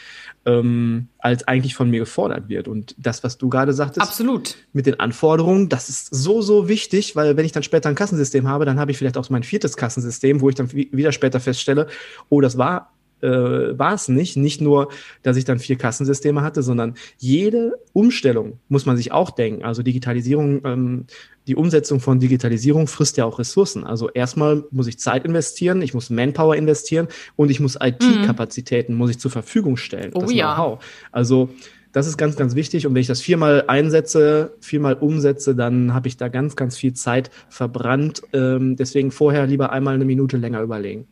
ähm, 0.46 1.08
als 1.18 1.46
eigentlich 1.46 1.74
von 1.74 1.90
mir 1.90 1.98
gefordert 2.00 2.48
wird. 2.48 2.68
Und 2.68 2.94
das, 2.98 3.24
was 3.24 3.36
du 3.36 3.48
gerade 3.48 3.72
sagtest, 3.72 4.00
Absolut. 4.00 4.56
mit 4.72 4.86
den 4.86 4.98
Anforderungen, 5.00 5.68
das 5.68 5.88
ist 5.88 6.14
so, 6.14 6.40
so 6.40 6.68
wichtig, 6.68 7.16
weil 7.16 7.36
wenn 7.36 7.44
ich 7.44 7.52
dann 7.52 7.64
später 7.64 7.88
ein 7.88 7.96
Kassensystem 7.96 8.48
habe, 8.48 8.64
dann 8.64 8.78
habe 8.78 8.92
ich 8.92 8.98
vielleicht 8.98 9.18
auch 9.18 9.28
mein 9.28 9.42
viertes 9.42 9.76
Kassensystem, 9.76 10.40
wo 10.40 10.48
ich 10.48 10.54
dann 10.54 10.72
wieder 10.72 11.12
später 11.12 11.40
feststelle, 11.40 11.88
oh, 12.28 12.40
das 12.40 12.56
war 12.56 12.92
äh, 13.26 13.78
war 13.78 13.94
es 13.94 14.08
nicht. 14.08 14.36
Nicht 14.36 14.60
nur, 14.60 14.88
dass 15.22 15.36
ich 15.36 15.44
dann 15.44 15.58
vier 15.58 15.76
Kassensysteme 15.76 16.42
hatte, 16.42 16.62
sondern 16.62 16.94
jede 17.18 17.78
Umstellung 17.92 18.60
muss 18.68 18.86
man 18.86 18.96
sich 18.96 19.12
auch 19.12 19.30
denken. 19.30 19.64
Also 19.64 19.82
Digitalisierung, 19.82 20.60
ähm, 20.64 21.04
die 21.46 21.56
Umsetzung 21.56 22.00
von 22.00 22.20
Digitalisierung 22.20 22.86
frisst 22.86 23.16
ja 23.16 23.24
auch 23.24 23.38
Ressourcen. 23.38 23.84
Also 23.84 24.10
erstmal 24.10 24.64
muss 24.70 24.86
ich 24.86 24.98
Zeit 24.98 25.24
investieren, 25.24 25.82
ich 25.82 25.94
muss 25.94 26.10
Manpower 26.10 26.56
investieren 26.56 27.08
und 27.36 27.50
ich 27.50 27.60
muss 27.60 27.76
IT-Kapazitäten 27.80 28.92
mhm. 28.92 28.98
muss 28.98 29.10
ich 29.10 29.18
zur 29.18 29.30
Verfügung 29.30 29.76
stellen. 29.76 30.12
Oh 30.14 30.30
ja. 30.30 30.78
Also 31.12 31.50
das 31.92 32.06
ist 32.06 32.18
ganz, 32.18 32.36
ganz 32.36 32.54
wichtig. 32.54 32.86
Und 32.86 32.94
wenn 32.94 33.00
ich 33.00 33.06
das 33.06 33.22
viermal 33.22 33.64
einsetze, 33.68 34.52
viermal 34.60 34.94
umsetze, 34.94 35.54
dann 35.54 35.94
habe 35.94 36.08
ich 36.08 36.16
da 36.16 36.28
ganz, 36.28 36.54
ganz 36.54 36.76
viel 36.76 36.92
Zeit 36.92 37.30
verbrannt. 37.48 38.22
Ähm, 38.34 38.76
deswegen 38.76 39.10
vorher 39.10 39.46
lieber 39.46 39.72
einmal 39.72 39.94
eine 39.94 40.04
Minute 40.04 40.36
länger 40.36 40.60
überlegen. 40.60 41.06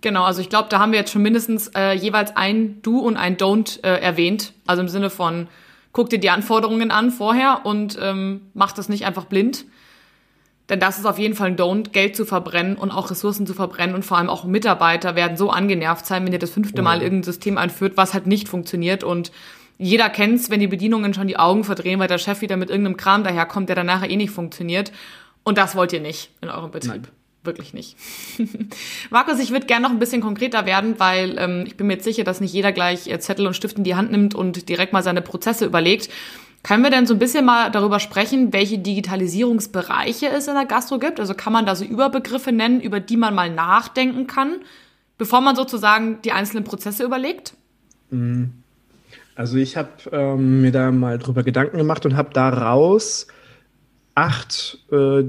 Genau, 0.00 0.24
also 0.24 0.40
ich 0.40 0.48
glaube, 0.48 0.68
da 0.68 0.78
haben 0.78 0.92
wir 0.92 0.98
jetzt 0.98 1.12
schon 1.12 1.22
mindestens 1.22 1.68
äh, 1.74 1.92
jeweils 1.92 2.36
ein 2.36 2.82
Do 2.82 2.98
und 2.98 3.16
ein 3.16 3.36
Don't 3.36 3.82
äh, 3.82 4.00
erwähnt. 4.00 4.52
Also 4.66 4.82
im 4.82 4.88
Sinne 4.88 5.10
von, 5.10 5.48
guck 5.92 6.10
dir 6.10 6.18
die 6.18 6.30
Anforderungen 6.30 6.90
an 6.90 7.10
vorher 7.10 7.62
und 7.64 7.98
ähm, 8.00 8.42
mach 8.54 8.72
das 8.72 8.88
nicht 8.88 9.06
einfach 9.06 9.24
blind. 9.24 9.64
Denn 10.68 10.80
das 10.80 10.98
ist 10.98 11.06
auf 11.06 11.18
jeden 11.18 11.34
Fall 11.34 11.48
ein 11.48 11.56
Don't, 11.56 11.90
Geld 11.90 12.16
zu 12.16 12.24
verbrennen 12.24 12.76
und 12.76 12.90
auch 12.90 13.10
Ressourcen 13.10 13.46
zu 13.46 13.54
verbrennen 13.54 13.94
und 13.94 14.04
vor 14.04 14.18
allem 14.18 14.28
auch 14.28 14.44
Mitarbeiter 14.44 15.14
werden 15.14 15.36
so 15.36 15.50
angenervt 15.50 16.04
sein, 16.04 16.26
wenn 16.26 16.32
ihr 16.32 16.40
das 16.40 16.50
fünfte 16.50 16.82
Mal 16.82 17.02
irgendein 17.02 17.22
System 17.22 17.56
einführt, 17.56 17.96
was 17.96 18.14
halt 18.14 18.26
nicht 18.26 18.48
funktioniert 18.48 19.04
und 19.04 19.30
jeder 19.78 20.08
kennt's, 20.08 20.50
wenn 20.50 20.58
die 20.58 20.66
Bedienungen 20.66 21.14
schon 21.14 21.28
die 21.28 21.38
Augen 21.38 21.62
verdrehen, 21.62 22.00
weil 22.00 22.08
der 22.08 22.18
Chef 22.18 22.40
wieder 22.40 22.56
mit 22.56 22.70
irgendeinem 22.70 22.96
Kram 22.96 23.24
daherkommt, 23.24 23.68
der 23.68 23.76
dann 23.76 23.86
nachher 23.86 24.10
eh 24.10 24.16
nicht 24.16 24.30
funktioniert. 24.30 24.90
Und 25.44 25.58
das 25.58 25.76
wollt 25.76 25.92
ihr 25.92 26.00
nicht 26.00 26.30
in 26.40 26.48
eurem 26.48 26.70
Betrieb. 26.70 27.02
Nein 27.02 27.15
wirklich 27.46 27.72
nicht. 27.72 27.96
Markus, 29.10 29.38
ich 29.38 29.50
würde 29.50 29.66
gerne 29.66 29.84
noch 29.84 29.90
ein 29.90 29.98
bisschen 29.98 30.20
konkreter 30.20 30.66
werden, 30.66 30.94
weil 30.98 31.36
ähm, 31.38 31.64
ich 31.66 31.76
bin 31.76 31.86
mir 31.86 31.94
jetzt 31.94 32.04
sicher, 32.04 32.24
dass 32.24 32.40
nicht 32.40 32.52
jeder 32.52 32.72
gleich 32.72 33.06
äh, 33.06 33.18
Zettel 33.18 33.46
und 33.46 33.54
Stift 33.54 33.78
in 33.78 33.84
die 33.84 33.94
Hand 33.94 34.10
nimmt 34.10 34.34
und 34.34 34.68
direkt 34.68 34.92
mal 34.92 35.02
seine 35.02 35.22
Prozesse 35.22 35.64
überlegt. 35.64 36.10
Können 36.62 36.82
wir 36.82 36.90
denn 36.90 37.06
so 37.06 37.14
ein 37.14 37.20
bisschen 37.20 37.44
mal 37.44 37.70
darüber 37.70 38.00
sprechen, 38.00 38.52
welche 38.52 38.78
Digitalisierungsbereiche 38.78 40.26
es 40.28 40.48
in 40.48 40.54
der 40.54 40.64
Gastro 40.64 40.98
gibt? 40.98 41.20
Also 41.20 41.34
kann 41.34 41.52
man 41.52 41.64
da 41.64 41.76
so 41.76 41.84
Überbegriffe 41.84 42.50
nennen, 42.50 42.80
über 42.80 42.98
die 42.98 43.16
man 43.16 43.34
mal 43.34 43.50
nachdenken 43.50 44.26
kann, 44.26 44.56
bevor 45.16 45.40
man 45.40 45.54
sozusagen 45.54 46.20
die 46.22 46.32
einzelnen 46.32 46.64
Prozesse 46.64 47.04
überlegt? 47.04 47.54
Mhm. 48.10 48.52
Also 49.36 49.58
ich 49.58 49.76
habe 49.76 49.90
ähm, 50.10 50.62
mir 50.62 50.72
da 50.72 50.90
mal 50.90 51.18
drüber 51.18 51.42
Gedanken 51.42 51.76
gemacht 51.76 52.04
und 52.06 52.16
habe 52.16 52.30
daraus 52.32 53.26
acht 54.16 54.78
äh, 54.90 55.22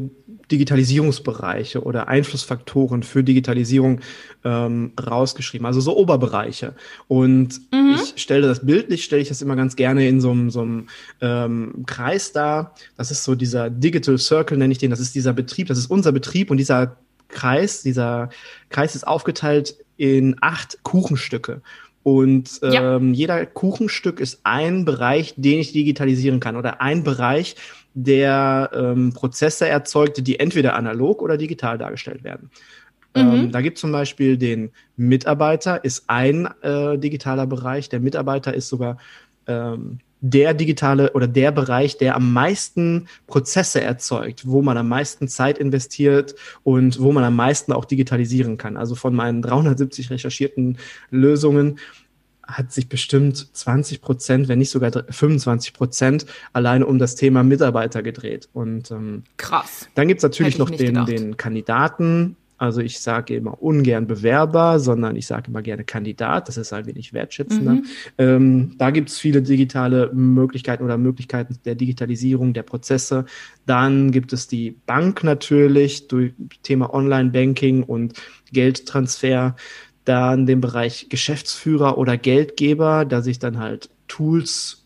Digitalisierungsbereiche 0.50 1.84
oder 1.84 2.08
Einflussfaktoren 2.08 3.04
für 3.04 3.21
Digitalisierung 3.21 4.00
ähm, 4.45 4.93
rausgeschrieben, 5.00 5.67
also 5.67 5.82
so 5.82 5.97
Oberbereiche. 5.97 6.73
Und 7.10 7.60
mhm. 7.73 7.95
ich 7.95 8.21
stelle 8.21 8.47
das 8.47 8.65
bildlich, 8.65 9.04
stelle 9.04 9.21
ich 9.21 9.28
das 9.28 9.41
immer 9.41 9.58
ganz 9.58 9.76
gerne 9.76 10.08
in 10.08 10.21
so 10.21 10.32
einem, 10.32 10.50
so 10.50 10.62
einem 10.62 10.88
ähm, 11.19 11.84
Kreis 11.86 12.32
dar. 12.32 12.76
Das 12.95 13.12
ist 13.12 13.26
so 13.26 13.36
dieser 13.36 13.69
Digital 13.69 14.17
Circle, 14.17 14.58
nenne 14.58 14.71
ich 14.71 14.78
den. 14.78 14.89
Das 14.89 15.02
ist 15.02 15.13
dieser 15.13 15.34
Betrieb, 15.34 15.67
das 15.67 15.78
ist 15.78 15.91
unser 15.91 16.13
Betrieb 16.13 16.50
und 16.50 16.56
dieser 16.56 16.95
Kreis, 17.28 17.84
dieser 17.84 18.30
Kreis 18.69 18.95
ist 18.95 19.06
aufgeteilt 19.06 19.76
in 19.97 20.38
acht 20.39 20.82
Kuchenstücke. 20.84 21.62
Und 22.04 22.62
ähm, 22.63 22.71
ja. 22.71 23.00
jeder 23.00 23.45
Kuchenstück 23.45 24.21
ist 24.21 24.39
ein 24.43 24.86
Bereich, 24.86 25.34
den 25.36 25.60
ich 25.60 25.73
digitalisieren 25.73 26.39
kann 26.39 26.56
oder 26.56 26.80
ein 26.80 27.04
Bereich, 27.04 27.58
der 28.00 28.70
ähm, 28.74 29.12
Prozesse 29.12 29.68
erzeugt, 29.68 30.26
die 30.28 30.40
entweder 30.40 30.76
analog 30.76 31.24
oder 31.24 31.36
digital 31.36 31.80
dargestellt 31.80 32.24
werden. 32.24 32.52
Mhm. 33.16 33.22
Ähm, 33.22 33.52
da 33.52 33.62
gibt 33.62 33.80
zum 33.80 33.92
Beispiel 33.92 34.38
den 34.38 34.70
Mitarbeiter, 34.98 35.84
ist 35.84 36.04
ein 36.06 36.48
äh, 36.62 37.00
digitaler 37.00 37.48
Bereich. 37.48 37.90
Der 37.90 38.00
Mitarbeiter 38.00 38.54
ist 38.54 38.70
sogar 38.70 38.98
ähm, 39.48 39.98
der 40.22 40.54
digitale 40.54 41.14
oder 41.14 41.28
der 41.28 41.52
Bereich, 41.52 41.98
der 41.98 42.16
am 42.16 42.34
meisten 42.34 43.08
Prozesse 43.26 43.82
erzeugt, 43.82 44.48
wo 44.48 44.62
man 44.62 44.78
am 44.78 44.90
meisten 44.90 45.28
Zeit 45.28 45.58
investiert 45.58 46.36
und 46.64 47.00
wo 47.00 47.12
man 47.12 47.24
am 47.24 47.36
meisten 47.36 47.74
auch 47.74 47.86
digitalisieren 47.86 48.58
kann. 48.58 48.78
Also 48.78 48.94
von 48.94 49.16
meinen 49.16 49.42
370 49.42 50.12
recherchierten 50.12 50.78
Lösungen 51.10 51.80
hat 52.48 52.72
sich 52.72 52.90
bestimmt 52.90 53.56
20 53.56 54.02
Prozent, 54.02 54.48
wenn 54.48 54.60
nicht 54.60 54.70
sogar 54.70 54.92
25 55.10 55.74
Prozent 55.74 56.26
alleine 56.54 56.86
um 56.86 56.98
das 56.98 57.16
Thema 57.16 57.44
Mitarbeiter 57.44 58.02
gedreht. 58.02 58.50
Und 58.54 58.90
ähm, 58.92 59.24
krass. 59.36 59.88
Dann 59.96 60.08
gibt's 60.08 60.24
natürlich 60.24 60.58
noch 60.58 60.70
den, 60.70 61.06
den 61.06 61.38
Kandidaten. 61.38 62.38
Also 62.60 62.82
ich 62.82 63.00
sage 63.00 63.36
immer 63.36 63.62
ungern 63.62 64.08
Bewerber, 64.08 64.80
sondern 64.80 65.16
ich 65.16 65.28
sage 65.28 65.50
immer 65.50 65.62
gerne 65.62 65.84
Kandidat. 65.84 66.48
Das 66.48 66.58
ist 66.58 66.74
ein 66.74 66.88
wenig 66.88 67.14
wertschätzender. 67.14 67.74
Mhm. 67.74 67.86
Ähm, 68.18 68.76
da 68.80 68.90
gibt's 68.90 69.20
viele 69.20 69.44
digitale 69.44 70.12
Möglichkeiten 70.12 70.84
oder 70.84 70.98
Möglichkeiten 70.98 71.60
der 71.66 71.76
Digitalisierung 71.76 72.54
der 72.54 72.64
Prozesse. 72.64 73.26
Dann 73.68 74.12
gibt 74.12 74.34
es 74.34 74.48
die 74.48 74.72
Bank 74.88 75.24
natürlich 75.24 76.08
durch 76.08 76.34
Thema 76.64 76.94
Online-Banking 76.94 77.84
und 77.84 78.14
Geldtransfer 78.52 79.56
dann 80.08 80.46
den 80.46 80.62
Bereich 80.62 81.08
Geschäftsführer 81.10 81.98
oder 81.98 82.17
Geldgeber, 82.17 83.06
dass 83.06 83.28
ich 83.28 83.39
dann 83.39 83.60
halt 83.60 83.89
Tools 84.08 84.86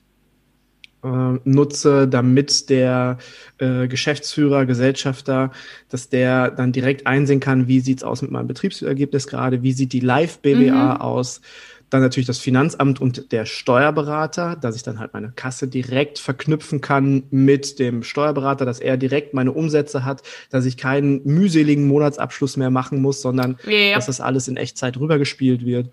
äh, 1.03 1.39
nutze, 1.43 2.07
damit 2.07 2.69
der 2.69 3.17
äh, 3.57 3.87
Geschäftsführer, 3.87 4.65
Gesellschafter, 4.65 5.51
dass 5.89 6.09
der 6.09 6.51
dann 6.51 6.71
direkt 6.71 7.07
einsehen 7.07 7.39
kann, 7.39 7.67
wie 7.67 7.79
sieht's 7.79 8.03
aus 8.03 8.21
mit 8.21 8.31
meinem 8.31 8.47
Betriebsergebnis 8.47 9.27
gerade, 9.27 9.63
wie 9.63 9.73
sieht 9.73 9.93
die 9.93 9.99
Live-BWA 9.99 10.95
mhm. 10.95 11.01
aus, 11.01 11.41
dann 11.91 12.01
natürlich 12.01 12.25
das 12.25 12.39
Finanzamt 12.39 13.01
und 13.01 13.33
der 13.33 13.45
Steuerberater, 13.45 14.55
dass 14.55 14.77
ich 14.77 14.81
dann 14.81 14.97
halt 14.97 15.13
meine 15.13 15.33
Kasse 15.33 15.67
direkt 15.67 16.19
verknüpfen 16.19 16.79
kann 16.79 17.23
mit 17.31 17.79
dem 17.79 18.01
Steuerberater, 18.01 18.65
dass 18.65 18.79
er 18.79 18.95
direkt 18.95 19.33
meine 19.33 19.51
Umsätze 19.51 20.05
hat, 20.05 20.23
dass 20.49 20.65
ich 20.65 20.77
keinen 20.77 21.21
mühseligen 21.25 21.87
Monatsabschluss 21.87 22.55
mehr 22.55 22.69
machen 22.69 23.01
muss, 23.01 23.21
sondern 23.21 23.57
ja. 23.67 23.95
dass 23.95 24.05
das 24.05 24.21
alles 24.21 24.47
in 24.47 24.55
Echtzeit 24.55 24.97
rübergespielt 24.97 25.65
wird. 25.65 25.91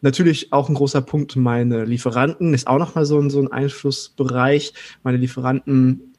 Natürlich 0.00 0.50
auch 0.50 0.70
ein 0.70 0.74
großer 0.74 1.02
Punkt, 1.02 1.36
meine 1.36 1.84
Lieferanten 1.84 2.54
ist 2.54 2.66
auch 2.66 2.78
nochmal 2.78 3.04
so 3.04 3.20
ein, 3.20 3.28
so 3.28 3.40
ein 3.40 3.52
Einflussbereich. 3.52 4.72
Meine 5.02 5.18
Lieferanten 5.18 6.14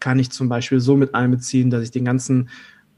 kann 0.00 0.18
ich 0.18 0.30
zum 0.30 0.50
Beispiel 0.50 0.80
so 0.80 0.96
mit 0.96 1.14
einbeziehen, 1.14 1.70
dass 1.70 1.82
ich 1.82 1.90
den 1.92 2.04
ganzen 2.04 2.50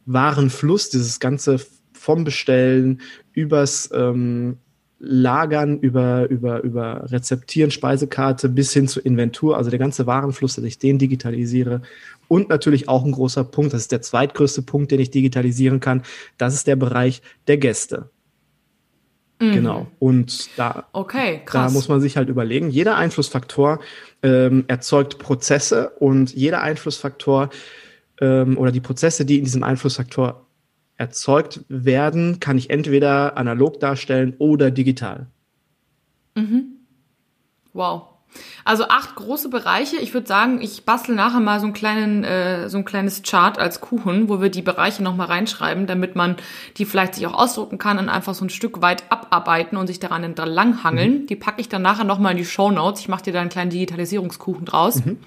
Warenfluss, 0.06 0.90
dieses 0.90 1.20
ganze 1.20 1.60
vom 1.92 2.24
Bestellen 2.24 3.00
übers 3.32 3.90
ähm, 3.92 4.58
Lagern, 5.00 5.78
über, 5.78 6.28
über, 6.28 6.62
über 6.62 7.10
Rezeptieren, 7.10 7.70
Speisekarte 7.70 8.48
bis 8.48 8.72
hin 8.72 8.88
zur 8.88 9.06
Inventur, 9.06 9.56
also 9.56 9.70
der 9.70 9.78
ganze 9.78 10.06
Warenfluss, 10.06 10.56
dass 10.56 10.64
ich 10.64 10.78
den 10.78 10.98
digitalisiere. 10.98 11.82
Und 12.26 12.48
natürlich 12.48 12.88
auch 12.88 13.04
ein 13.04 13.12
großer 13.12 13.44
Punkt, 13.44 13.72
das 13.72 13.82
ist 13.82 13.92
der 13.92 14.02
zweitgrößte 14.02 14.62
Punkt, 14.62 14.90
den 14.90 15.00
ich 15.00 15.10
digitalisieren 15.10 15.80
kann, 15.80 16.02
das 16.36 16.54
ist 16.54 16.66
der 16.66 16.76
Bereich 16.76 17.22
der 17.46 17.58
Gäste. 17.58 18.10
Mhm. 19.40 19.52
Genau. 19.52 19.86
Und 20.00 20.50
da, 20.58 20.88
okay, 20.92 21.42
da 21.50 21.70
muss 21.70 21.88
man 21.88 22.00
sich 22.00 22.16
halt 22.16 22.28
überlegen, 22.28 22.70
jeder 22.70 22.96
Einflussfaktor 22.96 23.80
ähm, 24.22 24.64
erzeugt 24.66 25.18
Prozesse 25.18 25.90
und 26.00 26.34
jeder 26.34 26.62
Einflussfaktor 26.62 27.50
ähm, 28.20 28.58
oder 28.58 28.72
die 28.72 28.80
Prozesse, 28.80 29.24
die 29.24 29.38
in 29.38 29.44
diesem 29.44 29.62
Einflussfaktor 29.62 30.47
erzeugt 30.98 31.60
werden, 31.68 32.40
kann 32.40 32.58
ich 32.58 32.70
entweder 32.70 33.38
analog 33.38 33.80
darstellen 33.80 34.34
oder 34.38 34.70
digital. 34.70 35.28
Mhm. 36.34 36.66
Wow. 37.72 38.02
Also 38.64 38.84
acht 38.88 39.14
große 39.14 39.48
Bereiche. 39.48 39.96
Ich 39.96 40.12
würde 40.12 40.26
sagen, 40.26 40.60
ich 40.60 40.84
bastel 40.84 41.14
nachher 41.14 41.40
mal 41.40 41.60
so, 41.60 41.66
einen 41.66 41.72
kleinen, 41.72 42.24
äh, 42.24 42.68
so 42.68 42.76
ein 42.76 42.84
kleines 42.84 43.22
Chart 43.22 43.58
als 43.58 43.80
Kuchen, 43.80 44.28
wo 44.28 44.42
wir 44.42 44.50
die 44.50 44.60
Bereiche 44.60 45.02
nochmal 45.02 45.28
reinschreiben, 45.28 45.86
damit 45.86 46.14
man 46.14 46.36
die 46.76 46.84
vielleicht 46.84 47.14
sich 47.14 47.26
auch 47.26 47.32
ausdrucken 47.32 47.78
kann 47.78 47.98
und 47.98 48.08
einfach 48.08 48.34
so 48.34 48.44
ein 48.44 48.50
Stück 48.50 48.82
weit 48.82 49.04
abarbeiten 49.10 49.78
und 49.78 49.86
sich 49.86 49.98
daran 49.98 50.24
entlang 50.24 50.84
hangeln. 50.84 51.22
Mhm. 51.22 51.26
Die 51.26 51.36
packe 51.36 51.60
ich 51.60 51.68
dann 51.68 51.82
nachher 51.82 52.04
nochmal 52.04 52.32
in 52.32 52.38
die 52.38 52.44
Show 52.44 52.70
Notes. 52.70 53.00
Ich 53.00 53.08
mache 53.08 53.22
dir 53.22 53.32
da 53.32 53.40
einen 53.40 53.50
kleinen 53.50 53.70
Digitalisierungskuchen 53.70 54.66
draus. 54.66 55.04
Mhm. 55.04 55.18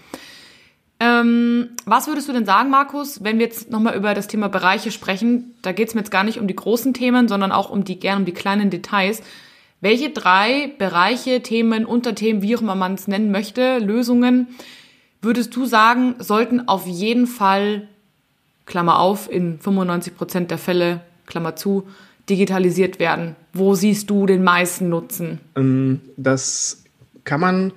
Ähm, 1.04 1.70
was 1.86 2.06
würdest 2.06 2.30
du 2.30 2.34
denn 2.34 2.46
sagen, 2.46 2.70
Markus, 2.70 3.24
wenn 3.24 3.40
wir 3.40 3.48
jetzt 3.48 3.72
nochmal 3.72 3.96
über 3.96 4.14
das 4.14 4.28
Thema 4.28 4.50
Bereiche 4.50 4.92
sprechen? 4.92 5.56
Da 5.64 5.72
geht 5.72 5.88
es 5.88 5.96
mir 5.96 6.02
jetzt 6.02 6.12
gar 6.12 6.24
nicht 6.24 6.40
um 6.40 6.46
die 6.46 6.56
großen 6.56 6.94
Themen, 6.94 7.28
sondern 7.28 7.52
auch 7.52 7.72
um 7.72 7.84
die, 7.84 8.00
gern 8.00 8.20
um 8.20 8.26
die 8.26 8.34
kleinen 8.34 8.70
Details. 8.70 9.24
Welche 9.80 10.12
drei 10.12 10.72
Bereiche, 10.78 11.42
Themen, 11.42 11.88
Unterthemen, 11.88 12.44
wie 12.44 12.56
auch 12.56 12.62
immer 12.62 12.76
man 12.76 12.94
es 12.94 13.08
nennen 13.08 13.32
möchte, 13.32 13.80
Lösungen, 13.80 14.46
würdest 15.24 15.56
du 15.56 15.66
sagen, 15.66 16.14
sollten 16.20 16.68
auf 16.68 16.86
jeden 16.86 17.26
Fall, 17.26 17.88
Klammer 18.68 19.00
auf, 19.00 19.28
in 19.28 19.60
95 19.60 20.16
Prozent 20.16 20.52
der 20.52 20.60
Fälle, 20.60 21.02
Klammer 21.26 21.56
zu, 21.56 21.88
digitalisiert 22.30 23.00
werden? 23.00 23.36
Wo 23.54 23.74
siehst 23.74 24.08
du 24.12 24.28
den 24.28 24.44
meisten 24.44 24.90
Nutzen? 24.90 25.40
Ähm, 25.56 26.02
das 26.16 26.84
kann 27.24 27.40
man 27.40 27.74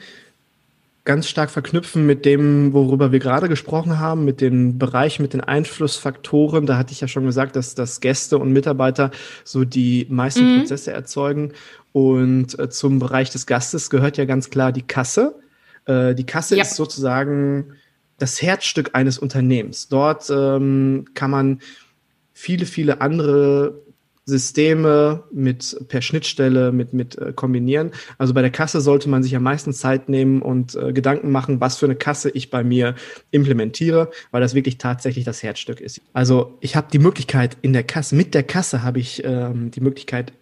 ganz 1.04 1.28
stark 1.28 1.50
verknüpfen 1.50 2.06
mit 2.06 2.24
dem, 2.24 2.72
worüber 2.72 3.12
wir 3.12 3.18
gerade 3.18 3.48
gesprochen 3.48 3.98
haben, 3.98 4.24
mit 4.24 4.40
dem 4.40 4.78
Bereich, 4.78 5.20
mit 5.20 5.34
den 5.34 5.42
Einflussfaktoren. 5.42 6.64
Da 6.64 6.78
hatte 6.78 6.92
ich 6.92 7.00
ja 7.02 7.08
schon 7.08 7.26
gesagt, 7.26 7.56
dass, 7.56 7.74
dass 7.74 8.00
Gäste 8.00 8.38
und 8.38 8.52
Mitarbeiter 8.52 9.10
so 9.44 9.64
die 9.64 10.06
meisten 10.08 10.54
mhm. 10.54 10.58
Prozesse 10.60 10.92
erzeugen. 10.92 11.52
Und 11.92 12.58
äh, 12.58 12.70
zum 12.70 12.98
Bereich 12.98 13.30
des 13.30 13.46
Gastes 13.46 13.90
gehört 13.90 14.16
ja 14.16 14.24
ganz 14.24 14.48
klar 14.48 14.72
die 14.72 14.82
Kasse. 14.82 15.38
Äh, 15.84 16.14
die 16.14 16.24
Kasse 16.24 16.56
ja. 16.56 16.62
ist 16.62 16.74
sozusagen 16.74 17.74
das 18.18 18.40
Herzstück 18.40 18.90
eines 18.94 19.18
Unternehmens. 19.18 19.88
Dort 19.88 20.30
ähm, 20.30 21.04
kann 21.14 21.30
man 21.30 21.60
viele, 22.32 22.64
viele 22.64 23.02
andere 23.02 23.83
Systeme 24.26 25.24
mit 25.32 25.76
per 25.88 26.00
Schnittstelle 26.00 26.72
mit 26.72 26.92
mit 26.94 27.18
äh, 27.18 27.32
kombinieren. 27.34 27.90
Also 28.16 28.32
bei 28.32 28.40
der 28.40 28.50
Kasse 28.50 28.80
sollte 28.80 29.08
man 29.08 29.22
sich 29.22 29.36
am 29.36 29.42
meisten 29.42 29.72
Zeit 29.72 30.08
nehmen 30.08 30.40
und 30.40 30.74
äh, 30.74 30.92
Gedanken 30.92 31.30
machen, 31.30 31.60
was 31.60 31.76
für 31.76 31.86
eine 31.86 31.96
Kasse 31.96 32.30
ich 32.30 32.50
bei 32.50 32.64
mir 32.64 32.94
implementiere, 33.30 34.10
weil 34.30 34.40
das 34.40 34.54
wirklich 34.54 34.78
tatsächlich 34.78 35.24
das 35.24 35.42
Herzstück 35.42 35.80
ist. 35.80 36.00
Also 36.14 36.56
ich 36.60 36.74
habe 36.74 36.88
die 36.92 36.98
Möglichkeit 36.98 37.58
in 37.60 37.72
der 37.72 37.84
Kasse 37.84 38.14
mit 38.14 38.34
der 38.34 38.44
Kasse 38.44 38.82
habe 38.82 38.98
ich 38.98 39.22
ähm, 39.24 39.70
die 39.70 39.80
Möglichkeit 39.80 40.32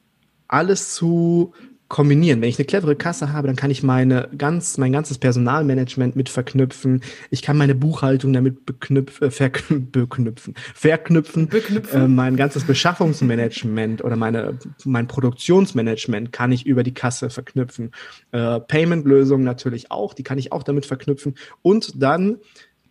alles 0.46 0.94
zu 0.94 1.52
kombinieren. 1.92 2.40
Wenn 2.40 2.48
ich 2.48 2.58
eine 2.58 2.64
clevere 2.64 2.96
Kasse 2.96 3.34
habe, 3.34 3.46
dann 3.46 3.54
kann 3.54 3.70
ich 3.70 3.82
meine 3.82 4.30
ganz, 4.38 4.78
mein 4.78 4.92
ganzes 4.92 5.18
Personalmanagement 5.18 6.16
mit 6.16 6.30
verknüpfen. 6.30 7.02
Ich 7.28 7.42
kann 7.42 7.58
meine 7.58 7.74
Buchhaltung 7.74 8.32
damit 8.32 8.64
beknüpf, 8.64 9.20
äh, 9.20 9.30
verknüpfen, 9.30 10.54
verknüpfen. 10.74 11.48
Beknüpfen. 11.48 12.02
Äh, 12.02 12.08
mein 12.08 12.36
ganzes 12.36 12.64
Beschaffungsmanagement 12.64 14.02
oder 14.02 14.16
meine, 14.16 14.58
mein 14.86 15.06
Produktionsmanagement 15.06 16.32
kann 16.32 16.50
ich 16.50 16.64
über 16.64 16.82
die 16.82 16.94
Kasse 16.94 17.28
verknüpfen. 17.28 17.90
Äh, 18.30 18.60
Payment-Lösungen 18.60 19.44
natürlich 19.44 19.90
auch, 19.90 20.14
die 20.14 20.22
kann 20.22 20.38
ich 20.38 20.50
auch 20.50 20.62
damit 20.62 20.86
verknüpfen. 20.86 21.34
Und 21.60 22.02
dann 22.02 22.38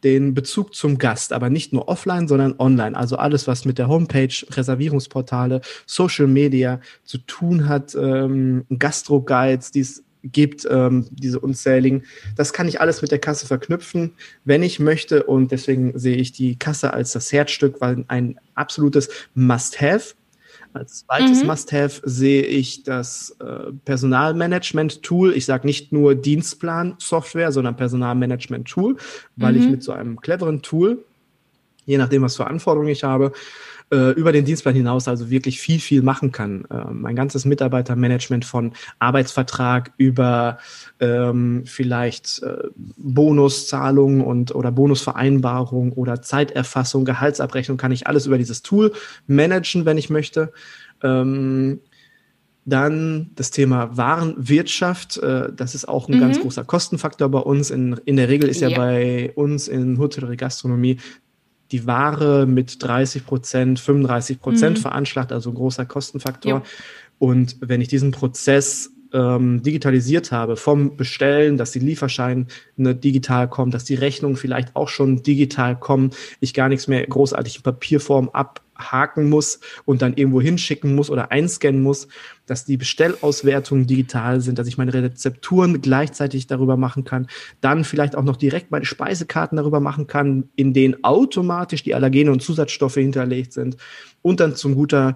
den 0.04 0.34
Bezug 0.34 0.74
zum 0.76 0.98
Gast, 0.98 1.34
aber 1.34 1.50
nicht 1.50 1.74
nur 1.74 1.88
offline, 1.88 2.28
sondern 2.28 2.56
online. 2.58 2.96
Also 2.96 3.18
alles, 3.18 3.48
was 3.48 3.66
mit 3.66 3.78
der 3.78 3.88
Homepage, 3.88 4.34
Reservierungsportale, 4.52 5.62
Social 5.86 6.28
Media 6.28 6.80
zu 7.04 7.20
tun 7.20 7.68
hat, 7.68 7.96
ähm, 7.96 8.66
Gastro-Guides, 8.78 9.72
die 9.72 9.82
es 9.82 10.04
gibt, 10.24 10.68
ähm, 10.70 11.08
diese 11.12 11.40
unzähligen. 11.40 12.04
Das 12.36 12.54
kann 12.54 12.68
ich 12.68 12.80
alles 12.80 13.02
mit 13.02 13.12
der 13.12 13.20
Kasse 13.20 13.48
verknüpfen, 13.48 14.14
wenn 14.46 14.64
ich 14.64 14.80
möchte. 14.80 15.24
Und 15.24 15.52
deswegen 15.52 15.98
sehe 15.98 16.18
ich 16.18 16.32
die 16.32 16.58
Kasse 16.58 16.94
als 16.94 17.12
das 17.14 17.32
Herzstück, 17.32 17.82
weil 17.82 18.06
ein 18.08 18.40
absolutes 18.56 19.10
Must-Have 19.34 20.14
als 20.74 21.06
zweites 21.06 21.42
mhm. 21.42 21.48
Must-Have 21.48 22.02
sehe 22.04 22.44
ich 22.44 22.84
das 22.84 23.36
äh, 23.40 23.72
Personalmanagement-Tool. 23.86 25.34
Ich 25.34 25.46
sage 25.46 25.68
nicht 25.68 25.92
nur 25.92 26.16
Dienstplan-Software, 26.16 27.52
sondern 27.52 27.76
Personalmanagement-Tool, 27.76 28.98
weil 29.36 29.54
mhm. 29.54 29.60
ich 29.60 29.70
mit 29.70 29.84
so 29.84 29.92
einem 29.92 30.20
cleveren 30.22 30.62
Tool, 30.62 31.04
je 31.86 31.98
nachdem, 31.98 32.22
was 32.22 32.36
für 32.36 32.48
Anforderungen 32.48 32.92
ich 32.92 33.04
habe, 33.04 33.32
äh, 33.92 34.12
über 34.12 34.32
den 34.32 34.46
Dienstplan 34.46 34.76
hinaus 34.76 35.08
also 35.08 35.30
wirklich 35.30 35.60
viel, 35.60 35.80
viel 35.80 36.02
machen 36.02 36.32
kann. 36.32 36.66
Äh, 36.70 36.92
mein 36.92 37.16
ganzes 37.16 37.46
Mitarbeitermanagement 37.46 38.46
von 38.46 38.72
Arbeitsvertrag 39.00 39.92
über 39.98 40.58
ähm, 41.00 41.64
vielleicht 41.66 42.42
äh, 42.44 42.70
Bonuszahlungen 42.98 44.22
und 44.22 44.56
oder 44.56 44.72
Bonusvereinbarung 44.72 45.92
oder 45.94 46.22
Zeiterfassung, 46.22 47.06
Gehaltsabrechnung, 47.06 47.78
kann 47.78 47.92
ich 47.92 48.08
alles 48.08 48.26
über 48.26 48.38
dieses 48.38 48.62
Tool 48.62 48.94
managen, 49.28 49.86
wenn 49.86 49.98
ich 49.98 50.10
möchte. 50.10 50.54
Ähm, 51.04 51.80
dann 52.64 53.32
das 53.36 53.50
Thema 53.50 53.98
Warenwirtschaft, 53.98 55.18
äh, 55.18 55.52
das 55.52 55.74
ist 55.74 55.88
auch 55.88 56.08
ein 56.08 56.18
mhm. 56.18 56.22
ganz 56.22 56.40
großer 56.40 56.64
Kostenfaktor 56.64 57.30
bei 57.30 57.40
uns. 57.40 57.72
In, 57.72 58.00
in 58.06 58.18
der 58.18 58.30
Regel 58.30 58.50
ist 58.50 58.62
ja, 58.62 58.70
ja 58.70 58.78
bei 58.78 59.32
uns 59.36 59.68
in 59.68 59.98
Hotellerie 59.98 60.38
Gastronomie 60.38 60.98
die 61.72 61.88
Ware 61.88 62.46
mit 62.46 62.84
30 62.84 63.26
Prozent, 63.26 63.80
35 63.80 64.40
Prozent 64.40 64.78
mhm. 64.78 64.82
veranschlagt, 64.82 65.32
also 65.32 65.50
ein 65.50 65.56
großer 65.56 65.86
Kostenfaktor. 65.86 66.52
Ja. 66.52 66.64
Und 67.20 67.58
wenn 67.62 67.82
ich 67.82 67.88
diesen 67.88 68.12
Prozess 68.12 68.92
ähm, 69.14 69.62
digitalisiert 69.62 70.32
habe, 70.32 70.56
vom 70.56 70.96
Bestellen, 70.96 71.58
dass 71.58 71.72
die 71.72 71.80
Lieferscheine 71.80 72.46
digital 72.78 73.50
kommen, 73.50 73.72
dass 73.72 73.84
die 73.84 73.96
Rechnungen 73.96 74.38
vielleicht 74.38 74.76
auch 74.76 74.90
schon 74.90 75.24
digital 75.24 75.78
kommen, 75.78 76.12
ich 76.40 76.54
gar 76.54 76.70
nichts 76.70 76.88
mehr 76.88 77.06
großartig 77.06 77.58
in 77.58 77.64
Papierform 77.64 78.30
abhaken 78.30 79.30
muss 79.30 79.60
und 79.86 80.02
dann 80.02 80.16
irgendwo 80.16 80.42
hinschicken 80.42 80.96
muss 80.96 81.10
oder 81.10 81.32
einscannen 81.32 81.82
muss, 81.82 82.08
dass 82.52 82.66
die 82.66 82.76
Bestellauswertungen 82.76 83.88
digital 83.88 84.42
sind, 84.42 84.60
dass 84.60 84.68
ich 84.68 84.78
meine 84.78 84.94
Rezepturen 84.94 85.80
gleichzeitig 85.80 86.48
darüber 86.48 86.76
machen 86.76 87.06
kann, 87.06 87.28
dann 87.62 87.86
vielleicht 87.86 88.14
auch 88.14 88.24
noch 88.24 88.36
direkt 88.36 88.72
meine 88.72 88.84
Speisekarten 88.84 89.56
darüber 89.56 89.80
machen 89.80 90.06
kann, 90.06 90.50
in 90.58 90.74
denen 90.74 91.02
automatisch 91.02 91.82
die 91.82 91.96
Allergene 91.96 92.30
und 92.30 92.42
Zusatzstoffe 92.42 92.96
hinterlegt 92.96 93.54
sind 93.54 93.78
und 94.22 94.42
dann 94.42 94.58
zum 94.58 94.76
guter 94.76 95.16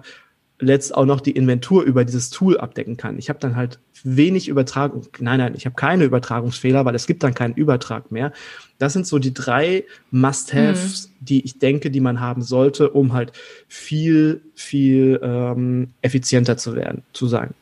letzt 0.58 0.94
auch 0.94 1.04
noch 1.04 1.20
die 1.20 1.32
Inventur 1.32 1.82
über 1.82 2.04
dieses 2.04 2.30
Tool 2.30 2.58
abdecken 2.58 2.96
kann. 2.96 3.18
Ich 3.18 3.28
habe 3.28 3.38
dann 3.38 3.56
halt 3.56 3.78
wenig 4.02 4.48
Übertragung. 4.48 5.06
Nein, 5.18 5.38
nein, 5.38 5.54
ich 5.56 5.66
habe 5.66 5.76
keine 5.76 6.04
Übertragungsfehler, 6.04 6.84
weil 6.84 6.94
es 6.94 7.06
gibt 7.06 7.22
dann 7.22 7.34
keinen 7.34 7.54
Übertrag 7.54 8.10
mehr. 8.10 8.32
Das 8.78 8.92
sind 8.92 9.06
so 9.06 9.18
die 9.18 9.34
drei 9.34 9.84
Must-Haves, 10.10 11.08
mhm. 11.08 11.24
die 11.24 11.44
ich 11.44 11.58
denke, 11.58 11.90
die 11.90 12.00
man 12.00 12.20
haben 12.20 12.42
sollte, 12.42 12.90
um 12.90 13.12
halt 13.12 13.32
viel, 13.68 14.42
viel 14.54 15.20
ähm, 15.22 15.88
effizienter 16.00 16.56
zu 16.56 16.74
werden, 16.74 17.02
zu 17.12 17.26
sein. 17.26 17.54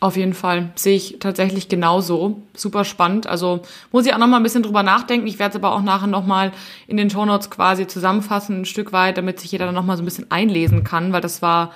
Auf 0.00 0.16
jeden 0.16 0.34
Fall. 0.34 0.70
Sehe 0.76 0.94
ich 0.94 1.16
tatsächlich 1.18 1.68
genauso. 1.68 2.42
Super 2.54 2.84
spannend. 2.84 3.26
Also 3.26 3.62
muss 3.90 4.06
ich 4.06 4.14
auch 4.14 4.18
noch 4.18 4.28
mal 4.28 4.36
ein 4.36 4.44
bisschen 4.44 4.62
drüber 4.62 4.84
nachdenken. 4.84 5.26
Ich 5.26 5.40
werde 5.40 5.56
es 5.58 5.64
aber 5.64 5.74
auch 5.74 5.82
nachher 5.82 6.06
noch 6.06 6.24
mal 6.24 6.52
in 6.86 6.96
den 6.96 7.10
Show 7.10 7.24
Notes 7.24 7.50
quasi 7.50 7.88
zusammenfassen, 7.88 8.60
ein 8.60 8.64
Stück 8.64 8.92
weit, 8.92 9.18
damit 9.18 9.40
sich 9.40 9.50
jeder 9.50 9.66
dann 9.66 9.74
noch 9.74 9.84
mal 9.84 9.96
so 9.96 10.02
ein 10.02 10.04
bisschen 10.04 10.30
einlesen 10.30 10.84
kann, 10.84 11.12
weil 11.12 11.20
das 11.20 11.42
war, 11.42 11.72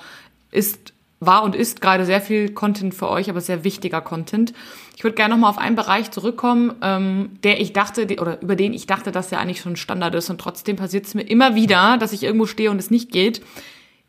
ist, 0.51 0.93
war 1.19 1.43
und 1.43 1.53
ist 1.53 1.81
gerade 1.81 2.05
sehr 2.05 2.21
viel 2.21 2.53
Content 2.53 2.93
für 2.93 3.09
euch, 3.09 3.29
aber 3.29 3.41
sehr 3.41 3.65
wichtiger 3.65 3.99
Content. 3.99 4.53
Ich 4.95 5.03
würde 5.03 5.15
gerne 5.15 5.33
noch 5.33 5.41
mal 5.41 5.49
auf 5.49 5.57
einen 5.57 5.75
Bereich 5.75 6.11
zurückkommen, 6.11 6.75
ähm, 6.81 7.31
der 7.43 7.59
ich 7.59 7.73
dachte, 7.73 8.07
oder 8.21 8.41
über 8.41 8.55
den 8.55 8.73
ich 8.73 8.87
dachte, 8.87 9.11
dass 9.11 9.31
ja 9.31 9.39
eigentlich 9.39 9.59
schon 9.59 9.75
Standard 9.75 10.15
ist 10.15 10.29
und 10.29 10.39
trotzdem 10.39 10.77
passiert 10.77 11.05
es 11.05 11.13
mir 11.13 11.23
immer 11.23 11.55
wieder, 11.55 11.97
dass 11.97 12.13
ich 12.13 12.23
irgendwo 12.23 12.45
stehe 12.45 12.71
und 12.71 12.79
es 12.79 12.89
nicht 12.89 13.11
geht. 13.11 13.41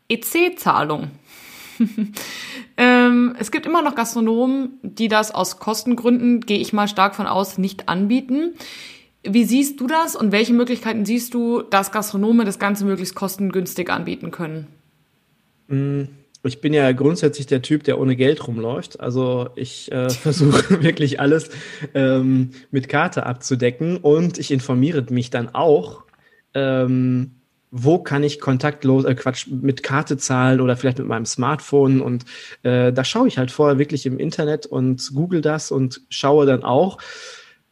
EC-Zahlung. 0.07 1.11
ähm, 3.15 3.35
es 3.39 3.51
gibt 3.51 3.65
immer 3.65 3.81
noch 3.81 3.95
Gastronomen, 3.95 4.79
die 4.81 5.07
das 5.07 5.33
aus 5.33 5.59
Kostengründen, 5.59 6.41
gehe 6.41 6.59
ich 6.59 6.73
mal 6.73 6.87
stark 6.87 7.15
von 7.15 7.27
aus, 7.27 7.57
nicht 7.57 7.89
anbieten. 7.89 8.53
Wie 9.23 9.45
siehst 9.45 9.79
du 9.79 9.87
das 9.87 10.15
und 10.15 10.31
welche 10.31 10.53
Möglichkeiten 10.53 11.05
siehst 11.05 11.33
du, 11.33 11.61
dass 11.63 11.91
Gastronome 11.91 12.45
das 12.45 12.59
Ganze 12.59 12.85
möglichst 12.85 13.15
kostengünstig 13.15 13.89
anbieten 13.89 14.29
können? 14.29 14.67
Mm, 15.67 16.03
ich 16.43 16.61
bin 16.61 16.73
ja 16.73 16.91
grundsätzlich 16.91 17.47
der 17.47 17.63
Typ, 17.63 17.83
der 17.83 17.99
ohne 17.99 18.15
Geld 18.15 18.47
rumläuft. 18.47 18.99
Also 18.99 19.49
ich 19.55 19.91
äh, 19.91 20.09
versuche 20.11 20.83
wirklich 20.83 21.19
alles 21.19 21.49
ähm, 21.95 22.51
mit 22.69 22.87
Karte 22.87 23.25
abzudecken 23.25 23.97
und 23.97 24.37
ich 24.37 24.51
informiere 24.51 25.03
mich 25.09 25.31
dann 25.31 25.49
auch, 25.55 26.03
ähm, 26.53 27.31
wo 27.77 27.99
kann 27.99 28.23
ich 28.23 28.39
kontaktlos, 28.39 29.03
äh 29.03 29.15
Quatsch, 29.15 29.47
mit 29.47 29.83
Karte 29.83 30.15
zahlen 30.15 30.61
oder 30.61 30.77
vielleicht 30.77 30.97
mit 30.97 31.07
meinem 31.07 31.25
Smartphone. 31.25 31.99
Und 31.99 32.23
äh, 32.63 32.93
da 32.93 33.03
schaue 33.03 33.27
ich 33.27 33.37
halt 33.37 33.51
vorher 33.51 33.77
wirklich 33.77 34.05
im 34.05 34.17
Internet 34.17 34.65
und 34.65 35.11
google 35.13 35.41
das 35.41 35.71
und 35.71 35.99
schaue 36.09 36.45
dann 36.45 36.63
auch, 36.63 36.99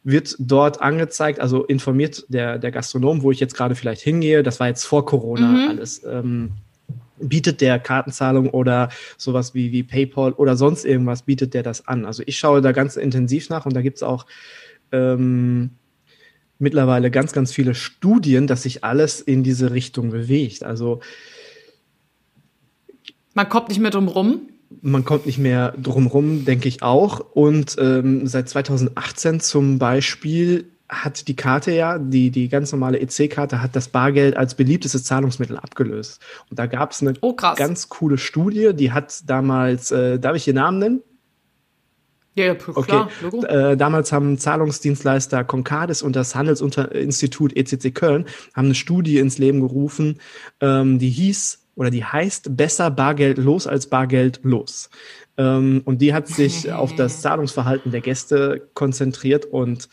wird 0.02 0.36
dort 0.38 0.82
angezeigt, 0.82 1.40
also 1.40 1.64
informiert 1.64 2.26
der, 2.28 2.58
der 2.58 2.70
Gastronom, 2.70 3.22
wo 3.22 3.30
ich 3.30 3.40
jetzt 3.40 3.56
gerade 3.56 3.74
vielleicht 3.74 4.02
hingehe, 4.02 4.42
das 4.42 4.60
war 4.60 4.68
jetzt 4.68 4.84
vor 4.84 5.06
Corona 5.06 5.48
mhm. 5.48 5.68
alles, 5.70 6.04
ähm, 6.04 6.52
bietet 7.18 7.62
der 7.62 7.78
Kartenzahlung 7.78 8.50
oder 8.50 8.90
sowas 9.16 9.54
wie, 9.54 9.72
wie 9.72 9.84
PayPal 9.84 10.32
oder 10.32 10.54
sonst 10.56 10.84
irgendwas, 10.84 11.22
bietet 11.22 11.54
der 11.54 11.62
das 11.62 11.88
an. 11.88 12.04
Also 12.04 12.22
ich 12.26 12.36
schaue 12.36 12.60
da 12.60 12.72
ganz 12.72 12.96
intensiv 12.96 13.48
nach 13.48 13.64
und 13.64 13.74
da 13.74 13.80
gibt 13.80 13.96
es 13.96 14.02
auch 14.02 14.26
ähm, 14.92 15.70
mittlerweile 16.58 17.10
ganz, 17.10 17.32
ganz 17.32 17.52
viele 17.52 17.74
Studien, 17.74 18.46
dass 18.46 18.62
sich 18.62 18.84
alles 18.84 19.20
in 19.20 19.42
diese 19.42 19.72
Richtung 19.72 20.10
bewegt. 20.10 20.62
Also 20.62 21.00
man 23.34 23.48
kommt 23.48 23.68
nicht 23.68 23.80
mehr 23.80 23.90
drum 23.90 24.08
rum. 24.08 24.48
Man 24.80 25.04
kommt 25.04 25.26
nicht 25.26 25.38
mehr 25.38 25.72
drum 25.72 26.06
rum, 26.06 26.44
denke 26.44 26.68
ich 26.68 26.82
auch. 26.82 27.20
Und 27.20 27.76
ähm, 27.78 28.26
seit 28.26 28.48
2018 28.48 29.40
zum 29.40 29.78
Beispiel 29.78 30.70
hat 30.88 31.28
die 31.28 31.36
Karte 31.36 31.72
ja, 31.72 31.98
die, 31.98 32.30
die 32.30 32.48
ganz 32.48 32.70
normale 32.72 33.00
EC-Karte, 33.00 33.62
hat 33.62 33.74
das 33.74 33.88
Bargeld 33.88 34.36
als 34.36 34.54
beliebtestes 34.54 35.04
Zahlungsmittel 35.04 35.56
abgelöst. 35.56 36.20
Und 36.50 36.58
da 36.58 36.66
gab 36.66 36.92
es 36.92 37.02
eine 37.02 37.14
oh, 37.20 37.34
ganz 37.34 37.88
coole 37.88 38.18
Studie, 38.18 38.72
die 38.74 38.92
hat 38.92 39.22
damals, 39.26 39.90
äh, 39.90 40.18
darf 40.18 40.36
ich 40.36 40.44
den 40.44 40.56
Namen 40.56 40.78
nennen? 40.78 41.02
Ja, 42.34 42.46
ja 42.46 42.54
klar, 42.54 43.08
okay. 43.22 43.46
Äh, 43.46 43.76
damals 43.76 44.12
haben 44.12 44.38
Zahlungsdienstleister 44.38 45.44
Concardis 45.44 46.02
und 46.02 46.16
das 46.16 46.34
Handelsinstitut 46.34 47.56
ECC 47.56 47.94
Köln 47.94 48.26
haben 48.54 48.66
eine 48.66 48.74
Studie 48.74 49.18
ins 49.18 49.38
Leben 49.38 49.60
gerufen, 49.60 50.20
ähm, 50.60 50.98
die 50.98 51.10
hieß 51.10 51.60
oder 51.76 51.90
die 51.90 52.04
heißt 52.04 52.56
Besser 52.56 52.90
Bargeld 52.90 53.38
los 53.38 53.66
als 53.66 53.88
Bargeld 53.88 54.40
los. 54.42 54.90
Ähm, 55.36 55.82
und 55.84 56.00
die 56.00 56.14
hat 56.14 56.28
sich 56.28 56.72
auf 56.72 56.94
das 56.94 57.20
Zahlungsverhalten 57.22 57.90
der 57.90 58.00
Gäste 58.00 58.68
konzentriert 58.74 59.46
und 59.46 59.88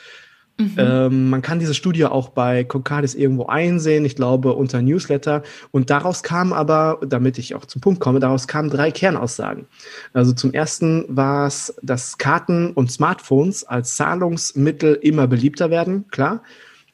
Mhm. 0.61 0.75
Ähm, 0.77 1.29
man 1.29 1.41
kann 1.41 1.59
diese 1.59 1.73
Studie 1.73 2.05
auch 2.05 2.29
bei 2.29 2.63
Concardis 2.63 3.15
irgendwo 3.15 3.45
einsehen, 3.47 4.05
ich 4.05 4.15
glaube 4.15 4.53
unter 4.53 4.81
Newsletter. 4.81 5.43
Und 5.71 5.89
daraus 5.89 6.23
kam 6.23 6.53
aber, 6.53 6.99
damit 7.05 7.37
ich 7.37 7.55
auch 7.55 7.65
zum 7.65 7.81
Punkt 7.81 7.99
komme, 7.99 8.19
daraus 8.19 8.47
kamen 8.47 8.69
drei 8.69 8.91
Kernaussagen. 8.91 9.65
Also 10.13 10.33
zum 10.33 10.53
ersten 10.53 11.05
war 11.07 11.47
es, 11.47 11.73
dass 11.81 12.17
Karten 12.17 12.71
und 12.71 12.91
Smartphones 12.91 13.63
als 13.63 13.95
Zahlungsmittel 13.95 14.95
immer 15.01 15.27
beliebter 15.27 15.69
werden, 15.69 16.07
klar. 16.09 16.43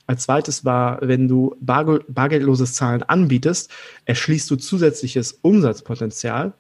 Als 0.08 0.24
zweites 0.24 0.64
war, 0.64 1.00
wenn 1.02 1.28
du 1.28 1.56
bargeldloses 1.60 2.74
Zahlen 2.76 3.04
anbietest, 3.04 3.70
erschließt 4.06 4.50
du 4.50 4.56
zusätzliches 4.56 5.34
Umsatzpotenzial. 5.42 6.54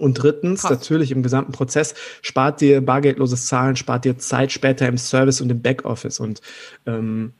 Und 0.00 0.14
drittens, 0.14 0.62
Krass. 0.62 0.70
natürlich 0.70 1.12
im 1.12 1.22
gesamten 1.22 1.52
Prozess, 1.52 1.94
spart 2.22 2.60
dir 2.60 2.80
bargeldloses 2.80 3.46
Zahlen, 3.46 3.76
spart 3.76 4.04
dir 4.04 4.18
Zeit 4.18 4.50
später 4.50 4.88
im 4.88 4.98
Service 4.98 5.40
und 5.40 5.50
im 5.50 5.60
Backoffice. 5.62 6.20
Und 6.20 6.40
ähm, 6.86 7.34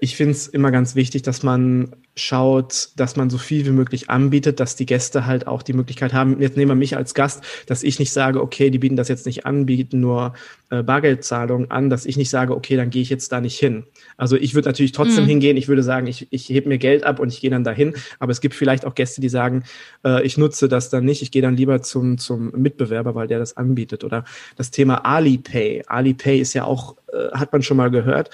ich 0.00 0.16
finde 0.16 0.32
es 0.32 0.48
immer 0.48 0.70
ganz 0.70 0.94
wichtig, 0.94 1.22
dass 1.22 1.42
man 1.42 1.94
schaut, 2.16 2.90
dass 2.96 3.16
man 3.16 3.30
so 3.30 3.38
viel 3.38 3.64
wie 3.64 3.70
möglich 3.70 4.10
anbietet, 4.10 4.58
dass 4.60 4.76
die 4.76 4.86
Gäste 4.86 5.24
halt 5.24 5.46
auch 5.46 5.62
die 5.62 5.72
Möglichkeit 5.72 6.12
haben, 6.12 6.40
jetzt 6.40 6.56
nehmen 6.56 6.72
wir 6.72 6.74
mich 6.74 6.96
als 6.96 7.14
Gast, 7.14 7.44
dass 7.66 7.82
ich 7.84 7.98
nicht 7.98 8.12
sage, 8.12 8.42
okay, 8.42 8.70
die 8.70 8.78
bieten 8.78 8.96
das 8.96 9.08
jetzt 9.08 9.24
nicht 9.24 9.46
an, 9.46 9.66
bieten 9.66 10.00
nur 10.00 10.34
äh, 10.70 10.82
Bargeldzahlungen 10.82 11.70
an, 11.70 11.90
dass 11.90 12.06
ich 12.06 12.16
nicht 12.16 12.30
sage, 12.30 12.54
okay, 12.54 12.76
dann 12.76 12.90
gehe 12.90 13.02
ich 13.02 13.08
jetzt 13.08 13.30
da 13.30 13.40
nicht 13.40 13.58
hin. 13.58 13.84
Also 14.16 14.36
ich 14.36 14.54
würde 14.54 14.68
natürlich 14.68 14.92
trotzdem 14.92 15.24
mhm. 15.24 15.28
hingehen, 15.28 15.56
ich 15.56 15.68
würde 15.68 15.82
sagen, 15.84 16.06
ich, 16.08 16.26
ich 16.30 16.48
hebe 16.48 16.68
mir 16.68 16.78
Geld 16.78 17.04
ab 17.04 17.20
und 17.20 17.32
ich 17.32 17.40
gehe 17.40 17.50
dann 17.50 17.64
dahin, 17.64 17.94
aber 18.18 18.32
es 18.32 18.40
gibt 18.40 18.54
vielleicht 18.54 18.84
auch 18.84 18.94
Gäste, 18.94 19.20
die 19.20 19.28
sagen, 19.28 19.62
äh, 20.04 20.24
ich 20.24 20.36
nutze 20.36 20.68
das 20.68 20.90
dann 20.90 21.04
nicht, 21.04 21.22
ich 21.22 21.30
gehe 21.30 21.42
dann 21.42 21.56
lieber 21.56 21.82
zum, 21.82 22.18
zum 22.18 22.50
Mitbewerber, 22.50 23.14
weil 23.14 23.28
der 23.28 23.38
das 23.38 23.56
anbietet. 23.56 24.02
Oder 24.02 24.24
das 24.56 24.72
Thema 24.72 25.04
Alipay. 25.04 25.84
Alipay 25.86 26.40
ist 26.40 26.54
ja 26.54 26.64
auch, 26.64 26.96
äh, 27.12 27.30
hat 27.32 27.52
man 27.52 27.62
schon 27.62 27.76
mal 27.76 27.90
gehört. 27.90 28.30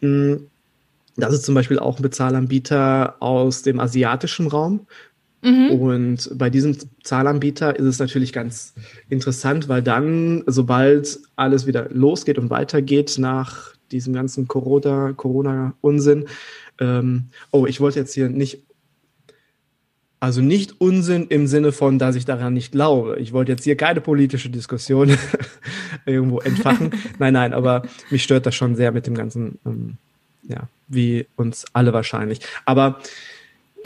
Mh, 0.00 0.08
hm, 0.08 0.46
das 1.18 1.34
ist 1.34 1.44
zum 1.44 1.54
Beispiel 1.54 1.78
auch 1.78 1.98
ein 1.98 2.02
Bezahlanbieter 2.02 3.16
aus 3.20 3.62
dem 3.62 3.80
asiatischen 3.80 4.46
Raum. 4.46 4.86
Mhm. 5.42 5.70
Und 5.70 6.30
bei 6.34 6.50
diesem 6.50 6.76
Zahlanbieter 7.02 7.76
ist 7.76 7.84
es 7.84 7.98
natürlich 7.98 8.32
ganz 8.32 8.74
interessant, 9.08 9.68
weil 9.68 9.82
dann, 9.82 10.42
sobald 10.46 11.18
alles 11.36 11.66
wieder 11.66 11.88
losgeht 11.90 12.38
und 12.38 12.50
weitergeht 12.50 13.16
nach 13.18 13.74
diesem 13.90 14.12
ganzen 14.12 14.48
Corona-Unsinn, 14.48 15.16
Corona 15.16 15.74
ähm, 16.80 17.24
oh, 17.50 17.66
ich 17.66 17.80
wollte 17.80 17.98
jetzt 17.98 18.14
hier 18.14 18.28
nicht, 18.28 18.64
also 20.20 20.40
nicht 20.40 20.80
Unsinn 20.80 21.26
im 21.28 21.46
Sinne 21.46 21.72
von, 21.72 21.98
dass 21.98 22.16
ich 22.16 22.24
daran 22.24 22.54
nicht 22.54 22.72
glaube. 22.72 23.18
Ich 23.20 23.32
wollte 23.32 23.52
jetzt 23.52 23.64
hier 23.64 23.76
keine 23.76 24.00
politische 24.00 24.50
Diskussion 24.50 25.16
irgendwo 26.06 26.40
entfachen. 26.40 26.90
nein, 27.18 27.32
nein, 27.32 27.52
aber 27.52 27.82
mich 28.10 28.24
stört 28.24 28.46
das 28.46 28.54
schon 28.54 28.74
sehr 28.74 28.92
mit 28.92 29.06
dem 29.06 29.14
ganzen 29.14 29.58
ähm, 29.64 29.96
ja, 30.48 30.68
wie 30.88 31.26
uns 31.36 31.66
alle 31.72 31.92
wahrscheinlich. 31.92 32.40
Aber 32.64 33.00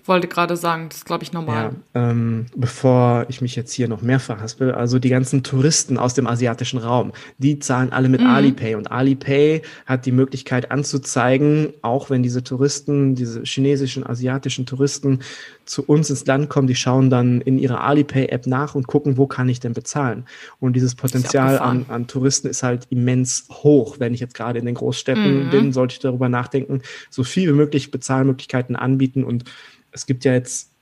wollte 0.09 0.27
gerade 0.27 0.57
sagen, 0.57 0.89
das 0.89 0.99
ist, 0.99 1.05
glaube 1.05 1.23
ich, 1.23 1.33
normal. 1.33 1.73
Ja, 1.95 2.11
ähm, 2.11 2.47
bevor 2.57 3.27
ich 3.29 3.41
mich 3.41 3.55
jetzt 3.55 3.73
hier 3.73 3.89
noch 3.89 4.03
mehr 4.03 4.21
verhaspel, 4.21 4.73
also 4.73 4.99
die 4.99 5.09
ganzen 5.09 5.43
Touristen 5.43 5.99
aus 5.99 6.15
dem 6.15 6.27
asiatischen 6.27 6.79
Raum, 6.79 7.13
die 7.39 7.59
zahlen 7.59 7.93
alle 7.93 8.09
mit 8.09 8.21
mhm. 8.21 8.27
Alipay. 8.27 8.75
Und 8.75 8.91
Alipay 8.91 9.63
hat 9.87 10.07
die 10.07 10.13
Möglichkeit 10.13 10.71
anzuzeigen, 10.71 11.73
auch 11.83 12.11
wenn 12.11 12.23
diese 12.23 12.43
Touristen, 12.43 13.15
diese 13.15 13.43
chinesischen, 13.43 14.05
asiatischen 14.05 14.67
Touristen 14.67 15.21
zu 15.65 15.85
uns 15.85 16.11
ins 16.11 16.27
Land 16.27 16.49
kommen, 16.49 16.67
die 16.67 16.75
schauen 16.75 17.09
dann 17.09 17.41
in 17.41 17.59
ihrer 17.59 17.83
Alipay-App 17.83 18.47
nach 18.47 18.75
und 18.75 18.87
gucken, 18.89 19.17
wo 19.17 19.27
kann 19.27 19.49
ich 19.49 19.61
denn 19.61 19.73
bezahlen. 19.73 20.25
Und 20.59 20.75
dieses 20.75 20.95
Potenzial 20.95 21.59
an, 21.59 21.87
an 21.89 22.09
Touristen 22.09 22.49
ist 22.49 22.63
halt 22.63 22.87
immens 22.91 23.47
hoch. 23.51 23.97
Wenn 23.99 24.15
ich 24.15 24.21
jetzt 24.21 24.35
gerade 24.35 24.59
in 24.59 24.67
den 24.67 24.75
Großstädten 24.75 25.47
mhm. 25.47 25.51
bin, 25.51 25.73
sollte 25.73 25.93
ich 25.93 26.01
darüber 26.01 26.29
nachdenken, 26.29 26.83
so 27.11 27.23
viel 27.23 27.49
wie 27.49 27.57
möglich 27.57 27.91
Bezahlmöglichkeiten 27.91 28.75
anbieten 28.75 29.23
und 29.23 29.45
es 29.93 30.07
gibt 30.07 30.25
ja 30.25 30.33
jetzt 30.33 30.73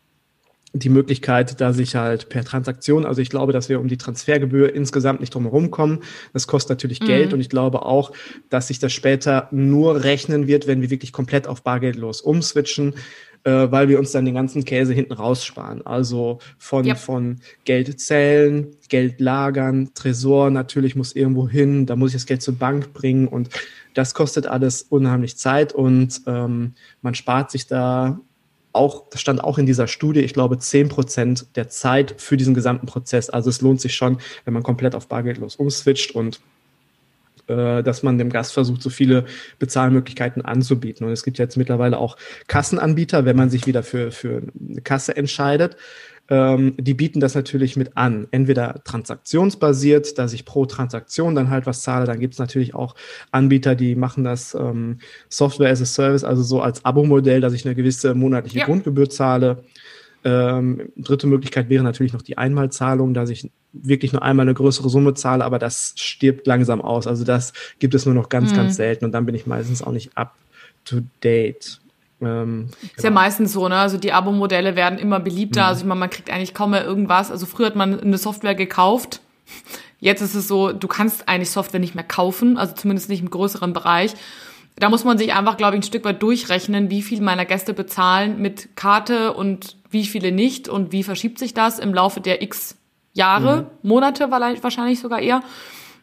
die 0.72 0.88
Möglichkeit, 0.88 1.60
dass 1.60 1.78
ich 1.78 1.96
halt 1.96 2.28
per 2.28 2.44
Transaktion, 2.44 3.04
also 3.04 3.20
ich 3.20 3.30
glaube, 3.30 3.52
dass 3.52 3.68
wir 3.68 3.80
um 3.80 3.88
die 3.88 3.96
Transfergebühr 3.96 4.72
insgesamt 4.72 5.20
nicht 5.20 5.34
drum 5.34 5.42
herum 5.44 5.70
kommen. 5.70 6.00
Das 6.32 6.46
kostet 6.46 6.70
natürlich 6.70 7.00
mhm. 7.00 7.06
Geld 7.06 7.32
und 7.32 7.40
ich 7.40 7.48
glaube 7.48 7.84
auch, 7.84 8.12
dass 8.50 8.68
sich 8.68 8.78
das 8.78 8.92
später 8.92 9.48
nur 9.50 10.04
rechnen 10.04 10.46
wird, 10.46 10.66
wenn 10.68 10.80
wir 10.80 10.90
wirklich 10.90 11.12
komplett 11.12 11.48
auf 11.48 11.62
bargeldlos 11.62 12.20
umswitchen, 12.20 12.94
äh, 13.42 13.50
weil 13.50 13.88
wir 13.88 13.98
uns 13.98 14.12
dann 14.12 14.24
den 14.24 14.34
ganzen 14.34 14.64
Käse 14.64 14.92
hinten 14.92 15.14
raussparen. 15.14 15.84
Also 15.84 16.38
von, 16.58 16.86
yep. 16.86 16.98
von 16.98 17.40
Geld 17.64 17.98
zählen, 17.98 18.68
Geld 18.88 19.20
lagern, 19.20 19.90
Tresor 19.94 20.50
natürlich 20.50 20.94
muss 20.94 21.16
irgendwo 21.16 21.48
hin, 21.48 21.86
da 21.86 21.96
muss 21.96 22.10
ich 22.10 22.16
das 22.16 22.26
Geld 22.26 22.42
zur 22.42 22.54
Bank 22.54 22.92
bringen 22.92 23.26
und 23.26 23.48
das 23.94 24.14
kostet 24.14 24.46
alles 24.46 24.82
unheimlich 24.82 25.36
Zeit 25.36 25.72
und 25.72 26.20
ähm, 26.28 26.74
man 27.02 27.16
spart 27.16 27.50
sich 27.50 27.66
da 27.66 28.20
auch, 28.72 29.08
das 29.10 29.20
stand 29.20 29.42
auch 29.42 29.58
in 29.58 29.66
dieser 29.66 29.88
Studie, 29.88 30.20
ich 30.20 30.34
glaube, 30.34 30.58
zehn 30.58 30.88
Prozent 30.88 31.46
der 31.56 31.68
Zeit 31.68 32.14
für 32.18 32.36
diesen 32.36 32.54
gesamten 32.54 32.86
Prozess. 32.86 33.30
Also 33.30 33.50
es 33.50 33.60
lohnt 33.60 33.80
sich 33.80 33.94
schon, 33.94 34.18
wenn 34.44 34.54
man 34.54 34.62
komplett 34.62 34.94
auf 34.94 35.08
bargeldlos 35.08 35.56
umswitcht 35.56 36.14
und 36.14 36.40
äh, 37.48 37.82
dass 37.82 38.02
man 38.02 38.16
dem 38.16 38.30
Gast 38.30 38.52
versucht, 38.52 38.80
so 38.80 38.90
viele 38.90 39.24
Bezahlmöglichkeiten 39.58 40.44
anzubieten. 40.44 41.04
Und 41.04 41.12
es 41.12 41.24
gibt 41.24 41.38
jetzt 41.38 41.56
mittlerweile 41.56 41.98
auch 41.98 42.16
Kassenanbieter, 42.46 43.24
wenn 43.24 43.36
man 43.36 43.50
sich 43.50 43.66
wieder 43.66 43.82
für, 43.82 44.12
für 44.12 44.42
eine 44.68 44.80
Kasse 44.82 45.16
entscheidet, 45.16 45.76
ähm, 46.30 46.74
die 46.78 46.94
bieten 46.94 47.18
das 47.18 47.34
natürlich 47.34 47.76
mit 47.76 47.96
an. 47.96 48.28
Entweder 48.30 48.82
transaktionsbasiert, 48.84 50.16
dass 50.16 50.32
ich 50.32 50.44
pro 50.44 50.64
Transaktion 50.64 51.34
dann 51.34 51.50
halt 51.50 51.66
was 51.66 51.82
zahle. 51.82 52.06
Dann 52.06 52.20
gibt 52.20 52.34
es 52.34 52.38
natürlich 52.38 52.74
auch 52.74 52.94
Anbieter, 53.32 53.74
die 53.74 53.96
machen 53.96 54.22
das 54.22 54.54
ähm, 54.54 54.98
Software 55.28 55.70
as 55.70 55.82
a 55.82 55.84
Service, 55.84 56.22
also 56.22 56.42
so 56.42 56.62
als 56.62 56.84
Abo-Modell, 56.84 57.40
dass 57.40 57.52
ich 57.52 57.66
eine 57.66 57.74
gewisse 57.74 58.14
monatliche 58.14 58.60
ja. 58.60 58.64
Grundgebühr 58.64 59.10
zahle. 59.10 59.64
Ähm, 60.22 60.92
dritte 60.96 61.26
Möglichkeit 61.26 61.68
wäre 61.68 61.82
natürlich 61.82 62.12
noch 62.12 62.22
die 62.22 62.38
Einmalzahlung, 62.38 63.12
dass 63.12 63.30
ich 63.30 63.50
wirklich 63.72 64.12
nur 64.12 64.22
einmal 64.22 64.44
eine 64.44 64.54
größere 64.54 64.88
Summe 64.88 65.14
zahle, 65.14 65.44
aber 65.44 65.58
das 65.58 65.94
stirbt 65.96 66.46
langsam 66.46 66.80
aus. 66.80 67.08
Also 67.08 67.24
das 67.24 67.52
gibt 67.80 67.94
es 67.94 68.06
nur 68.06 68.14
noch 68.14 68.28
ganz, 68.28 68.52
mhm. 68.52 68.56
ganz 68.56 68.76
selten 68.76 69.04
und 69.04 69.12
dann 69.12 69.26
bin 69.26 69.34
ich 69.34 69.46
meistens 69.46 69.82
auch 69.82 69.92
nicht 69.92 70.16
up 70.16 70.34
to 70.84 71.00
date. 71.22 71.79
Ähm, 72.20 72.68
ist 72.82 72.96
genau. 72.96 73.04
ja 73.04 73.10
meistens 73.10 73.52
so, 73.52 73.68
ne? 73.68 73.76
Also 73.76 73.96
die 73.96 74.12
Abo-Modelle 74.12 74.76
werden 74.76 74.98
immer 74.98 75.20
beliebter. 75.20 75.62
Mhm. 75.62 75.66
Also 75.66 75.80
ich 75.82 75.86
meine, 75.86 76.00
man 76.00 76.10
kriegt 76.10 76.30
eigentlich 76.30 76.54
kaum 76.54 76.70
mehr 76.70 76.84
irgendwas. 76.84 77.30
Also 77.30 77.46
früher 77.46 77.66
hat 77.66 77.76
man 77.76 77.98
eine 78.00 78.18
Software 78.18 78.54
gekauft. 78.54 79.20
Jetzt 79.98 80.22
ist 80.22 80.34
es 80.34 80.48
so, 80.48 80.72
du 80.72 80.88
kannst 80.88 81.28
eigentlich 81.28 81.50
Software 81.50 81.80
nicht 81.80 81.94
mehr 81.94 82.04
kaufen, 82.04 82.56
also 82.56 82.74
zumindest 82.74 83.10
nicht 83.10 83.20
im 83.20 83.30
größeren 83.30 83.72
Bereich. 83.72 84.14
Da 84.76 84.88
muss 84.88 85.04
man 85.04 85.18
sich 85.18 85.34
einfach, 85.34 85.56
glaube 85.58 85.76
ich, 85.76 85.80
ein 85.80 85.82
Stück 85.84 86.04
weit 86.04 86.22
durchrechnen, 86.22 86.88
wie 86.88 87.02
viel 87.02 87.20
meiner 87.20 87.44
Gäste 87.44 87.74
bezahlen 87.74 88.40
mit 88.40 88.76
Karte 88.76 89.34
und 89.34 89.76
wie 89.90 90.06
viele 90.06 90.32
nicht 90.32 90.68
und 90.68 90.92
wie 90.92 91.02
verschiebt 91.02 91.38
sich 91.38 91.52
das 91.52 91.78
im 91.78 91.92
Laufe 91.92 92.20
der 92.20 92.42
x 92.42 92.76
Jahre, 93.12 93.62
mhm. 93.82 93.88
Monate 93.88 94.30
wahrscheinlich 94.30 95.00
sogar 95.00 95.20
eher. 95.20 95.42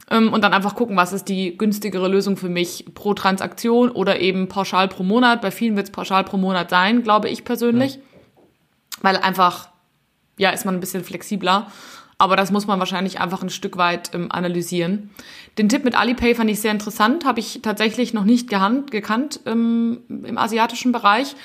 Ähm, 0.10 0.32
und 0.32 0.44
dann 0.44 0.54
einfach 0.54 0.76
gucken, 0.76 0.96
was 0.96 1.14
ist 1.14 1.26
die 1.26 1.58
günstigere 1.58 2.08
Lösung 2.08 2.38
für 2.38 2.50
mich 2.50 2.86
pro 2.94 3.14
Transaktion 3.14 3.92
oder 3.92 4.20
eben 4.20 4.48
pauschal 4.48 4.88
pro 4.88 5.04
Monat. 5.04 5.42
Bei 5.42 5.52
vielen 5.52 5.76
wird 5.76 5.88
es 5.88 5.92
pauschal 5.92 6.24
pro 6.24 6.38
Monat 6.38 6.70
sein, 6.70 7.04
glaube 7.04 7.30
ich 7.30 7.44
persönlich, 7.44 7.96
ja. 7.96 8.02
weil 9.02 9.18
einfach, 9.18 9.70
ja, 10.38 10.52
ist 10.52 10.66
man 10.66 10.76
ein 10.76 10.80
bisschen 10.80 11.04
flexibler. 11.04 11.68
Aber 12.20 12.36
das 12.36 12.50
muss 12.50 12.66
man 12.66 12.80
wahrscheinlich 12.80 13.20
einfach 13.20 13.44
ein 13.44 13.52
Stück 13.52 13.78
weit 13.78 14.16
ähm, 14.16 14.32
analysieren. 14.32 15.12
Den 15.60 15.70
Tipp 15.70 15.84
mit 15.84 15.96
Alipay 15.96 16.34
fand 16.34 16.50
ich 16.50 16.60
sehr 16.60 16.72
interessant, 16.72 17.26
habe 17.26 17.40
ich 17.40 17.60
tatsächlich 17.62 18.14
noch 18.14 18.24
nicht 18.24 18.50
gehand, 18.50 18.90
gekannt 18.90 19.42
ähm, 19.46 20.00
im 20.10 20.38
asiatischen 20.38 20.92
Bereich. 20.92 21.36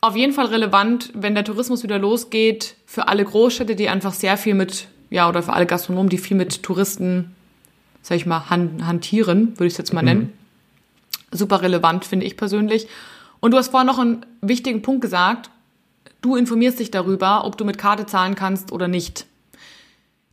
Auf 0.00 0.14
jeden 0.14 0.32
Fall 0.32 0.46
relevant, 0.46 1.10
wenn 1.14 1.34
der 1.34 1.42
Tourismus 1.42 1.82
wieder 1.82 1.98
losgeht, 1.98 2.76
für 2.86 3.08
alle 3.08 3.24
Großstädte, 3.24 3.74
die 3.74 3.88
einfach 3.88 4.12
sehr 4.12 4.36
viel 4.36 4.54
mit, 4.54 4.86
ja, 5.10 5.28
oder 5.28 5.42
für 5.42 5.52
alle 5.52 5.66
Gastronomen, 5.66 6.08
die 6.08 6.18
viel 6.18 6.36
mit 6.36 6.62
Touristen 6.62 7.34
sag 8.02 8.16
ich 8.16 8.26
mal, 8.26 8.48
hantieren, 8.50 9.50
würde 9.58 9.66
ich 9.66 9.74
es 9.74 9.78
jetzt 9.78 9.92
mal 9.92 10.02
nennen. 10.02 10.32
Mhm. 11.30 11.36
Super 11.36 11.62
relevant, 11.62 12.04
finde 12.04 12.26
ich 12.26 12.36
persönlich. 12.36 12.88
Und 13.40 13.52
du 13.52 13.58
hast 13.58 13.70
vorhin 13.70 13.86
noch 13.86 13.98
einen 13.98 14.24
wichtigen 14.40 14.82
Punkt 14.82 15.02
gesagt. 15.02 15.50
Du 16.20 16.36
informierst 16.36 16.80
dich 16.80 16.90
darüber, 16.90 17.44
ob 17.44 17.56
du 17.56 17.64
mit 17.64 17.78
Karte 17.78 18.06
zahlen 18.06 18.34
kannst 18.34 18.72
oder 18.72 18.88
nicht. 18.88 19.26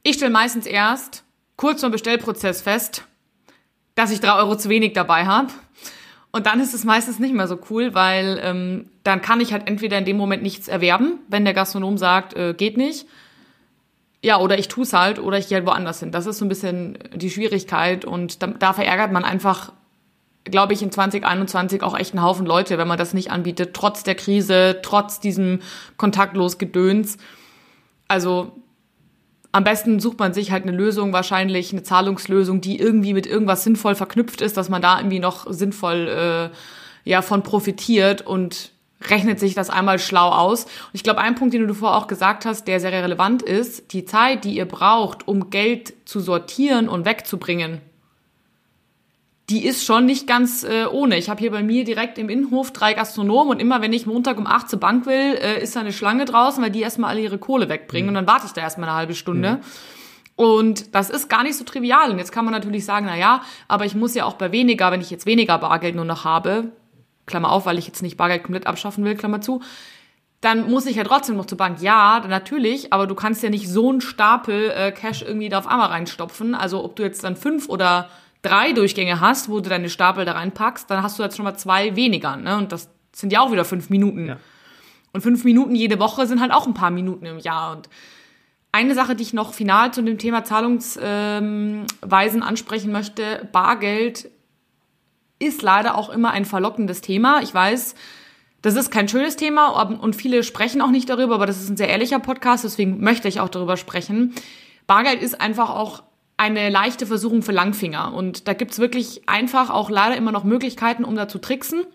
Ich 0.03 0.15
stelle 0.15 0.31
meistens 0.31 0.65
erst 0.65 1.23
kurz 1.57 1.81
vor 1.81 1.89
Bestellprozess 1.89 2.61
fest, 2.61 3.03
dass 3.95 4.11
ich 4.11 4.19
drei 4.19 4.35
Euro 4.37 4.55
zu 4.55 4.69
wenig 4.69 4.93
dabei 4.93 5.25
habe. 5.25 5.51
Und 6.31 6.47
dann 6.47 6.59
ist 6.59 6.73
es 6.73 6.83
meistens 6.83 7.17
nicht 7.17 7.33
mehr 7.33 7.47
so 7.47 7.57
cool, 7.69 7.93
weil 7.93 8.39
ähm, 8.43 8.89
dann 9.03 9.21
kann 9.21 9.39
ich 9.39 9.53
halt 9.53 9.67
entweder 9.67 9.97
in 9.97 10.05
dem 10.05 10.17
Moment 10.17 10.43
nichts 10.43 10.67
erwerben, 10.67 11.19
wenn 11.29 11.45
der 11.45 11.53
Gastronom 11.53 11.97
sagt, 11.97 12.33
äh, 12.33 12.53
geht 12.53 12.75
nicht. 12.75 13.05
Ja, 14.25 14.39
oder 14.39 14.57
ich 14.57 14.69
tue 14.69 14.85
es 14.85 14.91
halt 14.91 15.19
oder 15.19 15.37
ich 15.37 15.49
gehe 15.49 15.57
halt 15.57 15.67
woanders 15.67 15.99
hin. 15.99 16.11
Das 16.11 16.25
ist 16.25 16.39
so 16.39 16.45
ein 16.45 16.49
bisschen 16.49 16.97
die 17.13 17.29
Schwierigkeit 17.29 18.05
und 18.05 18.41
da, 18.41 18.47
da 18.47 18.73
verärgert 18.73 19.11
man 19.11 19.23
einfach, 19.23 19.71
glaube 20.45 20.73
ich, 20.73 20.81
in 20.81 20.91
2021 20.91 21.83
auch 21.83 21.95
echt 21.95 22.15
einen 22.15 22.23
Haufen 22.23 22.47
Leute, 22.47 22.79
wenn 22.79 22.87
man 22.87 22.97
das 22.97 23.13
nicht 23.13 23.29
anbietet, 23.29 23.75
trotz 23.75 24.01
der 24.01 24.15
Krise, 24.15 24.79
trotz 24.81 25.19
diesem 25.19 25.59
kontaktlos 25.97 26.57
Gedöns. 26.57 27.19
Also 28.07 28.53
am 29.51 29.63
besten 29.63 29.99
sucht 29.99 30.17
man 30.17 30.33
sich 30.33 30.49
halt 30.49 30.63
eine 30.63 30.75
Lösung, 30.75 31.13
wahrscheinlich 31.13 31.71
eine 31.71 31.83
Zahlungslösung, 31.83 32.61
die 32.61 32.79
irgendwie 32.79 33.13
mit 33.13 33.27
irgendwas 33.27 33.63
sinnvoll 33.63 33.93
verknüpft 33.93 34.41
ist, 34.41 34.57
dass 34.57 34.69
man 34.69 34.81
da 34.81 34.97
irgendwie 34.97 35.19
noch 35.19 35.45
sinnvoll 35.53 36.51
äh, 37.05 37.07
ja 37.07 37.21
von 37.21 37.43
profitiert 37.43 38.23
und 38.23 38.71
rechnet 39.01 39.39
sich 39.39 39.53
das 39.53 39.69
einmal 39.69 39.99
schlau 39.99 40.29
aus. 40.29 40.65
Und 40.65 40.93
ich 40.93 41.03
glaube, 41.03 41.19
ein 41.19 41.35
Punkt, 41.35 41.53
den 41.53 41.67
du 41.67 41.73
vorher 41.73 41.97
auch 41.97 42.07
gesagt 42.07 42.45
hast, 42.45 42.67
der 42.67 42.79
sehr 42.79 42.91
relevant 42.91 43.41
ist, 43.41 43.93
die 43.93 44.05
Zeit, 44.05 44.43
die 44.43 44.55
ihr 44.55 44.65
braucht, 44.65 45.27
um 45.27 45.49
Geld 45.49 45.93
zu 46.05 46.19
sortieren 46.19 46.87
und 46.87 47.05
wegzubringen, 47.05 47.81
die 49.49 49.65
ist 49.65 49.85
schon 49.85 50.05
nicht 50.05 50.25
ganz 50.25 50.63
äh, 50.63 50.85
ohne. 50.85 51.17
Ich 51.17 51.29
habe 51.29 51.39
hier 51.39 51.51
bei 51.51 51.61
mir 51.61 51.83
direkt 51.83 52.17
im 52.17 52.29
Innenhof 52.29 52.71
drei 52.71 52.95
Gastronomen 52.95 53.51
und 53.51 53.59
immer 53.59 53.79
wenn 53.81 53.93
ich 53.93 54.07
Montag 54.07 54.39
um 54.39 54.47
acht 54.47 54.69
zur 54.69 54.79
Bank 54.79 55.05
will, 55.05 55.37
äh, 55.39 55.61
ist 55.61 55.75
da 55.75 55.81
eine 55.81 55.93
Schlange 55.93 56.25
draußen, 56.25 56.63
weil 56.63 56.71
die 56.71 56.81
erstmal 56.81 57.11
alle 57.11 57.21
ihre 57.21 57.37
Kohle 57.37 57.69
wegbringen 57.69 58.07
mhm. 58.07 58.09
und 58.09 58.13
dann 58.15 58.27
warte 58.27 58.47
ich 58.47 58.53
da 58.53 58.61
erstmal 58.61 58.89
eine 58.89 58.97
halbe 58.97 59.13
Stunde. 59.13 59.51
Mhm. 59.51 59.59
Und 60.35 60.95
das 60.95 61.09
ist 61.09 61.29
gar 61.29 61.43
nicht 61.43 61.57
so 61.57 61.63
trivial. 61.63 62.11
Und 62.11 62.17
jetzt 62.17 62.31
kann 62.31 62.43
man 62.43 62.53
natürlich 62.53 62.85
sagen, 62.85 63.05
na 63.07 63.15
ja, 63.15 63.41
aber 63.67 63.85
ich 63.85 63.95
muss 63.95 64.15
ja 64.15 64.25
auch 64.25 64.33
bei 64.33 64.51
weniger, 64.51 64.91
wenn 64.91 64.99
ich 64.99 65.09
jetzt 65.09 65.25
weniger 65.25 65.57
Bargeld 65.59 65.95
nur 65.95 66.05
noch 66.05 66.25
habe, 66.25 66.71
Klammer 67.25 67.51
auf, 67.51 67.65
weil 67.65 67.77
ich 67.77 67.87
jetzt 67.87 68.01
nicht 68.01 68.17
Bargeld 68.17 68.43
komplett 68.43 68.67
abschaffen 68.67 69.03
will, 69.03 69.15
Klammer 69.15 69.41
zu, 69.41 69.61
dann 70.41 70.69
muss 70.69 70.85
ich 70.85 70.95
ja 70.95 71.03
trotzdem 71.03 71.37
noch 71.37 71.45
zur 71.45 71.57
Bank. 71.57 71.81
Ja, 71.81 72.23
natürlich, 72.27 72.93
aber 72.93 73.07
du 73.07 73.15
kannst 73.15 73.41
ja 73.41 73.49
nicht 73.49 73.67
so 73.67 73.89
einen 73.89 74.01
Stapel 74.01 74.71
äh, 74.71 74.91
Cash 74.91 75.23
irgendwie 75.23 75.49
da 75.49 75.59
auf 75.59 75.67
einmal 75.67 75.87
reinstopfen. 75.87 76.53
Also 76.53 76.83
ob 76.83 76.95
du 76.95 77.03
jetzt 77.03 77.23
dann 77.23 77.35
fünf 77.35 77.67
oder 77.67 78.09
drei 78.43 78.73
Durchgänge 78.73 79.19
hast, 79.19 79.49
wo 79.49 79.59
du 79.59 79.69
deine 79.69 79.89
Stapel 79.89 80.23
da 80.23 80.33
reinpackst, 80.33 80.89
dann 80.89 81.01
hast 81.01 81.17
du 81.17 81.23
jetzt 81.23 81.35
schon 81.35 81.45
mal 81.45 81.55
zwei 81.55 81.95
weniger. 81.95 82.35
Ne? 82.37 82.57
Und 82.57 82.71
das 82.71 82.89
sind 83.11 83.33
ja 83.33 83.41
auch 83.41 83.51
wieder 83.51 83.65
fünf 83.65 83.89
Minuten. 83.89 84.27
Ja. 84.27 84.37
Und 85.13 85.21
fünf 85.21 85.43
Minuten 85.45 85.73
jede 85.73 85.97
Woche 85.97 86.27
sind 86.27 86.41
halt 86.41 86.51
auch 86.51 86.67
ein 86.67 86.73
paar 86.73 86.91
Minuten 86.91 87.25
im 87.25 87.39
Jahr. 87.39 87.71
Und 87.71 87.89
eine 88.71 88.93
Sache, 88.93 89.15
die 89.15 89.23
ich 89.23 89.33
noch 89.33 89.53
final 89.53 89.93
zu 89.93 90.03
dem 90.03 90.17
Thema 90.17 90.43
Zahlungsweisen 90.43 91.87
ähm, 92.03 92.43
ansprechen 92.43 92.91
möchte, 92.91 93.47
Bargeld 93.51 94.29
ist 95.39 95.61
leider 95.61 95.95
auch 95.95 96.09
immer 96.09 96.31
ein 96.31 96.45
verlockendes 96.45 97.01
Thema. 97.01 97.41
Ich 97.41 97.53
weiß, 97.53 97.95
das 98.61 98.75
ist 98.75 98.89
kein 98.89 99.07
schönes 99.07 99.35
Thema 99.35 99.67
und 99.67 100.15
viele 100.15 100.43
sprechen 100.43 100.81
auch 100.81 100.89
nicht 100.89 101.09
darüber, 101.09 101.35
aber 101.35 101.45
das 101.45 101.61
ist 101.61 101.69
ein 101.69 101.77
sehr 101.77 101.89
ehrlicher 101.89 102.19
Podcast, 102.19 102.63
deswegen 102.63 102.99
möchte 102.99 103.27
ich 103.27 103.39
auch 103.39 103.49
darüber 103.49 103.77
sprechen. 103.77 104.33
Bargeld 104.87 105.21
ist 105.21 105.39
einfach 105.39 105.69
auch 105.69 106.03
eine 106.37 106.69
leichte 106.69 107.05
Versuchung 107.05 107.43
für 107.43 107.51
Langfinger 107.51 108.13
und 108.13 108.47
da 108.47 108.53
gibt's 108.53 108.79
wirklich 108.79 109.29
einfach 109.29 109.69
auch 109.69 109.89
leider 109.89 110.17
immer 110.17 110.31
noch 110.31 110.43
Möglichkeiten, 110.43 111.03
um 111.03 111.15
da 111.15 111.27
zu 111.27 111.37
tricksen. 111.37 111.85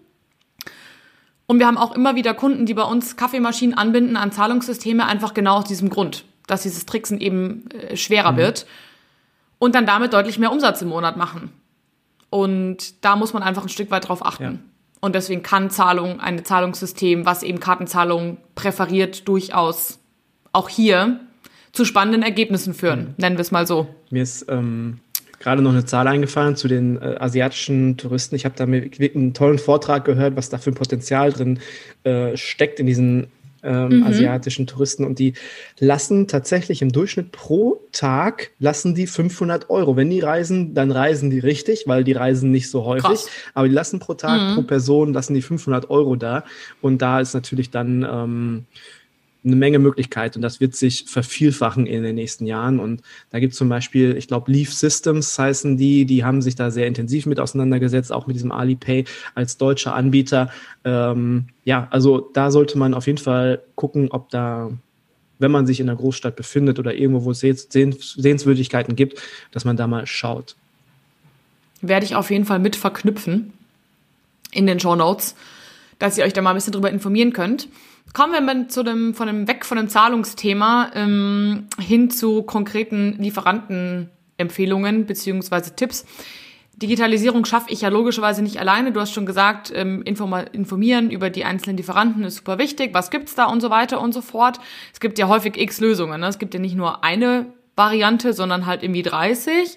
Und 1.46 1.58
wir 1.58 1.66
haben 1.66 1.78
auch 1.78 1.96
immer 1.96 2.14
wieder 2.14 2.32
Kunden, 2.32 2.64
die 2.64 2.74
bei 2.74 2.84
uns 2.84 3.16
Kaffeemaschinen 3.16 3.76
anbinden 3.76 4.16
an 4.16 4.30
Zahlungssysteme, 4.30 5.04
einfach 5.04 5.34
genau 5.34 5.56
aus 5.56 5.64
diesem 5.64 5.90
Grund, 5.90 6.24
dass 6.46 6.62
dieses 6.62 6.86
Tricksen 6.86 7.20
eben 7.20 7.68
äh, 7.72 7.96
schwerer 7.96 8.32
mhm. 8.32 8.36
wird 8.36 8.66
und 9.58 9.74
dann 9.74 9.86
damit 9.86 10.12
deutlich 10.12 10.38
mehr 10.38 10.52
Umsatz 10.52 10.80
im 10.82 10.88
Monat 10.88 11.16
machen. 11.16 11.52
Und 12.30 13.04
da 13.04 13.16
muss 13.16 13.32
man 13.32 13.42
einfach 13.42 13.62
ein 13.62 13.68
Stück 13.68 13.90
weit 13.90 14.08
drauf 14.08 14.24
achten. 14.24 14.42
Ja. 14.42 14.54
Und 15.00 15.14
deswegen 15.14 15.42
kann 15.42 15.70
Zahlung, 15.70 16.20
ein 16.20 16.44
Zahlungssystem, 16.44 17.26
was 17.26 17.42
eben 17.42 17.58
Kartenzahlung 17.58 18.38
präferiert, 18.54 19.26
durchaus 19.28 19.98
auch 20.52 20.68
hier 20.68 21.20
zu 21.72 21.84
spannenden 21.84 22.22
Ergebnissen 22.22 22.74
führen. 22.74 23.00
Mhm. 23.00 23.14
Nennen 23.16 23.36
wir 23.36 23.42
es 23.42 23.50
mal 23.50 23.66
so. 23.66 23.88
Mir 24.10 24.22
ist 24.22 24.46
ähm, 24.48 24.98
gerade 25.38 25.62
noch 25.62 25.72
eine 25.72 25.84
Zahl 25.84 26.06
eingefallen 26.06 26.56
zu 26.56 26.68
den 26.68 27.00
äh, 27.00 27.16
asiatischen 27.18 27.96
Touristen. 27.96 28.36
Ich 28.36 28.44
habe 28.44 28.54
da 28.56 28.64
einen 28.64 29.34
tollen 29.34 29.58
Vortrag 29.58 30.04
gehört, 30.04 30.36
was 30.36 30.50
da 30.50 30.58
für 30.58 30.70
ein 30.70 30.74
Potenzial 30.74 31.32
drin 31.32 31.60
äh, 32.04 32.36
steckt 32.36 32.78
in 32.78 32.86
diesen 32.86 33.28
ähm, 33.62 33.98
mhm. 33.98 34.02
asiatischen 34.04 34.66
Touristen 34.66 35.04
und 35.04 35.18
die 35.18 35.34
lassen 35.78 36.28
tatsächlich 36.28 36.82
im 36.82 36.92
Durchschnitt 36.92 37.32
pro 37.32 37.80
Tag 37.92 38.50
lassen 38.58 38.94
die 38.94 39.06
500 39.06 39.70
Euro. 39.70 39.96
Wenn 39.96 40.10
die 40.10 40.20
reisen, 40.20 40.74
dann 40.74 40.90
reisen 40.90 41.30
die 41.30 41.38
richtig, 41.40 41.84
weil 41.86 42.04
die 42.04 42.12
reisen 42.12 42.50
nicht 42.50 42.70
so 42.70 42.84
häufig. 42.84 43.04
Krass. 43.04 43.28
Aber 43.54 43.68
die 43.68 43.74
lassen 43.74 43.98
pro 43.98 44.14
Tag, 44.14 44.40
mhm. 44.40 44.54
pro 44.54 44.62
Person, 44.62 45.12
lassen 45.12 45.34
die 45.34 45.42
500 45.42 45.90
Euro 45.90 46.16
da. 46.16 46.44
Und 46.80 47.02
da 47.02 47.20
ist 47.20 47.34
natürlich 47.34 47.70
dann 47.70 48.06
ähm, 48.10 48.66
eine 49.44 49.56
Menge 49.56 49.78
Möglichkeiten 49.78 50.38
und 50.38 50.42
das 50.42 50.60
wird 50.60 50.76
sich 50.76 51.04
vervielfachen 51.06 51.86
in 51.86 52.02
den 52.02 52.14
nächsten 52.14 52.46
Jahren. 52.46 52.78
Und 52.78 53.02
da 53.30 53.40
gibt 53.40 53.52
es 53.52 53.58
zum 53.58 53.68
Beispiel, 53.68 54.16
ich 54.16 54.28
glaube, 54.28 54.52
Leaf 54.52 54.72
Systems 54.72 55.38
heißen 55.38 55.76
die, 55.76 56.04
die 56.04 56.24
haben 56.24 56.42
sich 56.42 56.56
da 56.56 56.70
sehr 56.70 56.86
intensiv 56.86 57.26
mit 57.26 57.40
auseinandergesetzt, 57.40 58.12
auch 58.12 58.26
mit 58.26 58.36
diesem 58.36 58.52
Alipay 58.52 59.04
als 59.34 59.56
deutscher 59.56 59.94
Anbieter. 59.94 60.50
Ähm, 60.84 61.46
ja, 61.64 61.88
also 61.90 62.30
da 62.34 62.50
sollte 62.50 62.76
man 62.76 62.92
auf 62.92 63.06
jeden 63.06 63.18
Fall 63.18 63.62
gucken, 63.76 64.08
ob 64.10 64.28
da, 64.28 64.70
wenn 65.38 65.50
man 65.50 65.66
sich 65.66 65.80
in 65.80 65.88
einer 65.88 65.98
Großstadt 65.98 66.36
befindet 66.36 66.78
oder 66.78 66.94
irgendwo, 66.94 67.24
wo 67.24 67.30
es 67.30 67.40
Sehenswürdigkeiten 67.40 68.94
gibt, 68.94 69.22
dass 69.52 69.64
man 69.64 69.76
da 69.76 69.86
mal 69.86 70.06
schaut. 70.06 70.56
Werde 71.80 72.04
ich 72.04 72.14
auf 72.14 72.30
jeden 72.30 72.44
Fall 72.44 72.58
mit 72.58 72.76
verknüpfen 72.76 73.54
in 74.52 74.66
den 74.66 74.80
Show 74.80 74.96
Notes, 74.96 75.34
dass 75.98 76.18
ihr 76.18 76.24
euch 76.24 76.34
da 76.34 76.42
mal 76.42 76.50
ein 76.50 76.56
bisschen 76.56 76.72
drüber 76.72 76.90
informieren 76.90 77.32
könnt. 77.32 77.68
Kommen 78.12 78.32
wir 78.32 78.40
mal 78.40 78.66
zu 78.68 78.82
dem, 78.82 79.14
von 79.14 79.26
dem, 79.26 79.46
weg 79.46 79.64
von 79.64 79.76
dem 79.76 79.88
Zahlungsthema 79.88 80.90
ähm, 80.94 81.68
hin 81.78 82.10
zu 82.10 82.42
konkreten 82.42 83.16
Lieferantenempfehlungen 83.18 85.06
beziehungsweise 85.06 85.76
Tipps. 85.76 86.04
Digitalisierung 86.74 87.44
schaffe 87.44 87.70
ich 87.70 87.82
ja 87.82 87.88
logischerweise 87.90 88.42
nicht 88.42 88.58
alleine. 88.58 88.90
Du 88.90 89.00
hast 89.00 89.12
schon 89.12 89.26
gesagt, 89.26 89.70
ähm, 89.74 90.02
informieren 90.02 91.10
über 91.10 91.28
die 91.28 91.44
einzelnen 91.44 91.76
Lieferanten 91.76 92.24
ist 92.24 92.36
super 92.36 92.58
wichtig. 92.58 92.94
Was 92.94 93.10
gibt's 93.10 93.34
da 93.34 93.44
und 93.44 93.60
so 93.60 93.70
weiter 93.70 94.00
und 94.00 94.12
so 94.12 94.22
fort. 94.22 94.58
Es 94.92 94.98
gibt 94.98 95.18
ja 95.18 95.28
häufig 95.28 95.58
x 95.58 95.80
Lösungen. 95.80 96.20
Ne? 96.20 96.26
Es 96.26 96.38
gibt 96.38 96.54
ja 96.54 96.60
nicht 96.60 96.76
nur 96.76 97.04
eine 97.04 97.46
Variante, 97.76 98.32
sondern 98.32 98.66
halt 98.66 98.82
irgendwie 98.82 99.02
30. 99.02 99.76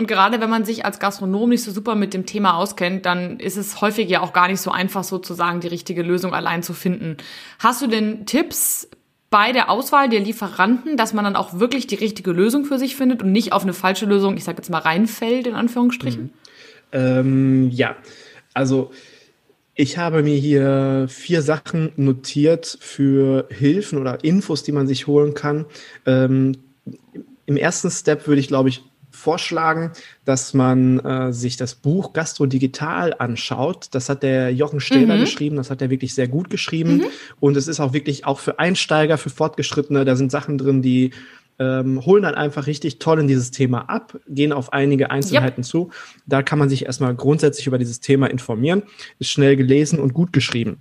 Und 0.00 0.06
gerade 0.06 0.40
wenn 0.40 0.48
man 0.48 0.64
sich 0.64 0.86
als 0.86 0.98
Gastronom 0.98 1.50
nicht 1.50 1.62
so 1.62 1.70
super 1.72 1.94
mit 1.94 2.14
dem 2.14 2.24
Thema 2.24 2.54
auskennt, 2.54 3.04
dann 3.04 3.38
ist 3.38 3.58
es 3.58 3.82
häufig 3.82 4.08
ja 4.08 4.22
auch 4.22 4.32
gar 4.32 4.48
nicht 4.48 4.62
so 4.62 4.70
einfach, 4.70 5.04
sozusagen 5.04 5.60
die 5.60 5.68
richtige 5.68 6.00
Lösung 6.00 6.32
allein 6.32 6.62
zu 6.62 6.72
finden. 6.72 7.18
Hast 7.58 7.82
du 7.82 7.86
denn 7.86 8.24
Tipps 8.24 8.88
bei 9.28 9.52
der 9.52 9.68
Auswahl 9.68 10.08
der 10.08 10.20
Lieferanten, 10.20 10.96
dass 10.96 11.12
man 11.12 11.26
dann 11.26 11.36
auch 11.36 11.60
wirklich 11.60 11.86
die 11.86 11.96
richtige 11.96 12.32
Lösung 12.32 12.64
für 12.64 12.78
sich 12.78 12.96
findet 12.96 13.22
und 13.22 13.30
nicht 13.30 13.52
auf 13.52 13.62
eine 13.62 13.74
falsche 13.74 14.06
Lösung, 14.06 14.38
ich 14.38 14.44
sage 14.44 14.56
jetzt 14.56 14.70
mal, 14.70 14.78
reinfällt, 14.78 15.46
in 15.46 15.52
Anführungsstrichen? 15.52 16.22
Mhm. 16.22 16.30
Ähm, 16.92 17.70
ja, 17.70 17.94
also 18.54 18.92
ich 19.74 19.98
habe 19.98 20.22
mir 20.22 20.38
hier 20.38 21.08
vier 21.10 21.42
Sachen 21.42 21.92
notiert 21.96 22.78
für 22.80 23.46
Hilfen 23.50 23.98
oder 23.98 24.24
Infos, 24.24 24.62
die 24.62 24.72
man 24.72 24.86
sich 24.86 25.06
holen 25.06 25.34
kann. 25.34 25.66
Ähm, 26.06 26.56
Im 27.44 27.58
ersten 27.58 27.90
Step 27.90 28.26
würde 28.26 28.40
ich, 28.40 28.48
glaube 28.48 28.70
ich, 28.70 28.82
vorschlagen, 29.20 29.92
dass 30.24 30.54
man 30.54 30.98
äh, 31.00 31.32
sich 31.32 31.56
das 31.56 31.74
Buch 31.74 32.12
Gastro 32.12 32.46
Digital 32.46 33.14
anschaut. 33.18 33.88
Das 33.92 34.08
hat 34.08 34.22
der 34.22 34.52
Jochen 34.52 34.80
Stähler 34.80 35.16
mhm. 35.16 35.20
geschrieben, 35.20 35.56
das 35.56 35.70
hat 35.70 35.82
er 35.82 35.90
wirklich 35.90 36.14
sehr 36.14 36.26
gut 36.26 36.50
geschrieben. 36.50 36.96
Mhm. 36.96 37.06
Und 37.38 37.56
es 37.56 37.68
ist 37.68 37.78
auch 37.78 37.92
wirklich 37.92 38.24
auch 38.24 38.40
für 38.40 38.58
Einsteiger, 38.58 39.18
für 39.18 39.30
Fortgeschrittene, 39.30 40.04
da 40.04 40.16
sind 40.16 40.32
Sachen 40.32 40.58
drin, 40.58 40.82
die 40.82 41.10
ähm, 41.60 42.04
holen 42.04 42.22
dann 42.22 42.34
einfach 42.34 42.66
richtig 42.66 42.98
toll 42.98 43.20
in 43.20 43.28
dieses 43.28 43.50
Thema 43.50 43.82
ab, 43.90 44.18
gehen 44.28 44.52
auf 44.52 44.72
einige 44.72 45.10
Einzelheiten 45.10 45.60
yep. 45.60 45.66
zu. 45.66 45.90
Da 46.26 46.42
kann 46.42 46.58
man 46.58 46.70
sich 46.70 46.86
erstmal 46.86 47.14
grundsätzlich 47.14 47.66
über 47.66 47.78
dieses 47.78 48.00
Thema 48.00 48.28
informieren. 48.28 48.82
Ist 49.18 49.30
schnell 49.30 49.56
gelesen 49.56 49.98
und 50.00 50.14
gut 50.14 50.32
geschrieben. 50.32 50.78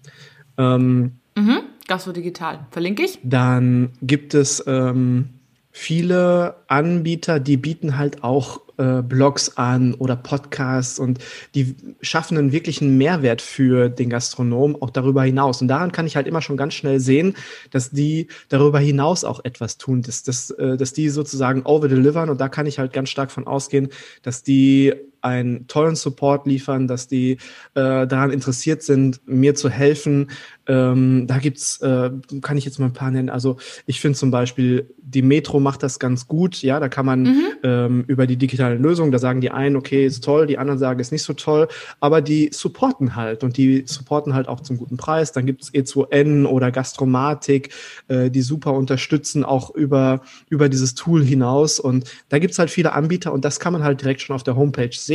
Ähm, 0.57 1.17
mhm. 1.35 1.59
Gastro 1.87 2.13
Digital. 2.13 2.65
Verlinke 2.71 3.03
ich. 3.03 3.19
Dann 3.23 3.91
gibt 4.01 4.33
es 4.33 4.63
ähm, 4.67 5.38
viele 5.71 6.55
Anbieter, 6.67 7.39
die 7.39 7.57
bieten 7.57 7.97
halt 7.97 8.23
auch 8.23 8.61
äh, 8.79 9.01
Blogs 9.01 9.57
an 9.57 9.93
oder 9.93 10.15
Podcasts 10.15 10.99
und 10.99 11.19
die 11.53 11.75
schaffen 12.01 12.37
einen 12.37 12.51
wirklichen 12.51 12.97
Mehrwert 12.97 13.41
für 13.41 13.89
den 13.89 14.09
Gastronom 14.09 14.81
auch 14.81 14.89
darüber 14.89 15.23
hinaus. 15.23 15.61
Und 15.61 15.67
daran 15.67 15.91
kann 15.91 16.07
ich 16.07 16.15
halt 16.15 16.27
immer 16.27 16.41
schon 16.41 16.57
ganz 16.57 16.73
schnell 16.73 16.99
sehen, 16.99 17.35
dass 17.71 17.91
die 17.91 18.27
darüber 18.47 18.79
hinaus 18.79 19.23
auch 19.23 19.41
etwas 19.43 19.77
tun, 19.77 20.01
dass, 20.01 20.23
dass, 20.23 20.49
äh, 20.51 20.77
dass 20.77 20.93
die 20.93 21.09
sozusagen 21.09 21.63
overdelivern. 21.63 22.29
Und 22.29 22.39
da 22.41 22.49
kann 22.49 22.65
ich 22.65 22.79
halt 22.79 22.93
ganz 22.93 23.09
stark 23.09 23.31
von 23.31 23.45
ausgehen, 23.45 23.89
dass 24.23 24.43
die 24.43 24.93
einen 25.21 25.67
tollen 25.67 25.95
Support 25.95 26.45
liefern, 26.47 26.87
dass 26.87 27.07
die 27.07 27.33
äh, 27.75 28.07
daran 28.07 28.31
interessiert 28.31 28.83
sind, 28.83 29.21
mir 29.25 29.55
zu 29.55 29.69
helfen. 29.69 30.29
Ähm, 30.69 31.25
da 31.25 31.39
gibt's, 31.39 31.81
äh, 31.81 32.11
kann 32.41 32.57
ich 32.57 32.65
jetzt 32.65 32.77
mal 32.77 32.85
ein 32.85 32.93
paar 32.93 33.09
nennen. 33.09 33.29
Also 33.29 33.57
ich 33.87 33.99
finde 33.99 34.17
zum 34.17 34.29
Beispiel, 34.29 34.93
die 34.97 35.23
Metro 35.23 35.59
macht 35.59 35.81
das 35.81 35.97
ganz 35.97 36.27
gut. 36.27 36.61
Ja, 36.61 36.79
da 36.79 36.89
kann 36.89 37.07
man 37.07 37.23
mhm. 37.23 37.45
ähm, 37.63 38.03
über 38.07 38.27
die 38.27 38.37
digitale 38.37 38.75
Lösung, 38.75 39.11
da 39.11 39.17
sagen 39.17 39.41
die 39.41 39.49
einen, 39.49 39.75
okay, 39.75 40.05
ist 40.05 40.23
toll, 40.23 40.45
die 40.45 40.59
anderen 40.59 40.77
sagen, 40.77 40.99
ist 40.99 41.11
nicht 41.11 41.23
so 41.23 41.33
toll, 41.33 41.67
aber 41.99 42.21
die 42.21 42.51
supporten 42.53 43.15
halt 43.15 43.43
und 43.43 43.57
die 43.57 43.83
supporten 43.87 44.35
halt 44.35 44.47
auch 44.47 44.59
zum 44.59 44.77
guten 44.77 44.97
Preis. 44.97 45.31
Dann 45.31 45.47
gibt's 45.47 45.73
E2N 45.73 46.45
oder 46.45 46.71
Gastromatik, 46.71 47.73
äh, 48.07 48.29
die 48.29 48.41
super 48.41 48.73
unterstützen, 48.73 49.43
auch 49.43 49.73
über, 49.73 50.21
über 50.49 50.69
dieses 50.69 50.93
Tool 50.93 51.23
hinaus. 51.23 51.79
Und 51.79 52.11
da 52.29 52.37
gibt's 52.37 52.59
halt 52.59 52.69
viele 52.69 52.93
Anbieter 52.93 53.33
und 53.33 53.43
das 53.43 53.59
kann 53.59 53.73
man 53.73 53.83
halt 53.83 54.01
direkt 54.01 54.21
schon 54.21 54.35
auf 54.35 54.43
der 54.43 54.55
Homepage 54.55 54.89
sehen, 54.93 55.08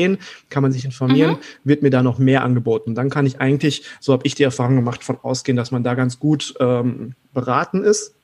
kann 0.51 0.63
man 0.63 0.73
sich 0.73 0.85
informieren, 0.85 1.33
mhm. 1.33 1.39
wird 1.65 1.83
mir 1.83 1.91
da 1.91 2.03
noch 2.03 2.19
mehr 2.19 2.43
angeboten. 2.43 2.95
Dann 2.95 3.11
kann 3.11 3.27
ich 3.27 3.41
eigentlich, 3.41 3.85
so 4.01 4.13
habe 4.13 4.27
ich 4.27 4.35
die 4.35 4.43
Erfahrung 4.43 4.77
gemacht, 4.77 5.05
von 5.05 5.19
ausgehen, 5.23 5.57
dass 5.57 5.71
man 5.71 5.85
da 5.85 5.95
ganz 5.95 6.19
gut 6.19 6.55
ähm, 6.61 7.15
beraten 7.33 7.85
ist. 7.85 8.15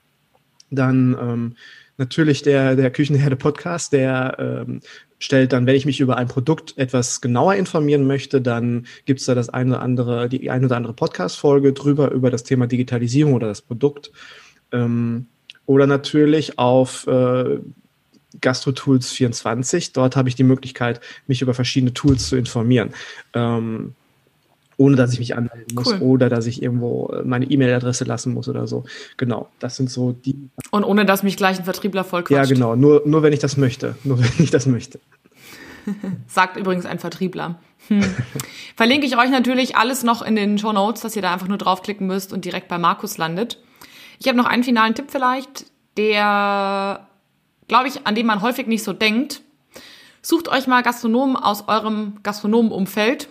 Dann 0.71 1.17
ähm, 1.21 1.57
natürlich 1.97 2.43
der, 2.43 2.77
der 2.77 2.91
Küchenherde 2.91 3.37
Podcast, 3.37 3.93
der 3.93 4.37
ähm, 4.39 4.81
stellt 5.19 5.53
dann, 5.53 5.67
wenn 5.67 5.77
ich 5.77 5.87
mich 5.87 6.01
über 6.01 6.17
ein 6.17 6.29
Produkt 6.29 6.77
etwas 6.79 7.21
genauer 7.21 7.55
informieren 7.55 8.07
möchte, 8.07 8.41
dann 8.41 8.87
gibt 9.05 9.21
es 9.21 9.27
da 9.27 9.35
das 9.35 9.51
eine 9.51 9.73
oder 9.73 9.83
andere, 9.83 10.29
die 10.29 10.51
eine 10.51 10.67
oder 10.67 10.77
andere 10.77 10.95
Podcast-Folge 10.95 11.73
drüber, 11.73 12.11
über 12.11 12.31
das 12.31 12.43
Thema 12.43 12.67
Digitalisierung 12.67 13.35
oder 13.35 13.47
das 13.47 13.61
Produkt. 13.61 14.11
Ähm, 14.73 15.27
oder 15.67 15.87
natürlich 15.87 16.59
auf 16.59 17.07
äh, 17.07 17.59
GastroTools 18.41 19.11
24. 19.11 19.93
Dort 19.93 20.17
habe 20.17 20.29
ich 20.29 20.35
die 20.35 20.45
Möglichkeit, 20.45 21.01
mich 21.27 21.43
über 21.43 21.55
verschiedene 21.55 21.93
Tools 21.93 22.29
zu 22.29 22.37
informieren. 22.37 22.91
Ähm, 23.35 23.95
ohne 24.81 24.97
dass 24.97 25.13
ich 25.13 25.19
mich 25.19 25.37
anmelden 25.37 25.75
muss 25.75 25.89
cool. 25.89 25.99
oder 26.01 26.29
dass 26.31 26.47
ich 26.47 26.63
irgendwo 26.63 27.09
äh, 27.09 27.23
meine 27.23 27.45
E-Mail-Adresse 27.45 28.05
lassen 28.05 28.33
muss 28.33 28.49
oder 28.49 28.67
so. 28.67 28.85
Genau, 29.19 29.51
das 29.59 29.77
sind 29.77 29.91
so 29.91 30.13
die. 30.13 30.49
Und 30.71 30.85
ohne 30.85 31.05
dass 31.05 31.23
mich 31.23 31.37
gleich 31.37 31.59
ein 31.59 31.65
Vertriebler 31.65 32.03
voll 32.03 32.23
quatscht. 32.23 32.49
Ja, 32.49 32.55
genau, 32.55 32.77
nur, 32.77 33.03
nur 33.05 33.23
wenn 33.23 33.35
ich 33.35 33.41
das 33.41 33.59
möchte. 33.59 33.97
Nur 34.05 34.19
wenn 34.23 34.33
ich 34.39 34.51
das 34.51 34.65
möchte. 34.65 34.99
Sagt 36.27 36.57
übrigens 36.57 36.87
ein 36.87 36.99
Vertriebler. 36.99 37.61
Hm. 37.89 38.03
Verlinke 38.75 39.07
ich 39.07 39.19
euch 39.19 39.31
natürlich 39.31 39.77
alles 39.77 40.03
noch 40.03 40.23
in 40.23 40.35
den 40.35 40.57
Show 40.57 40.73
Notes, 40.73 41.03
dass 41.03 41.15
ihr 41.15 41.23
da 41.23 41.33
einfach 41.33 41.49
nur 41.49 41.59
draufklicken 41.59 42.07
müsst 42.07 42.33
und 42.33 42.47
direkt 42.47 42.69
bei 42.69 42.79
Markus 42.79 43.19
landet. 43.19 43.59
Ich 44.19 44.29
habe 44.29 44.39
noch 44.39 44.47
einen 44.47 44.65
finalen 44.65 44.95
Tipp 44.95 45.07
vielleicht, 45.09 45.67
der 45.99 47.07
glaube 47.71 47.87
ich, 47.87 48.05
an 48.05 48.17
dem 48.17 48.27
man 48.27 48.43
häufig 48.43 48.67
nicht 48.67 48.83
so 48.83 48.93
denkt. 48.93 49.43
Sucht 50.23 50.49
euch 50.49 50.67
mal 50.67 50.83
Gastronomen 50.83 51.37
aus 51.37 51.69
eurem 51.69 52.19
Gastronomenumfeld, 52.25 53.29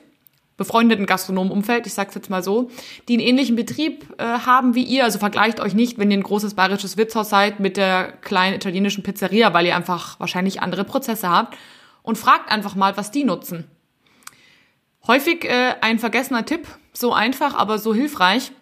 befreundeten 0.56 1.06
Gastronomenumfeld, 1.06 1.86
ich 1.86 1.94
sag's 1.94 2.16
jetzt 2.16 2.30
mal 2.30 2.42
so, 2.42 2.72
die 3.10 3.16
einen 3.16 3.22
ähnlichen 3.22 3.58
Betrieb 3.58 4.08
äh, 4.18 4.24
haben 4.24 4.76
wie 4.76 4.84
ihr. 4.84 5.04
Also 5.04 5.20
vergleicht 5.20 5.60
euch 5.60 5.74
nicht, 5.74 5.98
wenn 5.98 6.10
ihr 6.10 6.18
ein 6.18 6.24
großes 6.24 6.54
bayerisches 6.54 6.96
Wirtshaus 6.96 7.30
seid, 7.30 7.60
mit 7.60 7.76
der 7.76 8.14
kleinen 8.22 8.56
italienischen 8.56 9.04
Pizzeria, 9.04 9.54
weil 9.54 9.66
ihr 9.66 9.76
einfach 9.76 10.18
wahrscheinlich 10.22 10.62
andere 10.62 10.86
Prozesse 10.86 11.30
habt. 11.30 11.58
Und 12.02 12.18
fragt 12.18 12.50
einfach 12.50 12.76
mal, 12.76 12.96
was 12.96 13.12
die 13.12 13.26
nutzen. 13.26 13.66
Häufig 15.06 15.44
äh, 15.44 15.76
ein 15.82 16.00
vergessener 16.00 16.46
Tipp, 16.46 16.66
so 16.94 17.12
einfach, 17.12 17.56
aber 17.56 17.78
so 17.78 17.94
hilfreich. 17.94 18.54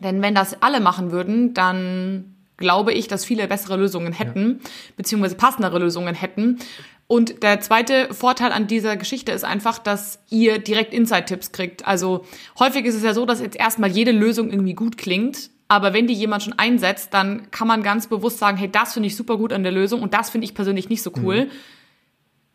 Denn 0.00 0.22
wenn 0.22 0.34
das 0.34 0.62
alle 0.62 0.80
machen 0.80 1.12
würden, 1.12 1.52
dann 1.52 2.31
glaube 2.62 2.94
ich, 2.94 3.08
dass 3.08 3.26
viele 3.26 3.46
bessere 3.48 3.76
Lösungen 3.76 4.14
hätten, 4.14 4.60
ja. 4.62 4.70
beziehungsweise 4.96 5.34
passendere 5.34 5.78
Lösungen 5.78 6.14
hätten. 6.14 6.58
Und 7.06 7.42
der 7.42 7.60
zweite 7.60 8.14
Vorteil 8.14 8.52
an 8.52 8.66
dieser 8.66 8.96
Geschichte 8.96 9.32
ist 9.32 9.44
einfach, 9.44 9.78
dass 9.78 10.20
ihr 10.30 10.58
direkt 10.58 10.94
Insight-Tipps 10.94 11.52
kriegt. 11.52 11.86
Also 11.86 12.24
häufig 12.58 12.86
ist 12.86 12.94
es 12.94 13.02
ja 13.02 13.12
so, 13.12 13.26
dass 13.26 13.42
jetzt 13.42 13.56
erstmal 13.56 13.90
jede 13.90 14.12
Lösung 14.12 14.50
irgendwie 14.50 14.72
gut 14.72 14.96
klingt. 14.96 15.50
Aber 15.68 15.92
wenn 15.92 16.06
die 16.06 16.14
jemand 16.14 16.42
schon 16.42 16.58
einsetzt, 16.58 17.12
dann 17.12 17.50
kann 17.50 17.68
man 17.68 17.82
ganz 17.82 18.06
bewusst 18.06 18.38
sagen, 18.38 18.56
hey, 18.56 18.70
das 18.70 18.94
finde 18.94 19.08
ich 19.08 19.16
super 19.16 19.36
gut 19.36 19.52
an 19.52 19.62
der 19.62 19.72
Lösung 19.72 20.00
und 20.02 20.14
das 20.14 20.30
finde 20.30 20.46
ich 20.46 20.54
persönlich 20.54 20.88
nicht 20.88 21.02
so 21.02 21.12
cool. 21.22 21.44
Mhm. 21.44 21.50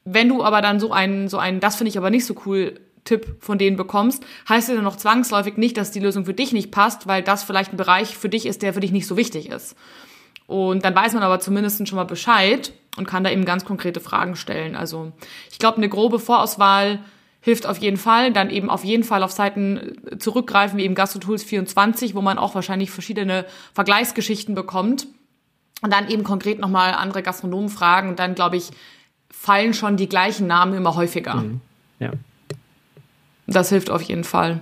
Wenn 0.05 0.29
du 0.29 0.43
aber 0.43 0.61
dann 0.61 0.79
so 0.79 0.91
einen, 0.91 1.27
so 1.27 1.37
einen, 1.37 1.59
das 1.59 1.75
finde 1.75 1.89
ich 1.89 1.97
aber 1.97 2.09
nicht 2.09 2.25
so 2.25 2.35
cool 2.45 2.79
Tipp 3.07 3.37
von 3.39 3.57
denen 3.57 3.77
bekommst, 3.77 4.23
heißt 4.47 4.69
ja 4.69 4.81
noch 4.81 4.97
zwangsläufig 4.97 5.57
nicht, 5.57 5.77
dass 5.77 5.91
die 5.91 5.99
Lösung 5.99 6.25
für 6.25 6.33
dich 6.33 6.53
nicht 6.53 6.71
passt, 6.71 7.07
weil 7.07 7.23
das 7.23 7.43
vielleicht 7.43 7.73
ein 7.73 7.77
Bereich 7.77 8.17
für 8.17 8.29
dich 8.29 8.45
ist, 8.45 8.61
der 8.61 8.73
für 8.73 8.79
dich 8.79 8.91
nicht 8.91 9.07
so 9.07 9.17
wichtig 9.17 9.49
ist. 9.49 9.75
Und 10.45 10.85
dann 10.85 10.95
weiß 10.95 11.13
man 11.13 11.23
aber 11.23 11.39
zumindest 11.39 11.87
schon 11.87 11.95
mal 11.97 12.03
Bescheid 12.03 12.71
und 12.97 13.07
kann 13.07 13.23
da 13.23 13.29
eben 13.29 13.45
ganz 13.45 13.65
konkrete 13.65 13.99
Fragen 13.99 14.35
stellen. 14.35 14.75
Also 14.75 15.11
ich 15.51 15.59
glaube, 15.59 15.77
eine 15.77 15.89
grobe 15.89 16.19
Vorauswahl 16.19 16.99
hilft 17.41 17.65
auf 17.65 17.77
jeden 17.77 17.97
Fall. 17.97 18.33
Dann 18.33 18.49
eben 18.49 18.69
auf 18.69 18.83
jeden 18.83 19.03
Fall 19.03 19.23
auf 19.23 19.31
Seiten 19.31 19.93
zurückgreifen, 20.19 20.77
wie 20.77 20.83
eben 20.83 20.95
GastroTools 20.95 21.43
24, 21.43 22.15
wo 22.15 22.21
man 22.21 22.37
auch 22.37 22.55
wahrscheinlich 22.55 22.91
verschiedene 22.91 23.45
Vergleichsgeschichten 23.73 24.55
bekommt. 24.55 25.07
Und 25.81 25.93
dann 25.93 26.09
eben 26.09 26.23
konkret 26.23 26.59
nochmal 26.59 26.93
andere 26.93 27.21
Gastronomen 27.21 27.69
fragen. 27.69 28.09
Und 28.09 28.19
dann, 28.19 28.35
glaube 28.35 28.57
ich, 28.57 28.71
fallen 29.29 29.73
schon 29.73 29.95
die 29.95 30.09
gleichen 30.09 30.47
Namen 30.47 30.73
immer 30.73 30.95
häufiger. 30.95 31.35
Mhm. 31.35 31.61
Ja. 31.99 32.11
Das 33.47 33.69
hilft 33.69 33.89
auf 33.89 34.01
jeden 34.01 34.23
Fall. 34.23 34.61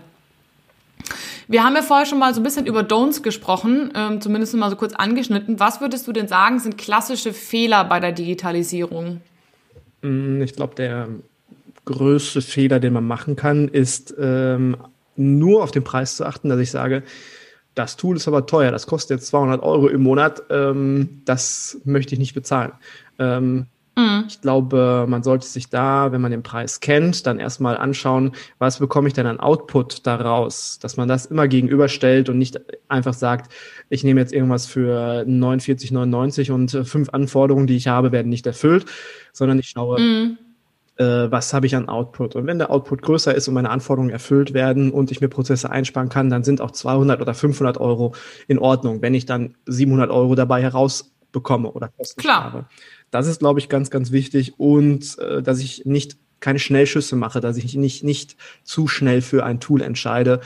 Wir 1.47 1.63
haben 1.63 1.75
ja 1.75 1.81
vorher 1.81 2.05
schon 2.05 2.19
mal 2.19 2.33
so 2.33 2.39
ein 2.39 2.43
bisschen 2.43 2.65
über 2.65 2.81
Don'ts 2.81 3.21
gesprochen, 3.21 3.91
ähm, 3.95 4.21
zumindest 4.21 4.55
mal 4.55 4.69
so 4.69 4.75
kurz 4.75 4.93
angeschnitten. 4.93 5.59
Was 5.59 5.81
würdest 5.81 6.07
du 6.07 6.11
denn 6.11 6.27
sagen, 6.27 6.59
sind 6.59 6.77
klassische 6.77 7.33
Fehler 7.33 7.83
bei 7.85 7.99
der 7.99 8.11
Digitalisierung? 8.11 9.21
Mm, 10.01 10.41
ich 10.41 10.53
glaube, 10.53 10.75
der 10.75 11.07
größte 11.85 12.41
Fehler, 12.41 12.79
den 12.79 12.93
man 12.93 13.05
machen 13.05 13.35
kann, 13.35 13.67
ist 13.67 14.15
ähm, 14.19 14.77
nur 15.15 15.63
auf 15.63 15.71
den 15.71 15.83
Preis 15.83 16.15
zu 16.17 16.25
achten, 16.25 16.49
dass 16.49 16.59
ich 16.59 16.71
sage, 16.71 17.03
das 17.75 17.97
Tool 17.97 18.15
ist 18.15 18.27
aber 18.27 18.45
teuer, 18.45 18.71
das 18.71 18.87
kostet 18.87 19.19
jetzt 19.19 19.27
200 19.27 19.61
Euro 19.61 19.87
im 19.87 20.01
Monat, 20.01 20.43
ähm, 20.49 21.21
das 21.25 21.77
möchte 21.83 22.15
ich 22.15 22.19
nicht 22.19 22.33
bezahlen. 22.33 22.71
Ähm, 23.19 23.67
Mhm. 23.97 24.25
Ich 24.27 24.41
glaube, 24.41 25.05
man 25.07 25.23
sollte 25.23 25.47
sich 25.47 25.69
da, 25.69 26.11
wenn 26.11 26.21
man 26.21 26.31
den 26.31 26.43
Preis 26.43 26.81
kennt, 26.81 27.25
dann 27.25 27.39
erstmal 27.39 27.77
anschauen, 27.77 28.33
was 28.59 28.79
bekomme 28.79 29.07
ich 29.07 29.13
denn 29.13 29.25
an 29.25 29.39
Output 29.39 30.05
daraus, 30.05 30.79
dass 30.79 30.97
man 30.97 31.07
das 31.07 31.25
immer 31.25 31.47
gegenüberstellt 31.47 32.27
und 32.27 32.37
nicht 32.37 32.59
einfach 32.89 33.13
sagt, 33.13 33.53
ich 33.89 34.03
nehme 34.03 34.19
jetzt 34.19 34.33
irgendwas 34.33 34.65
für 34.65 35.23
49,99 35.25 36.51
und 36.51 36.73
äh, 36.73 36.83
fünf 36.83 37.09
Anforderungen, 37.09 37.67
die 37.67 37.77
ich 37.77 37.87
habe, 37.87 38.11
werden 38.11 38.29
nicht 38.29 38.45
erfüllt, 38.45 38.85
sondern 39.31 39.59
ich 39.59 39.69
schaue, 39.69 39.99
mhm. 39.99 40.37
äh, 40.97 41.31
was 41.31 41.53
habe 41.53 41.65
ich 41.65 41.75
an 41.75 41.87
Output. 41.87 42.35
Und 42.35 42.47
wenn 42.47 42.57
der 42.57 42.71
Output 42.71 43.01
größer 43.01 43.33
ist 43.33 43.47
und 43.47 43.53
meine 43.53 43.69
Anforderungen 43.69 44.11
erfüllt 44.11 44.53
werden 44.53 44.91
und 44.91 45.09
ich 45.09 45.21
mir 45.21 45.29
Prozesse 45.29 45.69
einsparen 45.69 46.09
kann, 46.09 46.29
dann 46.29 46.43
sind 46.43 46.59
auch 46.59 46.71
200 46.71 47.21
oder 47.21 47.33
500 47.33 47.77
Euro 47.77 48.13
in 48.49 48.59
Ordnung, 48.59 49.01
wenn 49.01 49.13
ich 49.13 49.25
dann 49.25 49.55
700 49.67 50.11
Euro 50.11 50.35
dabei 50.35 50.61
herausbekomme 50.61 51.71
oder 51.71 51.87
Kosten 51.87 52.19
Klar. 52.19 52.43
habe. 52.43 52.65
Das 53.11 53.27
ist, 53.27 53.39
glaube 53.39 53.59
ich, 53.59 53.69
ganz, 53.69 53.89
ganz 53.89 54.11
wichtig. 54.11 54.59
Und 54.59 55.17
äh, 55.19 55.41
dass 55.41 55.59
ich 55.59 55.85
nicht 55.85 56.17
keine 56.39 56.59
Schnellschüsse 56.59 57.15
mache, 57.15 57.41
dass 57.41 57.57
ich 57.57 57.75
nicht, 57.75 58.03
nicht 58.03 58.35
zu 58.63 58.87
schnell 58.87 59.21
für 59.21 59.45
ein 59.45 59.59
Tool 59.59 59.81
entscheide, 59.81 60.41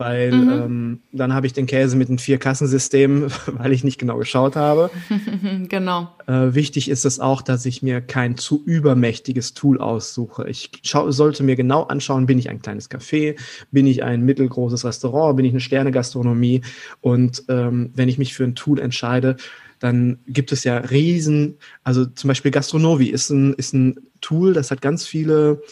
weil 0.00 0.32
mhm. 0.32 0.50
ähm, 0.50 1.00
dann 1.12 1.34
habe 1.34 1.46
ich 1.46 1.52
den 1.52 1.66
Käse 1.66 1.94
mit 1.94 2.08
einem 2.08 2.16
Vier-Kassensystem, 2.16 3.26
weil 3.46 3.72
ich 3.72 3.84
nicht 3.84 3.98
genau 3.98 4.16
geschaut 4.16 4.56
habe. 4.56 4.90
genau. 5.68 6.08
Äh, 6.26 6.54
wichtig 6.54 6.88
ist 6.88 7.04
es 7.04 7.20
auch, 7.20 7.42
dass 7.42 7.66
ich 7.66 7.82
mir 7.82 8.00
kein 8.00 8.38
zu 8.38 8.62
übermächtiges 8.64 9.52
Tool 9.52 9.78
aussuche. 9.78 10.48
Ich 10.48 10.70
sollte 10.82 11.42
mir 11.42 11.54
genau 11.54 11.82
anschauen, 11.82 12.24
bin 12.24 12.38
ich 12.38 12.48
ein 12.48 12.62
kleines 12.62 12.90
Café, 12.90 13.38
bin 13.72 13.86
ich 13.86 14.02
ein 14.02 14.22
mittelgroßes 14.22 14.86
Restaurant, 14.86 15.36
bin 15.36 15.44
ich 15.44 15.52
eine 15.52 15.60
Sterne-Gastronomie 15.60 16.62
und 17.02 17.44
ähm, 17.48 17.90
wenn 17.94 18.08
ich 18.08 18.16
mich 18.16 18.32
für 18.32 18.44
ein 18.44 18.54
Tool 18.54 18.80
entscheide, 18.80 19.36
dann 19.80 20.20
gibt 20.26 20.52
es 20.52 20.62
ja 20.62 20.76
riesen, 20.76 21.58
also 21.82 22.06
zum 22.06 22.28
Beispiel 22.28 22.52
Gastronovi 22.52 23.08
ist 23.08 23.30
ein, 23.30 23.54
ist 23.54 23.74
ein 23.74 23.96
Tool, 24.20 24.52
das 24.52 24.70
hat 24.70 24.80
ganz 24.80 25.06
viele 25.06 25.62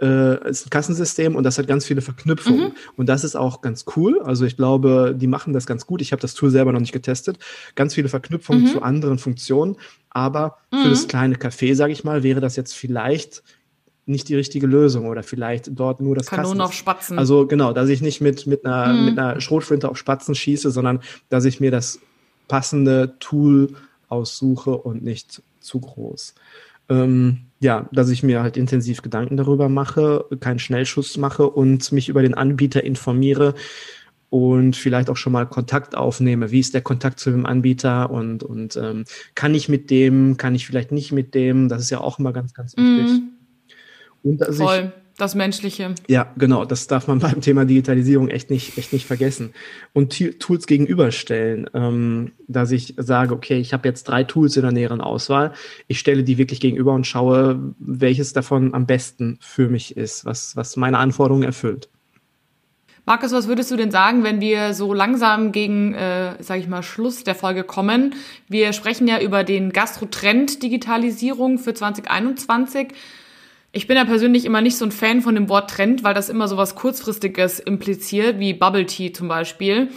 äh, 0.00 0.48
ist 0.48 0.66
ein 0.66 0.70
Kassensystem 0.70 1.36
und 1.36 1.44
das 1.44 1.58
hat 1.58 1.66
ganz 1.66 1.84
viele 1.84 2.00
Verknüpfungen. 2.00 2.68
Mhm. 2.68 2.72
Und 2.96 3.08
das 3.08 3.24
ist 3.24 3.36
auch 3.36 3.60
ganz 3.60 3.84
cool. 3.96 4.20
Also 4.22 4.44
ich 4.44 4.56
glaube, 4.56 5.14
die 5.16 5.26
machen 5.26 5.52
das 5.52 5.66
ganz 5.66 5.86
gut. 5.86 6.00
Ich 6.00 6.12
habe 6.12 6.22
das 6.22 6.34
Tool 6.34 6.50
selber 6.50 6.72
noch 6.72 6.80
nicht 6.80 6.92
getestet. 6.92 7.38
Ganz 7.74 7.94
viele 7.94 8.08
Verknüpfungen 8.08 8.64
mhm. 8.64 8.68
zu 8.68 8.82
anderen 8.82 9.18
Funktionen. 9.18 9.76
Aber 10.10 10.58
mhm. 10.72 10.82
für 10.82 10.90
das 10.90 11.08
kleine 11.08 11.34
Café, 11.34 11.74
sage 11.74 11.92
ich 11.92 12.04
mal, 12.04 12.22
wäre 12.22 12.40
das 12.40 12.56
jetzt 12.56 12.74
vielleicht 12.74 13.42
nicht 14.06 14.28
die 14.28 14.36
richtige 14.36 14.66
Lösung 14.66 15.06
oder 15.06 15.22
vielleicht 15.22 15.68
dort 15.78 16.00
nur 16.00 16.14
das 16.14 16.26
Kanonen 16.26 16.62
auf 16.62 16.72
Spatzen. 16.72 17.18
Also 17.18 17.46
genau, 17.46 17.74
dass 17.74 17.90
ich 17.90 18.00
nicht 18.00 18.22
mit, 18.22 18.46
mit, 18.46 18.64
einer, 18.64 18.92
mhm. 18.92 19.04
mit 19.04 19.18
einer 19.18 19.40
Schrotflinte 19.40 19.88
auf 19.88 19.98
Spatzen 19.98 20.34
schieße, 20.34 20.70
sondern 20.70 21.00
dass 21.28 21.44
ich 21.44 21.60
mir 21.60 21.70
das 21.70 22.00
passende 22.48 23.14
Tool 23.20 23.74
aussuche 24.08 24.76
und 24.76 25.04
nicht 25.04 25.42
zu 25.60 25.80
groß. 25.80 26.34
Ähm, 26.88 27.40
ja, 27.60 27.88
dass 27.92 28.08
ich 28.08 28.22
mir 28.22 28.42
halt 28.42 28.56
intensiv 28.56 29.02
Gedanken 29.02 29.36
darüber 29.36 29.68
mache, 29.68 30.24
keinen 30.40 30.58
Schnellschuss 30.58 31.16
mache 31.16 31.48
und 31.48 31.92
mich 31.92 32.08
über 32.08 32.22
den 32.22 32.34
Anbieter 32.34 32.82
informiere 32.82 33.54
und 34.30 34.76
vielleicht 34.76 35.10
auch 35.10 35.16
schon 35.16 35.32
mal 35.32 35.46
Kontakt 35.46 35.96
aufnehme. 35.96 36.50
Wie 36.50 36.60
ist 36.60 36.74
der 36.74 36.82
Kontakt 36.82 37.18
zu 37.18 37.30
dem 37.30 37.46
Anbieter 37.46 38.10
und, 38.10 38.42
und 38.42 38.76
ähm, 38.76 39.04
kann 39.34 39.54
ich 39.54 39.68
mit 39.68 39.90
dem, 39.90 40.36
kann 40.36 40.54
ich 40.54 40.66
vielleicht 40.66 40.92
nicht 40.92 41.12
mit 41.12 41.34
dem? 41.34 41.68
Das 41.68 41.82
ist 41.82 41.90
ja 41.90 42.00
auch 42.00 42.18
immer 42.18 42.32
ganz, 42.32 42.54
ganz 42.54 42.76
wichtig. 42.76 43.20
Mm. 43.20 44.28
Und 44.28 44.40
dass 44.40 44.56
Voll. 44.56 44.92
Ich, 44.94 45.07
das 45.18 45.34
Menschliche. 45.34 45.94
Ja, 46.06 46.32
genau. 46.38 46.64
Das 46.64 46.86
darf 46.86 47.06
man 47.06 47.18
beim 47.20 47.40
Thema 47.40 47.66
Digitalisierung 47.66 48.28
echt 48.28 48.50
nicht, 48.50 48.78
echt 48.78 48.92
nicht 48.92 49.06
vergessen. 49.06 49.52
Und 49.92 50.16
Tools 50.38 50.66
gegenüberstellen, 50.66 51.68
ähm, 51.74 52.32
dass 52.46 52.70
ich 52.70 52.94
sage, 52.96 53.34
okay, 53.34 53.58
ich 53.58 53.72
habe 53.72 53.86
jetzt 53.86 54.04
drei 54.04 54.24
Tools 54.24 54.56
in 54.56 54.62
der 54.62 54.72
näheren 54.72 55.00
Auswahl. 55.00 55.52
Ich 55.88 55.98
stelle 55.98 56.24
die 56.24 56.38
wirklich 56.38 56.60
gegenüber 56.60 56.94
und 56.94 57.06
schaue, 57.06 57.74
welches 57.78 58.32
davon 58.32 58.72
am 58.74 58.86
besten 58.86 59.38
für 59.40 59.68
mich 59.68 59.96
ist, 59.96 60.24
was, 60.24 60.56
was 60.56 60.76
meine 60.76 60.98
Anforderungen 60.98 61.44
erfüllt. 61.44 61.88
Markus, 63.08 63.32
was 63.32 63.48
würdest 63.48 63.70
du 63.70 63.76
denn 63.76 63.90
sagen, 63.90 64.22
wenn 64.22 64.42
wir 64.42 64.74
so 64.74 64.92
langsam 64.92 65.50
gegen, 65.50 65.94
äh, 65.94 66.34
sage 66.42 66.60
ich 66.60 66.68
mal, 66.68 66.82
Schluss 66.82 67.24
der 67.24 67.34
Folge 67.34 67.64
kommen? 67.64 68.14
Wir 68.48 68.74
sprechen 68.74 69.08
ja 69.08 69.18
über 69.18 69.44
den 69.44 69.72
Gastro-Trend 69.72 70.62
Digitalisierung 70.62 71.58
für 71.58 71.72
2021. 71.72 72.88
Ich 73.72 73.86
bin 73.86 73.96
ja 73.96 74.04
persönlich 74.04 74.44
immer 74.44 74.60
nicht 74.62 74.78
so 74.78 74.84
ein 74.84 74.92
Fan 74.92 75.20
von 75.20 75.34
dem 75.34 75.48
Wort 75.48 75.70
Trend, 75.70 76.02
weil 76.02 76.14
das 76.14 76.30
immer 76.30 76.48
so 76.48 76.56
was 76.56 76.74
Kurzfristiges 76.74 77.60
impliziert, 77.60 78.38
wie 78.38 78.54
Bubble 78.54 78.86
Tea 78.86 79.12
zum 79.12 79.28
Beispiel. 79.28 79.90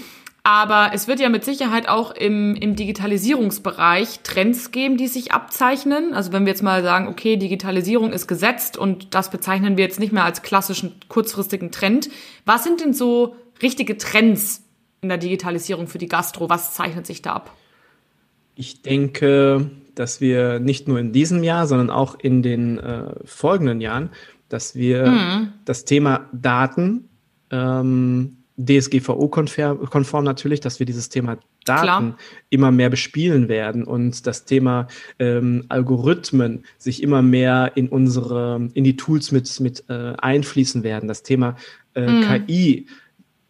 Aber 0.43 0.89
es 0.93 1.07
wird 1.07 1.19
ja 1.19 1.29
mit 1.29 1.45
Sicherheit 1.45 1.87
auch 1.87 2.11
im, 2.11 2.55
im 2.55 2.75
Digitalisierungsbereich 2.75 4.21
Trends 4.23 4.71
geben, 4.71 4.97
die 4.97 5.07
sich 5.07 5.31
abzeichnen. 5.31 6.13
Also 6.13 6.31
wenn 6.31 6.45
wir 6.45 6.51
jetzt 6.51 6.63
mal 6.63 6.81
sagen, 6.81 7.07
okay, 7.07 7.37
Digitalisierung 7.37 8.11
ist 8.11 8.27
gesetzt 8.27 8.75
und 8.75 9.13
das 9.13 9.29
bezeichnen 9.29 9.77
wir 9.77 9.83
jetzt 9.83 9.99
nicht 9.99 10.11
mehr 10.11 10.25
als 10.25 10.41
klassischen 10.41 10.95
kurzfristigen 11.09 11.71
Trend. 11.71 12.09
Was 12.43 12.63
sind 12.63 12.81
denn 12.81 12.93
so 12.93 13.35
richtige 13.61 13.97
Trends 13.97 14.63
in 15.01 15.09
der 15.09 15.19
Digitalisierung 15.19 15.87
für 15.87 15.99
die 15.99 16.07
Gastro? 16.07 16.49
Was 16.49 16.73
zeichnet 16.73 17.05
sich 17.05 17.21
da 17.21 17.33
ab? 17.33 17.55
Ich 18.55 18.81
denke, 18.81 19.69
dass 19.95 20.21
wir 20.21 20.59
nicht 20.59 20.87
nur 20.87 20.99
in 20.99 21.11
diesem 21.11 21.43
Jahr, 21.43 21.67
sondern 21.67 21.89
auch 21.89 22.17
in 22.19 22.41
den 22.41 22.79
äh, 22.79 23.13
folgenden 23.25 23.81
Jahren, 23.81 24.09
dass 24.49 24.75
wir 24.75 25.07
mhm. 25.07 25.53
das 25.65 25.85
Thema 25.85 26.29
Daten, 26.33 27.09
ähm, 27.49 28.37
DSGVO-konform 28.57 30.23
natürlich, 30.23 30.59
dass 30.59 30.79
wir 30.79 30.85
dieses 30.85 31.09
Thema 31.09 31.37
Daten 31.65 31.83
Klar. 31.83 32.17
immer 32.49 32.71
mehr 32.71 32.89
bespielen 32.89 33.47
werden 33.49 33.83
und 33.83 34.25
das 34.25 34.45
Thema 34.45 34.87
ähm, 35.19 35.65
Algorithmen 35.69 36.65
sich 36.77 37.03
immer 37.03 37.21
mehr 37.21 37.71
in 37.75 37.87
unsere, 37.87 38.69
in 38.73 38.83
die 38.83 38.97
Tools 38.97 39.31
mit, 39.31 39.59
mit 39.59 39.83
äh, 39.89 40.13
einfließen 40.17 40.83
werden. 40.83 41.07
Das 41.07 41.23
Thema 41.23 41.55
äh, 41.93 42.07
mhm. 42.07 42.45
KI. 42.47 42.87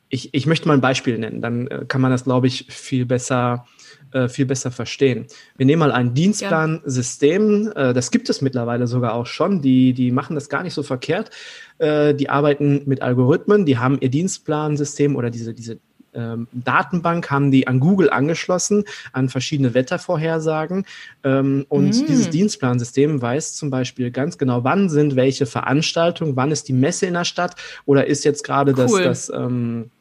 Ich, 0.09 0.33
ich 0.33 0.45
möchte 0.45 0.67
mal 0.67 0.73
ein 0.73 0.81
Beispiel 0.81 1.17
nennen, 1.17 1.41
dann 1.41 1.67
äh, 1.67 1.85
kann 1.87 2.01
man 2.01 2.11
das, 2.11 2.25
glaube 2.25 2.47
ich, 2.47 2.65
viel 2.69 3.05
besser 3.05 3.65
äh, 4.11 4.27
viel 4.27 4.45
besser 4.45 4.71
verstehen. 4.71 5.25
Wir 5.57 5.65
nehmen 5.65 5.79
mal 5.79 5.91
ein 5.91 6.13
Dienstplansystem, 6.13 7.71
äh, 7.75 7.93
das 7.93 8.11
gibt 8.11 8.29
es 8.29 8.41
mittlerweile 8.41 8.87
sogar 8.87 9.13
auch 9.13 9.25
schon, 9.25 9.61
die, 9.61 9.93
die 9.93 10.11
machen 10.11 10.35
das 10.35 10.49
gar 10.49 10.63
nicht 10.63 10.73
so 10.73 10.83
verkehrt. 10.83 11.29
Äh, 11.77 12.13
die 12.13 12.29
arbeiten 12.29 12.83
mit 12.85 13.01
Algorithmen, 13.01 13.65
die 13.65 13.77
haben 13.77 13.97
ihr 14.01 14.09
Dienstplansystem 14.09 15.15
oder 15.15 15.29
diese, 15.29 15.53
diese 15.53 15.79
ähm, 16.13 16.47
Datenbank 16.51 17.31
haben 17.31 17.51
die 17.51 17.67
an 17.67 17.79
Google 17.79 18.09
angeschlossen, 18.09 18.83
an 19.13 19.29
verschiedene 19.29 19.73
Wettervorhersagen. 19.73 20.85
Ähm, 21.23 21.65
und 21.69 21.89
mm. 21.89 22.05
dieses 22.07 22.29
Dienstplansystem 22.29 23.21
weiß 23.21 23.55
zum 23.55 23.69
Beispiel 23.69 24.11
ganz 24.11 24.37
genau, 24.37 24.63
wann 24.63 24.89
sind 24.89 25.15
welche 25.15 25.45
Veranstaltungen, 25.45 26.35
wann 26.35 26.51
ist 26.51 26.67
die 26.67 26.73
Messe 26.73 27.05
in 27.05 27.13
der 27.13 27.25
Stadt 27.25 27.55
oder 27.85 28.07
ist 28.07 28.25
jetzt 28.25 28.43
gerade 28.43 28.71
cool. 28.71 29.03
das, 29.03 29.27
das 29.27 29.31
ähm, 29.33 29.91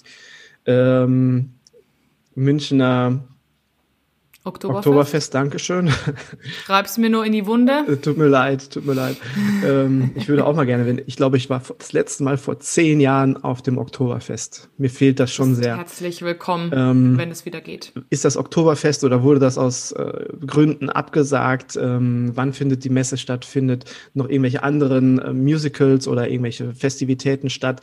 ähm, 0.66 1.50
Münchner 2.34 3.20
Oktoberfest. 4.42 4.86
Oktoberfest, 4.86 5.34
Dankeschön. 5.34 5.90
Schreib's 6.64 6.96
mir 6.96 7.10
nur 7.10 7.26
in 7.26 7.32
die 7.32 7.44
Wunde. 7.44 7.84
Äh, 7.86 7.96
tut 7.96 8.16
mir 8.16 8.26
leid, 8.26 8.70
tut 8.70 8.86
mir 8.86 8.94
leid. 8.94 9.18
ähm, 9.64 10.12
ich 10.14 10.28
würde 10.28 10.46
auch 10.46 10.56
mal 10.56 10.64
gerne, 10.64 10.86
wenn, 10.86 11.02
ich 11.04 11.16
glaube, 11.16 11.36
ich 11.36 11.50
war 11.50 11.60
das 11.76 11.92
letzte 11.92 12.24
Mal 12.24 12.38
vor 12.38 12.58
zehn 12.58 13.00
Jahren 13.00 13.36
auf 13.36 13.60
dem 13.60 13.76
Oktoberfest. 13.76 14.70
Mir 14.78 14.88
fehlt 14.88 15.20
das 15.20 15.30
schon 15.30 15.54
sehr. 15.54 15.76
Herzlich 15.76 16.22
willkommen, 16.22 16.72
ähm, 16.74 17.18
wenn 17.18 17.30
es 17.30 17.44
wieder 17.44 17.60
geht. 17.60 17.92
Ist 18.08 18.24
das 18.24 18.38
Oktoberfest 18.38 19.04
oder 19.04 19.22
wurde 19.22 19.40
das 19.40 19.58
aus 19.58 19.92
äh, 19.92 20.24
Gründen 20.46 20.88
abgesagt? 20.88 21.76
Ähm, 21.76 22.32
wann 22.34 22.54
findet 22.54 22.84
die 22.84 22.90
Messe 22.90 23.18
statt? 23.18 23.44
Findet 23.44 23.92
noch 24.14 24.30
irgendwelche 24.30 24.62
anderen 24.62 25.18
äh, 25.18 25.34
Musicals 25.34 26.08
oder 26.08 26.28
irgendwelche 26.30 26.72
Festivitäten 26.72 27.50
statt? 27.50 27.82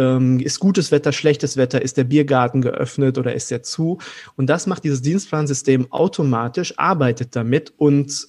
Ähm, 0.00 0.40
ist 0.40 0.60
gutes 0.60 0.90
Wetter, 0.92 1.12
schlechtes 1.12 1.58
Wetter? 1.58 1.82
Ist 1.82 1.98
der 1.98 2.04
Biergarten 2.04 2.62
geöffnet 2.62 3.18
oder 3.18 3.34
ist 3.34 3.52
er 3.52 3.62
zu? 3.62 3.98
Und 4.34 4.46
das 4.48 4.66
macht 4.66 4.84
dieses 4.84 5.02
Dienstplansystem 5.02 5.92
automatisch, 5.92 6.72
arbeitet 6.78 7.36
damit 7.36 7.74
und 7.76 8.28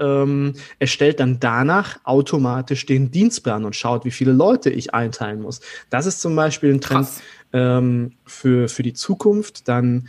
ähm, 0.00 0.54
erstellt 0.80 1.20
dann 1.20 1.38
danach 1.38 2.00
automatisch 2.02 2.84
den 2.84 3.12
Dienstplan 3.12 3.64
und 3.64 3.76
schaut, 3.76 4.04
wie 4.04 4.10
viele 4.10 4.32
Leute 4.32 4.70
ich 4.70 4.92
einteilen 4.92 5.42
muss. 5.42 5.60
Das 5.88 6.06
ist 6.06 6.20
zum 6.20 6.34
Beispiel 6.34 6.74
ein 6.74 6.80
Trend 6.80 7.08
ähm, 7.52 8.14
für, 8.24 8.68
für 8.68 8.82
die 8.82 8.92
Zukunft. 8.92 9.68
Dann 9.68 10.08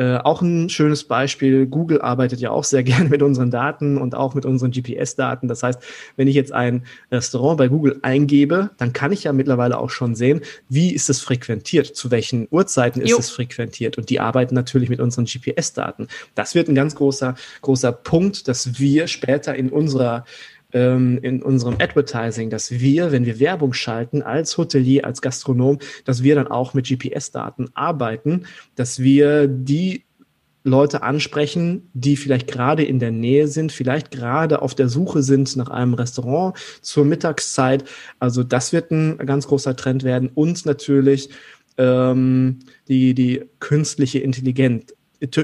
äh, 0.00 0.16
auch 0.16 0.40
ein 0.40 0.70
schönes 0.70 1.04
Beispiel, 1.04 1.66
Google 1.66 2.00
arbeitet 2.00 2.40
ja 2.40 2.50
auch 2.52 2.64
sehr 2.64 2.82
gerne 2.90 3.10
mit 3.10 3.22
unseren 3.22 3.50
Daten 3.50 3.98
und 3.98 4.14
auch 4.14 4.34
mit 4.34 4.46
unseren 4.46 4.70
GPS-Daten. 4.70 5.46
Das 5.46 5.62
heißt, 5.62 5.78
wenn 6.16 6.26
ich 6.26 6.34
jetzt 6.34 6.52
ein 6.52 6.86
Restaurant 7.12 7.58
bei 7.58 7.68
Google 7.68 7.98
eingebe, 8.00 8.70
dann 8.78 8.94
kann 8.94 9.12
ich 9.12 9.24
ja 9.24 9.34
mittlerweile 9.34 9.76
auch 9.76 9.90
schon 9.90 10.14
sehen, 10.14 10.40
wie 10.70 10.94
ist 10.94 11.10
es 11.10 11.20
frequentiert, 11.20 11.94
zu 11.94 12.10
welchen 12.10 12.48
Uhrzeiten 12.50 13.02
ist 13.02 13.10
jo. 13.10 13.18
es 13.18 13.28
frequentiert. 13.28 13.98
Und 13.98 14.08
die 14.08 14.20
arbeiten 14.20 14.54
natürlich 14.54 14.88
mit 14.88 15.00
unseren 15.00 15.26
GPS-Daten. 15.26 16.08
Das 16.34 16.54
wird 16.54 16.68
ein 16.68 16.74
ganz 16.74 16.94
großer, 16.94 17.34
großer 17.60 17.92
Punkt, 17.92 18.48
dass 18.48 18.78
wir 18.78 19.06
später 19.06 19.54
in 19.54 19.68
unserer 19.68 20.24
ähm, 20.72 21.18
in 21.22 21.42
unserem 21.42 21.74
Advertising, 21.80 22.50
dass 22.50 22.70
wir, 22.70 23.12
wenn 23.12 23.26
wir 23.26 23.40
Werbung 23.40 23.72
schalten, 23.72 24.22
als 24.22 24.56
Hotelier, 24.58 25.04
als 25.04 25.22
Gastronom, 25.22 25.78
dass 26.04 26.22
wir 26.22 26.34
dann 26.34 26.48
auch 26.48 26.74
mit 26.74 26.88
GPS-Daten 26.88 27.68
arbeiten, 27.74 28.46
dass 28.74 29.00
wir 29.00 29.48
die 29.48 30.04
Leute 30.62 31.02
ansprechen, 31.02 31.88
die 31.94 32.16
vielleicht 32.16 32.46
gerade 32.46 32.84
in 32.84 32.98
der 32.98 33.10
Nähe 33.10 33.48
sind, 33.48 33.72
vielleicht 33.72 34.10
gerade 34.10 34.60
auf 34.60 34.74
der 34.74 34.88
Suche 34.88 35.22
sind 35.22 35.56
nach 35.56 35.70
einem 35.70 35.94
Restaurant 35.94 36.56
zur 36.82 37.06
Mittagszeit. 37.06 37.84
Also 38.18 38.42
das 38.42 38.72
wird 38.72 38.90
ein 38.90 39.16
ganz 39.18 39.46
großer 39.46 39.74
Trend 39.74 40.04
werden 40.04 40.30
und 40.34 40.66
natürlich 40.66 41.30
ähm, 41.78 42.58
die, 42.88 43.14
die 43.14 43.42
künstliche 43.58 44.18
Intelligenz, 44.18 44.94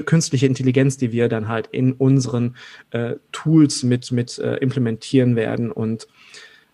künstliche 0.05 0.45
Intelligenz, 0.45 0.97
die 0.97 1.11
wir 1.11 1.29
dann 1.29 1.47
halt 1.47 1.67
in 1.67 1.93
unseren 1.93 2.55
äh, 2.91 3.15
Tools 3.31 3.83
mit, 3.83 4.11
mit 4.11 4.37
äh, 4.39 4.55
implementieren 4.55 5.35
werden. 5.35 5.71
Und 5.71 6.07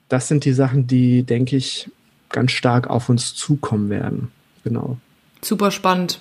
das 0.09 0.27
sind 0.27 0.45
die 0.45 0.53
Sachen, 0.53 0.87
die, 0.87 1.23
denke 1.23 1.55
ich, 1.55 1.89
ganz 2.29 2.51
stark 2.51 2.89
auf 2.89 3.09
uns 3.09 3.35
zukommen 3.35 3.89
werden. 3.89 4.31
Genau. 4.63 4.97
Super 5.41 5.71
spannend. 5.71 6.19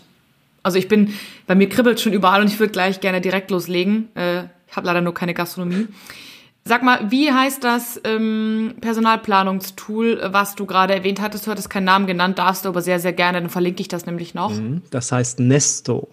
Also 0.63 0.79
ich 0.79 0.89
bin, 0.89 1.15
bei 1.47 1.55
mir 1.55 1.69
kribbelt 1.69 2.01
schon 2.01 2.13
überall 2.13 2.41
und 2.41 2.49
ich 2.49 2.59
würde 2.61 2.73
gleich 2.73 3.01
gerne 3.01 3.21
direkt 3.21 3.51
loslegen. 3.51 4.15
Äh, 4.15 4.45
ich 4.69 4.77
habe 4.77 4.87
leider 4.87 5.01
nur 5.01 5.15
keine 5.15 5.35
Gastronomie. 5.35 5.89
Sag 6.65 6.85
mal, 6.85 7.11
wie 7.11 7.33
heißt 7.33 7.65
das 7.65 8.01
ähm, 8.05 8.75
Personalplanungstool, 8.81 10.21
was 10.31 10.55
du 10.55 10.65
gerade 10.65 10.95
erwähnt 10.95 11.21
hattest? 11.21 11.47
Du 11.47 11.51
hattest 11.51 11.71
keinen 11.71 11.85
Namen 11.85 12.07
genannt, 12.07 12.39
darfst 12.39 12.65
du 12.65 12.69
aber 12.69 12.83
sehr, 12.83 13.01
sehr 13.01 13.13
gerne, 13.13 13.41
dann 13.41 13.51
verlinke 13.51 13.81
ich 13.81 13.89
das 13.89 14.07
nämlich 14.07 14.35
noch. 14.35 14.55
Mhm. 14.55 14.83
Das 14.91 15.11
heißt 15.11 15.41
Nesto. 15.41 16.09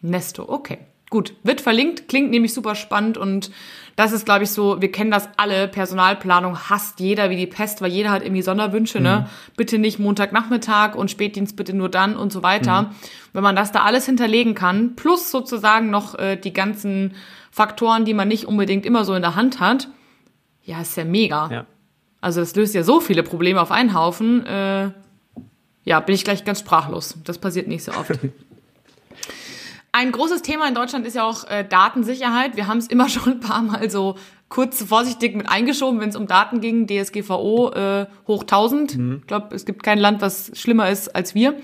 Nesto, 0.00 0.48
okay. 0.48 0.78
Gut, 1.08 1.34
wird 1.44 1.60
verlinkt, 1.60 2.08
klingt 2.08 2.30
nämlich 2.30 2.52
super 2.52 2.74
spannend 2.74 3.16
und 3.16 3.52
das 3.94 4.12
ist, 4.12 4.26
glaube 4.26 4.42
ich, 4.42 4.50
so, 4.50 4.82
wir 4.82 4.90
kennen 4.90 5.10
das 5.12 5.28
alle, 5.36 5.68
Personalplanung 5.68 6.58
hasst 6.68 6.98
jeder 6.98 7.30
wie 7.30 7.36
die 7.36 7.46
Pest, 7.46 7.80
weil 7.80 7.92
jeder 7.92 8.10
hat 8.10 8.22
irgendwie 8.22 8.42
Sonderwünsche, 8.42 9.00
ne? 9.00 9.10
mhm. 9.10 9.22
ne? 9.22 9.30
Bitte 9.56 9.78
nicht 9.78 9.98
Montagnachmittag 9.98 10.96
und 10.96 11.10
Spätdienst 11.10 11.56
bitte 11.56 11.74
nur 11.74 11.88
dann 11.88 12.16
und 12.16 12.32
so 12.32 12.42
weiter. 12.42 12.82
Mhm. 12.82 12.86
Wenn 13.32 13.42
man 13.44 13.56
das 13.56 13.70
da 13.70 13.84
alles 13.84 14.04
hinterlegen 14.04 14.54
kann, 14.54 14.96
plus 14.96 15.30
sozusagen 15.30 15.90
noch 15.90 16.18
äh, 16.18 16.36
die 16.36 16.52
ganzen 16.52 17.14
Faktoren, 17.52 18.04
die 18.04 18.12
man 18.12 18.28
nicht 18.28 18.46
unbedingt 18.46 18.84
immer 18.84 19.04
so 19.04 19.14
in 19.14 19.22
der 19.22 19.36
Hand 19.36 19.60
hat, 19.60 19.88
ja, 20.62 20.80
ist 20.80 20.96
ja 20.96 21.04
mega. 21.04 21.48
Ja. 21.50 21.66
Also 22.20 22.40
das 22.40 22.56
löst 22.56 22.74
ja 22.74 22.82
so 22.82 23.00
viele 23.00 23.22
Probleme 23.22 23.60
auf 23.62 23.70
einen 23.70 23.94
Haufen. 23.94 24.44
Äh, 24.44 24.90
ja, 25.84 26.00
bin 26.00 26.14
ich 26.16 26.24
gleich 26.24 26.44
ganz 26.44 26.58
sprachlos. 26.58 27.16
Das 27.24 27.38
passiert 27.38 27.68
nicht 27.68 27.84
so 27.84 27.92
oft. 27.92 28.18
Ein 29.98 30.12
großes 30.12 30.42
Thema 30.42 30.68
in 30.68 30.74
Deutschland 30.74 31.06
ist 31.06 31.16
ja 31.16 31.24
auch 31.26 31.48
äh, 31.48 31.64
Datensicherheit. 31.66 32.54
Wir 32.54 32.66
haben 32.66 32.76
es 32.76 32.86
immer 32.86 33.08
schon 33.08 33.32
ein 33.32 33.40
paar 33.40 33.62
Mal 33.62 33.88
so 33.90 34.16
kurz 34.50 34.82
vorsichtig 34.82 35.34
mit 35.34 35.48
eingeschoben, 35.48 36.00
wenn 36.00 36.10
es 36.10 36.16
um 36.16 36.26
Daten 36.26 36.60
ging, 36.60 36.86
DSGVO 36.86 37.72
äh, 37.72 38.06
hoch 38.28 38.42
1000. 38.42 38.98
Mhm. 38.98 39.18
Ich 39.22 39.26
glaube, 39.26 39.54
es 39.54 39.64
gibt 39.64 39.82
kein 39.82 39.96
Land, 39.96 40.20
was 40.20 40.50
schlimmer 40.52 40.90
ist 40.90 41.16
als 41.16 41.34
wir. 41.34 41.54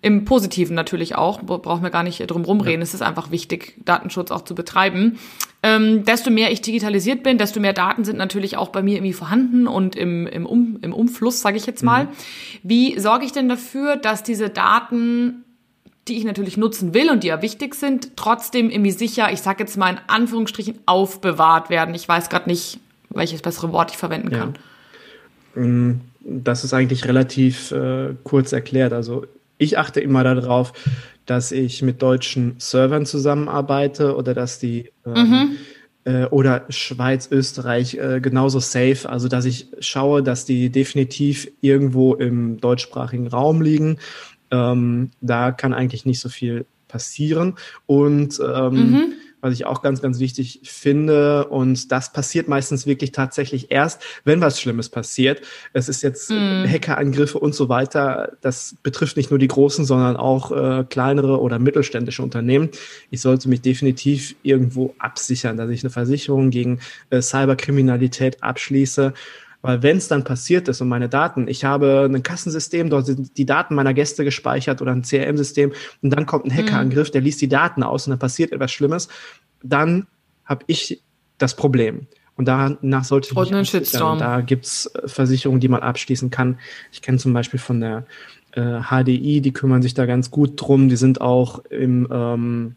Im 0.00 0.24
Positiven 0.24 0.74
natürlich 0.74 1.14
auch, 1.14 1.42
brauchen 1.42 1.82
wir 1.82 1.90
gar 1.90 2.02
nicht 2.02 2.28
drum 2.30 2.46
rumreden. 2.46 2.80
Ja. 2.80 2.84
Es 2.84 2.94
ist 2.94 3.02
einfach 3.02 3.30
wichtig, 3.30 3.76
Datenschutz 3.84 4.30
auch 4.30 4.44
zu 4.44 4.54
betreiben. 4.54 5.18
Ähm, 5.62 6.04
desto 6.06 6.30
mehr 6.30 6.52
ich 6.52 6.62
digitalisiert 6.62 7.22
bin, 7.22 7.36
desto 7.36 7.60
mehr 7.60 7.74
Daten 7.74 8.04
sind 8.04 8.16
natürlich 8.16 8.56
auch 8.56 8.70
bei 8.70 8.82
mir 8.82 8.96
irgendwie 8.96 9.12
vorhanden 9.12 9.66
und 9.66 9.94
im, 9.94 10.26
im, 10.26 10.46
um, 10.46 10.78
im 10.80 10.94
Umfluss, 10.94 11.42
sage 11.42 11.58
ich 11.58 11.66
jetzt 11.66 11.82
mal. 11.82 12.04
Mhm. 12.04 12.08
Wie 12.62 12.98
sorge 12.98 13.26
ich 13.26 13.32
denn 13.32 13.50
dafür, 13.50 13.96
dass 13.96 14.22
diese 14.22 14.48
Daten 14.48 15.44
die 16.08 16.18
ich 16.18 16.24
natürlich 16.24 16.56
nutzen 16.56 16.94
will 16.94 17.10
und 17.10 17.22
die 17.22 17.28
ja 17.28 17.42
wichtig 17.42 17.74
sind, 17.74 18.16
trotzdem 18.16 18.70
irgendwie 18.70 18.90
sicher, 18.90 19.32
ich 19.32 19.40
sage 19.40 19.62
jetzt 19.62 19.76
mal 19.76 19.90
in 19.90 20.00
Anführungsstrichen, 20.08 20.78
aufbewahrt 20.86 21.70
werden. 21.70 21.94
Ich 21.94 22.08
weiß 22.08 22.28
gerade 22.28 22.50
nicht, 22.50 22.80
welches 23.10 23.42
bessere 23.42 23.72
Wort 23.72 23.92
ich 23.92 23.96
verwenden 23.96 24.30
kann. 24.30 24.54
Ja. 25.54 25.62
Mm, 25.62 26.00
das 26.24 26.64
ist 26.64 26.74
eigentlich 26.74 27.04
relativ 27.04 27.70
äh, 27.72 28.14
kurz 28.24 28.52
erklärt. 28.52 28.92
Also 28.92 29.26
ich 29.58 29.78
achte 29.78 30.00
immer 30.00 30.24
darauf, 30.24 30.72
dass 31.26 31.52
ich 31.52 31.82
mit 31.82 32.02
deutschen 32.02 32.56
Servern 32.58 33.06
zusammenarbeite 33.06 34.16
oder 34.16 34.34
dass 34.34 34.58
die 34.58 34.90
ähm, 35.06 35.12
mhm. 35.14 35.56
äh, 36.04 36.24
oder 36.26 36.64
Schweiz, 36.68 37.28
Österreich 37.30 37.94
äh, 37.94 38.20
genauso 38.20 38.58
safe, 38.58 39.08
also 39.08 39.28
dass 39.28 39.44
ich 39.44 39.68
schaue, 39.78 40.22
dass 40.22 40.44
die 40.44 40.70
definitiv 40.70 41.48
irgendwo 41.60 42.14
im 42.14 42.60
deutschsprachigen 42.60 43.28
Raum 43.28 43.62
liegen. 43.62 43.98
Ähm, 44.52 45.10
da 45.20 45.50
kann 45.50 45.74
eigentlich 45.74 46.06
nicht 46.06 46.20
so 46.20 46.28
viel 46.28 46.66
passieren. 46.86 47.56
Und 47.86 48.40
ähm, 48.40 48.74
mhm 48.74 49.12
was 49.42 49.52
ich 49.54 49.66
auch 49.66 49.82
ganz, 49.82 50.00
ganz 50.00 50.20
wichtig 50.20 50.60
finde. 50.62 51.48
Und 51.48 51.92
das 51.92 52.12
passiert 52.12 52.48
meistens 52.48 52.86
wirklich 52.86 53.10
tatsächlich 53.12 53.70
erst, 53.70 54.00
wenn 54.24 54.40
was 54.40 54.60
Schlimmes 54.60 54.88
passiert. 54.88 55.42
Es 55.72 55.88
ist 55.88 56.02
jetzt 56.02 56.30
mm. 56.30 56.64
Hackerangriffe 56.64 57.38
und 57.38 57.54
so 57.54 57.68
weiter. 57.68 58.36
Das 58.40 58.76
betrifft 58.84 59.16
nicht 59.16 59.30
nur 59.30 59.40
die 59.40 59.48
großen, 59.48 59.84
sondern 59.84 60.16
auch 60.16 60.52
äh, 60.52 60.84
kleinere 60.88 61.40
oder 61.40 61.58
mittelständische 61.58 62.22
Unternehmen. 62.22 62.70
Ich 63.10 63.20
sollte 63.20 63.48
mich 63.48 63.60
definitiv 63.60 64.36
irgendwo 64.44 64.94
absichern, 64.98 65.56
dass 65.56 65.70
ich 65.70 65.82
eine 65.82 65.90
Versicherung 65.90 66.50
gegen 66.50 66.78
äh, 67.10 67.20
Cyberkriminalität 67.20 68.44
abschließe 68.44 69.12
weil 69.62 69.82
wenn 69.82 69.96
es 69.96 70.08
dann 70.08 70.24
passiert 70.24 70.68
ist 70.68 70.80
und 70.80 70.88
meine 70.88 71.08
Daten, 71.08 71.48
ich 71.48 71.64
habe 71.64 72.08
ein 72.12 72.22
Kassensystem, 72.22 72.90
dort 72.90 73.06
sind 73.06 73.38
die 73.38 73.46
Daten 73.46 73.74
meiner 73.74 73.94
Gäste 73.94 74.24
gespeichert 74.24 74.82
oder 74.82 74.92
ein 74.92 75.02
CRM-System 75.02 75.72
und 76.02 76.10
dann 76.10 76.26
kommt 76.26 76.44
ein 76.44 76.52
mhm. 76.52 76.58
Hackerangriff, 76.58 77.10
der 77.10 77.20
liest 77.20 77.40
die 77.40 77.48
Daten 77.48 77.82
aus 77.82 78.06
und 78.06 78.10
dann 78.10 78.18
passiert 78.18 78.52
etwas 78.52 78.72
Schlimmes, 78.72 79.08
dann 79.62 80.06
habe 80.44 80.64
ich 80.66 81.02
das 81.38 81.56
Problem. 81.56 82.06
Und 82.36 82.46
danach 82.46 83.04
sollte 83.04 83.28
ich 83.30 83.36
und 83.36 83.36
mich 83.52 83.70
Da 84.18 84.40
gibt's 84.40 84.86
äh, 84.86 85.06
Versicherungen, 85.06 85.60
die 85.60 85.68
man 85.68 85.82
abschließen 85.82 86.30
kann. 86.30 86.58
Ich 86.90 87.02
kenne 87.02 87.18
zum 87.18 87.32
Beispiel 87.32 87.60
von 87.60 87.80
der 87.80 88.04
äh, 88.52 88.80
HDI, 88.80 89.40
die 89.40 89.52
kümmern 89.52 89.82
sich 89.82 89.94
da 89.94 90.06
ganz 90.06 90.30
gut 90.30 90.52
drum. 90.56 90.88
Die 90.88 90.96
sind 90.96 91.20
auch 91.20 91.64
im, 91.66 92.08
ähm, 92.10 92.76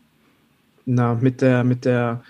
na, 0.86 1.16
mit 1.16 1.42
der, 1.42 1.64
mit 1.64 1.86
der 1.86 2.22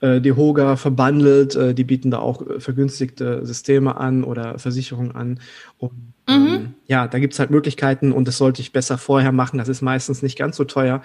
äh, 0.00 0.20
die 0.20 0.32
Hoga 0.32 0.76
verbandelt, 0.76 1.56
äh, 1.56 1.74
die 1.74 1.84
bieten 1.84 2.10
da 2.10 2.18
auch 2.18 2.46
äh, 2.46 2.60
vergünstigte 2.60 3.44
Systeme 3.44 3.96
an 3.96 4.24
oder 4.24 4.58
Versicherungen 4.58 5.14
an. 5.14 5.40
Und, 5.78 5.92
mhm. 6.28 6.46
ähm, 6.46 6.74
ja, 6.86 7.08
da 7.08 7.18
gibt's 7.18 7.38
halt 7.38 7.50
Möglichkeiten 7.50 8.12
und 8.12 8.28
das 8.28 8.38
sollte 8.38 8.62
ich 8.62 8.72
besser 8.72 8.98
vorher 8.98 9.32
machen. 9.32 9.58
Das 9.58 9.68
ist 9.68 9.82
meistens 9.82 10.22
nicht 10.22 10.38
ganz 10.38 10.56
so 10.56 10.64
teuer. 10.64 11.02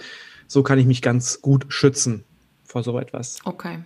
So 0.48 0.62
kann 0.64 0.78
ich 0.78 0.86
mich 0.86 1.02
ganz 1.02 1.42
gut 1.42 1.66
schützen 1.70 2.24
vor 2.64 2.84
so 2.84 3.00
etwas. 3.00 3.40
Okay. 3.46 3.80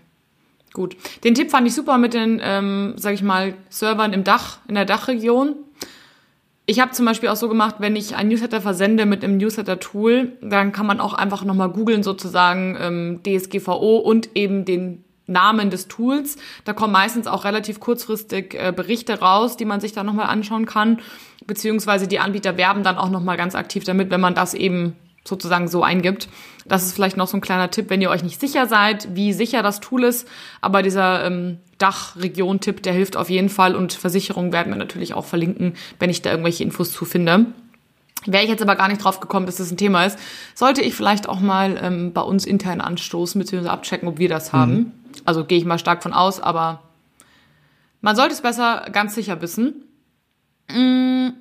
Gut. 0.74 0.98
Den 1.24 1.34
Tipp 1.34 1.50
fand 1.50 1.68
ich 1.68 1.74
super 1.74 1.98
mit 1.98 2.14
den, 2.14 2.40
ähm, 2.44 2.94
sag 2.98 3.14
ich 3.14 3.24
mal, 3.24 3.54
Servern 3.70 4.14
im 4.14 4.24
Dach, 4.24 4.60
in 4.68 4.76
der 4.76 4.86
Dachregion. 4.86 5.56
Ich 6.70 6.82
habe 6.82 6.92
zum 6.92 7.06
Beispiel 7.06 7.30
auch 7.30 7.38
so 7.38 7.48
gemacht, 7.48 7.76
wenn 7.80 7.96
ich 7.96 8.18
ein 8.18 8.28
Newsletter 8.28 8.60
versende 8.60 9.06
mit 9.06 9.24
einem 9.24 9.38
Newsletter-Tool, 9.38 10.34
dann 10.42 10.74
kann 10.74 10.86
man 10.86 11.00
auch 11.00 11.14
einfach 11.14 11.46
nochmal 11.46 11.70
googeln, 11.70 12.04
sozusagen 12.04 12.78
ähm, 12.78 13.22
DSGVO 13.24 14.00
und 14.00 14.36
eben 14.36 14.66
den 14.66 15.06
Namen 15.28 15.70
des 15.70 15.88
Tools. 15.88 16.36
Da 16.66 16.74
kommen 16.74 16.92
meistens 16.92 17.26
auch 17.26 17.46
relativ 17.46 17.80
kurzfristig 17.80 18.54
äh, 18.54 18.74
Berichte 18.76 19.18
raus, 19.20 19.56
die 19.56 19.64
man 19.64 19.80
sich 19.80 19.94
dann 19.94 20.06
nochmal 20.06 20.28
anschauen 20.28 20.66
kann. 20.66 21.00
Beziehungsweise 21.46 22.06
die 22.06 22.20
Anbieter 22.20 22.58
werben 22.58 22.84
dann 22.84 22.98
auch 22.98 23.10
nochmal 23.10 23.38
ganz 23.38 23.56
aktiv 23.56 23.86
damit, 23.86 24.12
wenn 24.12 24.20
man 24.22 24.36
das 24.36 24.54
eben 24.54 24.98
sozusagen 25.28 25.68
so 25.68 25.84
eingibt. 25.84 26.30
Das 26.66 26.86
ist 26.86 26.94
vielleicht 26.94 27.18
noch 27.18 27.28
so 27.28 27.38
ein 27.38 27.42
kleiner 27.42 27.72
Tipp, 27.72 27.90
wenn 27.90 28.02
ihr 28.02 28.10
euch 28.10 28.24
nicht 28.24 28.40
sicher 28.40 28.68
seid, 28.68 29.16
wie 29.16 29.34
sicher 29.34 29.64
das 29.64 29.80
Tool 29.80 30.04
ist. 30.04 30.28
Aber 30.62 30.84
dieser 30.84 31.26
ähm, 31.26 31.60
Dachregion-Tipp, 31.78 32.84
der 32.84 32.94
hilft 32.94 33.16
auf 33.16 33.30
jeden 33.30 33.50
Fall 33.50 33.76
und 33.76 33.94
Versicherungen 33.94 34.52
werden 34.52 34.72
wir 34.74 34.78
natürlich 34.78 35.14
auch 35.14 35.26
verlinken, 35.26 35.74
wenn 36.00 36.10
ich 36.10 36.22
da 36.22 36.32
irgendwelche 36.32 36.64
Infos 36.64 36.92
zu 36.92 37.06
finde. 37.06 37.48
Wäre 38.26 38.44
ich 38.44 38.50
jetzt 38.50 38.62
aber 38.62 38.76
gar 38.76 38.90
nicht 38.90 39.04
drauf 39.04 39.20
gekommen, 39.20 39.46
dass 39.46 39.58
das 39.58 39.72
ein 39.72 39.78
Thema 39.78 40.06
ist, 40.06 40.20
sollte 40.56 40.82
ich 40.82 40.96
vielleicht 40.96 41.30
auch 41.30 41.40
mal 41.40 41.80
ähm, 41.82 42.14
bei 42.14 42.22
uns 42.22 42.46
intern 42.46 42.82
anstoßen 42.82 43.40
bzw. 43.40 43.68
abchecken, 43.68 44.10
ob 44.10 44.18
wir 44.18 44.28
das 44.28 44.52
haben. 44.54 44.74
Mhm. 44.74 44.92
Also 45.24 45.46
gehe 45.46 45.58
ich 45.58 45.66
mal 45.66 45.80
stark 45.80 46.04
von 46.04 46.14
aus, 46.14 46.40
aber 46.40 46.82
man 48.02 48.16
sollte 48.16 48.34
es 48.34 48.42
besser 48.42 48.86
ganz 48.92 49.16
sicher 49.16 49.42
wissen. 49.42 49.84
Mmh. 50.70 51.34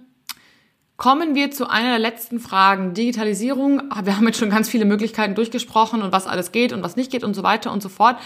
Kommen 0.96 1.34
wir 1.34 1.50
zu 1.50 1.68
einer 1.68 1.90
der 1.90 1.98
letzten 1.98 2.40
Fragen. 2.40 2.94
Digitalisierung. 2.94 3.82
Wir 4.02 4.16
haben 4.16 4.26
jetzt 4.26 4.38
schon 4.38 4.48
ganz 4.48 4.68
viele 4.68 4.86
Möglichkeiten 4.86 5.34
durchgesprochen 5.34 6.00
und 6.00 6.10
was 6.10 6.26
alles 6.26 6.52
geht 6.52 6.72
und 6.72 6.82
was 6.82 6.96
nicht 6.96 7.10
geht 7.10 7.22
und 7.22 7.34
so 7.34 7.42
weiter 7.42 7.70
und 7.70 7.82
so 7.82 7.90
fort. 7.90 8.16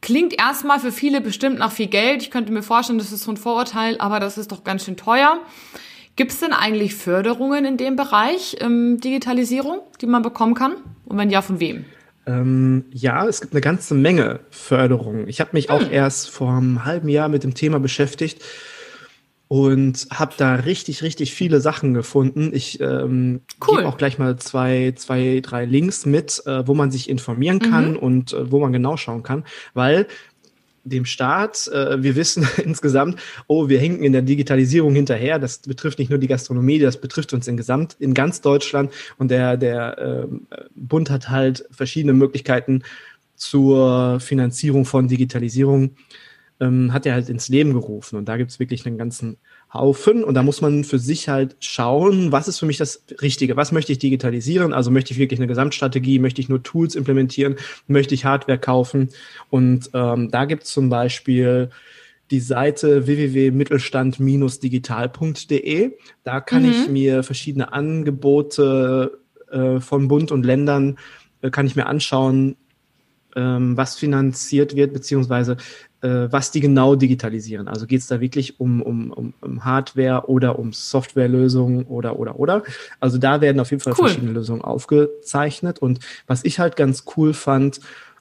Klingt 0.00 0.36
erstmal 0.36 0.80
für 0.80 0.90
viele 0.90 1.20
bestimmt 1.20 1.60
nach 1.60 1.70
viel 1.70 1.86
Geld. 1.86 2.22
Ich 2.22 2.32
könnte 2.32 2.52
mir 2.52 2.64
vorstellen, 2.64 2.98
das 2.98 3.12
ist 3.12 3.22
so 3.22 3.30
ein 3.30 3.36
Vorurteil, 3.36 3.96
aber 4.00 4.18
das 4.18 4.38
ist 4.38 4.50
doch 4.50 4.64
ganz 4.64 4.84
schön 4.84 4.96
teuer. 4.96 5.38
Gibt 6.16 6.32
es 6.32 6.40
denn 6.40 6.52
eigentlich 6.52 6.96
Förderungen 6.96 7.64
in 7.64 7.76
dem 7.76 7.94
Bereich 7.94 8.56
ähm, 8.60 9.00
Digitalisierung, 9.00 9.80
die 10.00 10.06
man 10.06 10.22
bekommen 10.22 10.54
kann? 10.54 10.74
Und 11.04 11.16
wenn 11.16 11.30
ja, 11.30 11.42
von 11.42 11.60
wem? 11.60 11.84
Ähm, 12.26 12.84
ja, 12.90 13.24
es 13.26 13.40
gibt 13.40 13.54
eine 13.54 13.60
ganze 13.60 13.94
Menge 13.94 14.40
Förderungen. 14.50 15.28
Ich 15.28 15.40
habe 15.40 15.50
mich 15.52 15.68
hm. 15.68 15.76
auch 15.76 15.90
erst 15.90 16.28
vor 16.30 16.50
einem 16.50 16.84
halben 16.84 17.08
Jahr 17.08 17.28
mit 17.28 17.44
dem 17.44 17.54
Thema 17.54 17.78
beschäftigt 17.78 18.42
und 19.52 20.06
habe 20.10 20.32
da 20.38 20.54
richtig, 20.54 21.02
richtig 21.02 21.34
viele 21.34 21.60
Sachen 21.60 21.92
gefunden. 21.92 22.52
Ich 22.54 22.80
ähm, 22.80 23.42
cool. 23.68 23.76
gebe 23.76 23.88
auch 23.88 23.98
gleich 23.98 24.16
mal 24.16 24.38
zwei, 24.38 24.94
zwei, 24.96 25.40
drei 25.42 25.66
Links 25.66 26.06
mit, 26.06 26.40
äh, 26.46 26.66
wo 26.66 26.72
man 26.72 26.90
sich 26.90 27.10
informieren 27.10 27.58
kann 27.58 27.90
mhm. 27.90 27.96
und 27.98 28.32
äh, 28.32 28.50
wo 28.50 28.60
man 28.60 28.72
genau 28.72 28.96
schauen 28.96 29.22
kann, 29.22 29.44
weil 29.74 30.06
dem 30.84 31.04
Staat, 31.04 31.68
äh, 31.68 32.02
wir 32.02 32.16
wissen 32.16 32.48
insgesamt, 32.64 33.20
oh, 33.46 33.68
wir 33.68 33.78
hinken 33.78 34.04
in 34.04 34.14
der 34.14 34.22
Digitalisierung 34.22 34.94
hinterher. 34.94 35.38
Das 35.38 35.58
betrifft 35.58 35.98
nicht 35.98 36.08
nur 36.08 36.18
die 36.18 36.28
Gastronomie, 36.28 36.78
das 36.78 36.98
betrifft 36.98 37.34
uns 37.34 37.46
in 37.46 37.58
Gesamt, 37.58 37.94
in 37.98 38.14
ganz 38.14 38.40
Deutschland. 38.40 38.90
Und 39.18 39.30
der, 39.30 39.58
der 39.58 39.98
äh, 39.98 40.26
Bund 40.74 41.10
hat 41.10 41.28
halt 41.28 41.66
verschiedene 41.70 42.14
Möglichkeiten 42.14 42.84
zur 43.36 44.18
Finanzierung 44.18 44.86
von 44.86 45.08
Digitalisierung 45.08 45.90
ähm, 46.62 46.92
hat 46.92 47.06
er 47.06 47.14
halt 47.14 47.28
ins 47.28 47.48
Leben 47.48 47.72
gerufen. 47.72 48.16
Und 48.16 48.28
da 48.28 48.36
gibt 48.36 48.52
es 48.52 48.60
wirklich 48.60 48.86
einen 48.86 48.96
ganzen 48.96 49.38
Haufen. 49.74 50.22
Und 50.22 50.34
da 50.34 50.44
muss 50.44 50.60
man 50.60 50.84
für 50.84 51.00
sich 51.00 51.28
halt 51.28 51.56
schauen, 51.58 52.30
was 52.30 52.46
ist 52.46 52.60
für 52.60 52.66
mich 52.66 52.76
das 52.76 53.04
Richtige? 53.20 53.56
Was 53.56 53.72
möchte 53.72 53.90
ich 53.90 53.98
digitalisieren? 53.98 54.72
Also 54.72 54.92
möchte 54.92 55.12
ich 55.12 55.18
wirklich 55.18 55.40
eine 55.40 55.48
Gesamtstrategie? 55.48 56.20
Möchte 56.20 56.40
ich 56.40 56.48
nur 56.48 56.62
Tools 56.62 56.94
implementieren? 56.94 57.56
Möchte 57.88 58.14
ich 58.14 58.24
Hardware 58.24 58.58
kaufen? 58.58 59.08
Und 59.50 59.90
ähm, 59.92 60.30
da 60.30 60.44
gibt 60.44 60.62
es 60.62 60.70
zum 60.70 60.88
Beispiel 60.88 61.70
die 62.30 62.38
Seite 62.38 63.08
www.mittelstand-digital.de. 63.08 65.90
Da 66.22 66.40
kann 66.40 66.62
mhm. 66.62 66.70
ich 66.70 66.88
mir 66.88 67.24
verschiedene 67.24 67.72
Angebote 67.72 69.18
äh, 69.50 69.80
von 69.80 70.06
Bund 70.06 70.30
und 70.30 70.46
Ländern 70.46 70.96
äh, 71.40 71.50
kann 71.50 71.66
ich 71.66 71.74
mir 71.74 71.86
anschauen, 71.86 72.54
ähm, 73.36 73.76
was 73.76 73.96
finanziert 73.96 74.76
wird, 74.76 74.92
beziehungsweise 74.92 75.56
äh, 76.02 76.28
was 76.30 76.50
die 76.50 76.60
genau 76.60 76.96
digitalisieren. 76.96 77.68
Also 77.68 77.86
geht 77.86 78.00
es 78.00 78.06
da 78.06 78.20
wirklich 78.20 78.60
um, 78.60 78.82
um, 78.82 79.34
um, 79.40 79.64
Hardware 79.64 80.28
oder 80.28 80.58
um 80.58 80.72
Softwarelösungen 80.72 81.84
oder 81.84 82.18
oder 82.18 82.38
oder. 82.38 82.62
Also 83.00 83.16
da 83.18 83.40
werden 83.40 83.60
auf 83.60 83.70
jeden 83.70 83.82
Fall 83.82 83.94
cool. 83.98 84.08
verschiedene 84.08 84.32
Lösungen 84.32 84.60
aufgezeichnet. 84.62 85.78
Und 85.78 86.00
was 86.26 86.44
ich 86.44 86.58
halt 86.58 86.76
ganz 86.76 87.04
cool 87.16 87.32
fand, 87.34 87.80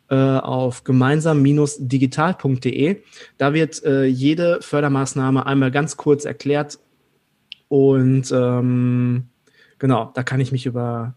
äh, 0.10 0.16
auf 0.16 0.84
gemeinsam-digital.de. 0.84 2.98
Da 3.38 3.54
wird 3.54 3.84
äh, 3.86 4.06
jede 4.06 4.60
Fördermaßnahme 4.62 5.46
einmal 5.46 5.72
ganz 5.72 5.96
kurz 5.96 6.26
erklärt. 6.26 6.80
Und 7.70 8.30
ähm, 8.34 9.30
genau, 9.80 10.12
da 10.14 10.24
kann 10.24 10.42
ich 10.42 10.52
mich 10.52 10.66
über 10.66 11.16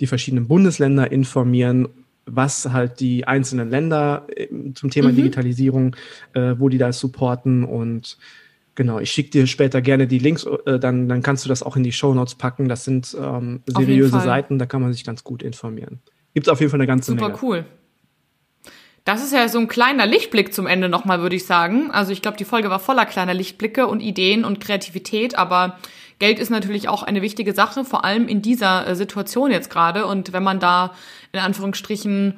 die 0.00 0.06
verschiedenen 0.06 0.48
Bundesländer 0.48 1.12
informieren 1.12 2.03
was 2.26 2.72
halt 2.72 3.00
die 3.00 3.26
einzelnen 3.26 3.70
Länder 3.70 4.26
äh, 4.34 4.48
zum 4.74 4.90
Thema 4.90 5.10
mhm. 5.10 5.16
Digitalisierung, 5.16 5.96
äh, 6.32 6.54
wo 6.58 6.68
die 6.68 6.78
da 6.78 6.92
supporten 6.92 7.64
und 7.64 8.18
Genau, 8.76 8.98
ich 8.98 9.12
schicke 9.12 9.30
dir 9.30 9.46
später 9.46 9.80
gerne 9.80 10.08
die 10.08 10.18
Links, 10.18 10.44
äh, 10.66 10.80
dann, 10.80 11.08
dann 11.08 11.22
kannst 11.22 11.44
du 11.44 11.48
das 11.48 11.62
auch 11.62 11.76
in 11.76 11.84
die 11.84 11.92
Show 11.92 12.12
Notes 12.12 12.34
packen. 12.34 12.68
Das 12.68 12.84
sind 12.84 13.16
ähm, 13.16 13.62
seriöse 13.66 14.20
Seiten, 14.20 14.58
da 14.58 14.66
kann 14.66 14.82
man 14.82 14.92
sich 14.92 15.04
ganz 15.04 15.22
gut 15.22 15.44
informieren. 15.44 16.00
Gibt 16.34 16.48
es 16.48 16.52
auf 16.52 16.58
jeden 16.58 16.70
Fall 16.70 16.80
eine 16.80 16.88
ganze 16.88 17.12
Super 17.12 17.28
Menge. 17.28 17.34
Super 17.34 17.46
cool. 17.46 17.64
Das 19.04 19.22
ist 19.22 19.32
ja 19.32 19.48
so 19.48 19.58
ein 19.58 19.68
kleiner 19.68 20.06
Lichtblick 20.06 20.54
zum 20.54 20.66
Ende 20.66 20.88
nochmal, 20.88 21.20
würde 21.20 21.36
ich 21.36 21.46
sagen. 21.46 21.90
Also 21.90 22.10
ich 22.10 22.22
glaube, 22.22 22.38
die 22.38 22.44
Folge 22.44 22.70
war 22.70 22.80
voller 22.80 23.06
kleiner 23.06 23.34
Lichtblicke 23.34 23.86
und 23.86 24.00
Ideen 24.00 24.44
und 24.44 24.60
Kreativität, 24.60 25.38
aber 25.38 25.78
Geld 26.18 26.38
ist 26.38 26.50
natürlich 26.50 26.88
auch 26.88 27.02
eine 27.02 27.22
wichtige 27.22 27.52
Sache, 27.52 27.84
vor 27.84 28.04
allem 28.04 28.28
in 28.28 28.42
dieser 28.42 28.86
äh, 28.86 28.94
Situation 28.94 29.50
jetzt 29.50 29.70
gerade. 29.70 30.06
Und 30.06 30.32
wenn 30.32 30.42
man 30.42 30.60
da 30.60 30.92
in 31.32 31.40
Anführungsstrichen 31.40 32.34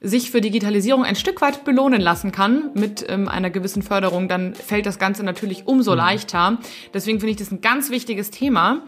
sich 0.00 0.32
für 0.32 0.40
Digitalisierung 0.40 1.04
ein 1.04 1.14
Stück 1.14 1.40
weit 1.40 1.64
belohnen 1.64 2.00
lassen 2.00 2.32
kann 2.32 2.70
mit 2.74 3.06
ähm, 3.08 3.28
einer 3.28 3.50
gewissen 3.50 3.82
Förderung, 3.82 4.28
dann 4.28 4.54
fällt 4.54 4.84
das 4.84 4.98
Ganze 4.98 5.22
natürlich 5.22 5.66
umso 5.66 5.92
mhm. 5.92 5.98
leichter. 5.98 6.58
Deswegen 6.92 7.20
finde 7.20 7.32
ich 7.32 7.36
das 7.38 7.52
ein 7.52 7.60
ganz 7.60 7.90
wichtiges 7.90 8.30
Thema. 8.30 8.82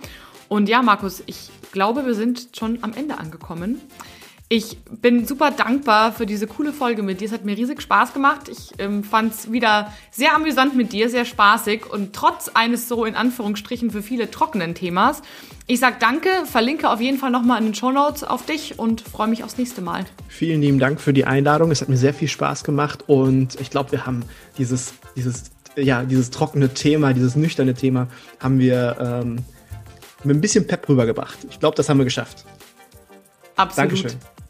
Und 0.49 0.69
ja, 0.69 0.83
Markus, 0.83 1.23
ich 1.27 1.51
glaube, 1.73 2.05
wir 2.05 2.15
sind 2.15 2.49
schon 2.57 2.79
am 2.83 2.93
Ende 2.93 3.19
angekommen. 3.19 3.81
Ich 4.51 4.77
bin 5.01 5.27
super 5.27 5.51
dankbar 5.51 6.13
für 6.13 6.27
diese 6.27 6.47
coole 6.47 6.75
Folge 6.75 7.03
mit 7.03 7.21
dir. 7.21 7.25
Es 7.25 7.33
hat 7.33 7.47
mir 7.47 7.57
riesig 7.57 7.81
Spaß 7.81 8.13
gemacht. 8.13 8.51
Ich 8.51 8.73
ähm, 8.79 9.03
fand 9.03 9.33
es 9.33 9.51
wieder 9.51 9.91
sehr 10.11 10.35
amüsant 10.35 10.77
mit 10.77 10.93
dir, 10.93 11.09
sehr 11.09 11.25
spaßig 11.25 11.91
und 11.91 12.13
trotz 12.13 12.51
eines 12.53 12.87
so 12.87 13.07
in 13.07 13.15
Anführungsstrichen 13.15 13.91
für 13.91 14.03
viele 14.03 14.31
trockenen 14.31 14.75
Themas. 14.75 15.23
Ich 15.67 15.81
sag 15.81 15.99
danke, 15.99 16.29
verlinke 16.45 16.91
auf 16.91 17.01
jeden 17.01 17.17
Fall 17.17 17.31
nochmal 17.31 17.59
in 17.59 17.69
den 17.69 17.75
Show 17.75 17.91
Notes 17.91 18.23
auf 18.23 18.45
dich 18.45 18.79
und 18.79 19.01
freue 19.01 19.29
mich 19.29 19.45
aufs 19.45 19.57
nächste 19.57 19.81
Mal. 19.81 20.05
Vielen 20.29 20.61
lieben 20.61 20.79
Dank 20.79 21.01
für 21.01 21.15
die 21.15 21.25
Einladung. 21.25 21.71
Es 21.71 21.81
hat 21.81 21.89
mir 21.89 21.97
sehr 21.97 22.13
viel 22.13 22.29
Spaß 22.29 22.65
gemacht 22.65 23.05
und 23.07 23.59
ich 23.59 23.71
glaube, 23.71 23.93
wir 23.93 24.05
haben 24.05 24.25
dieses, 24.59 24.93
dieses, 25.17 25.45
ja, 25.75 26.05
dieses 26.05 26.29
trockene 26.29 26.75
Thema, 26.75 27.15
dieses 27.15 27.35
nüchterne 27.35 27.73
Thema, 27.73 28.09
haben 28.41 28.59
wir 28.59 28.97
ähm, 29.01 29.39
mit 30.23 30.37
ein 30.37 30.41
bisschen 30.43 30.67
Pep 30.67 30.87
rübergebracht. 30.87 31.39
Ich 31.49 31.59
glaube, 31.61 31.77
das 31.77 31.89
haben 31.89 31.97
wir 31.97 32.05
geschafft. 32.05 32.45
Absolut. 33.57 33.91
Dankeschön. 33.91 34.34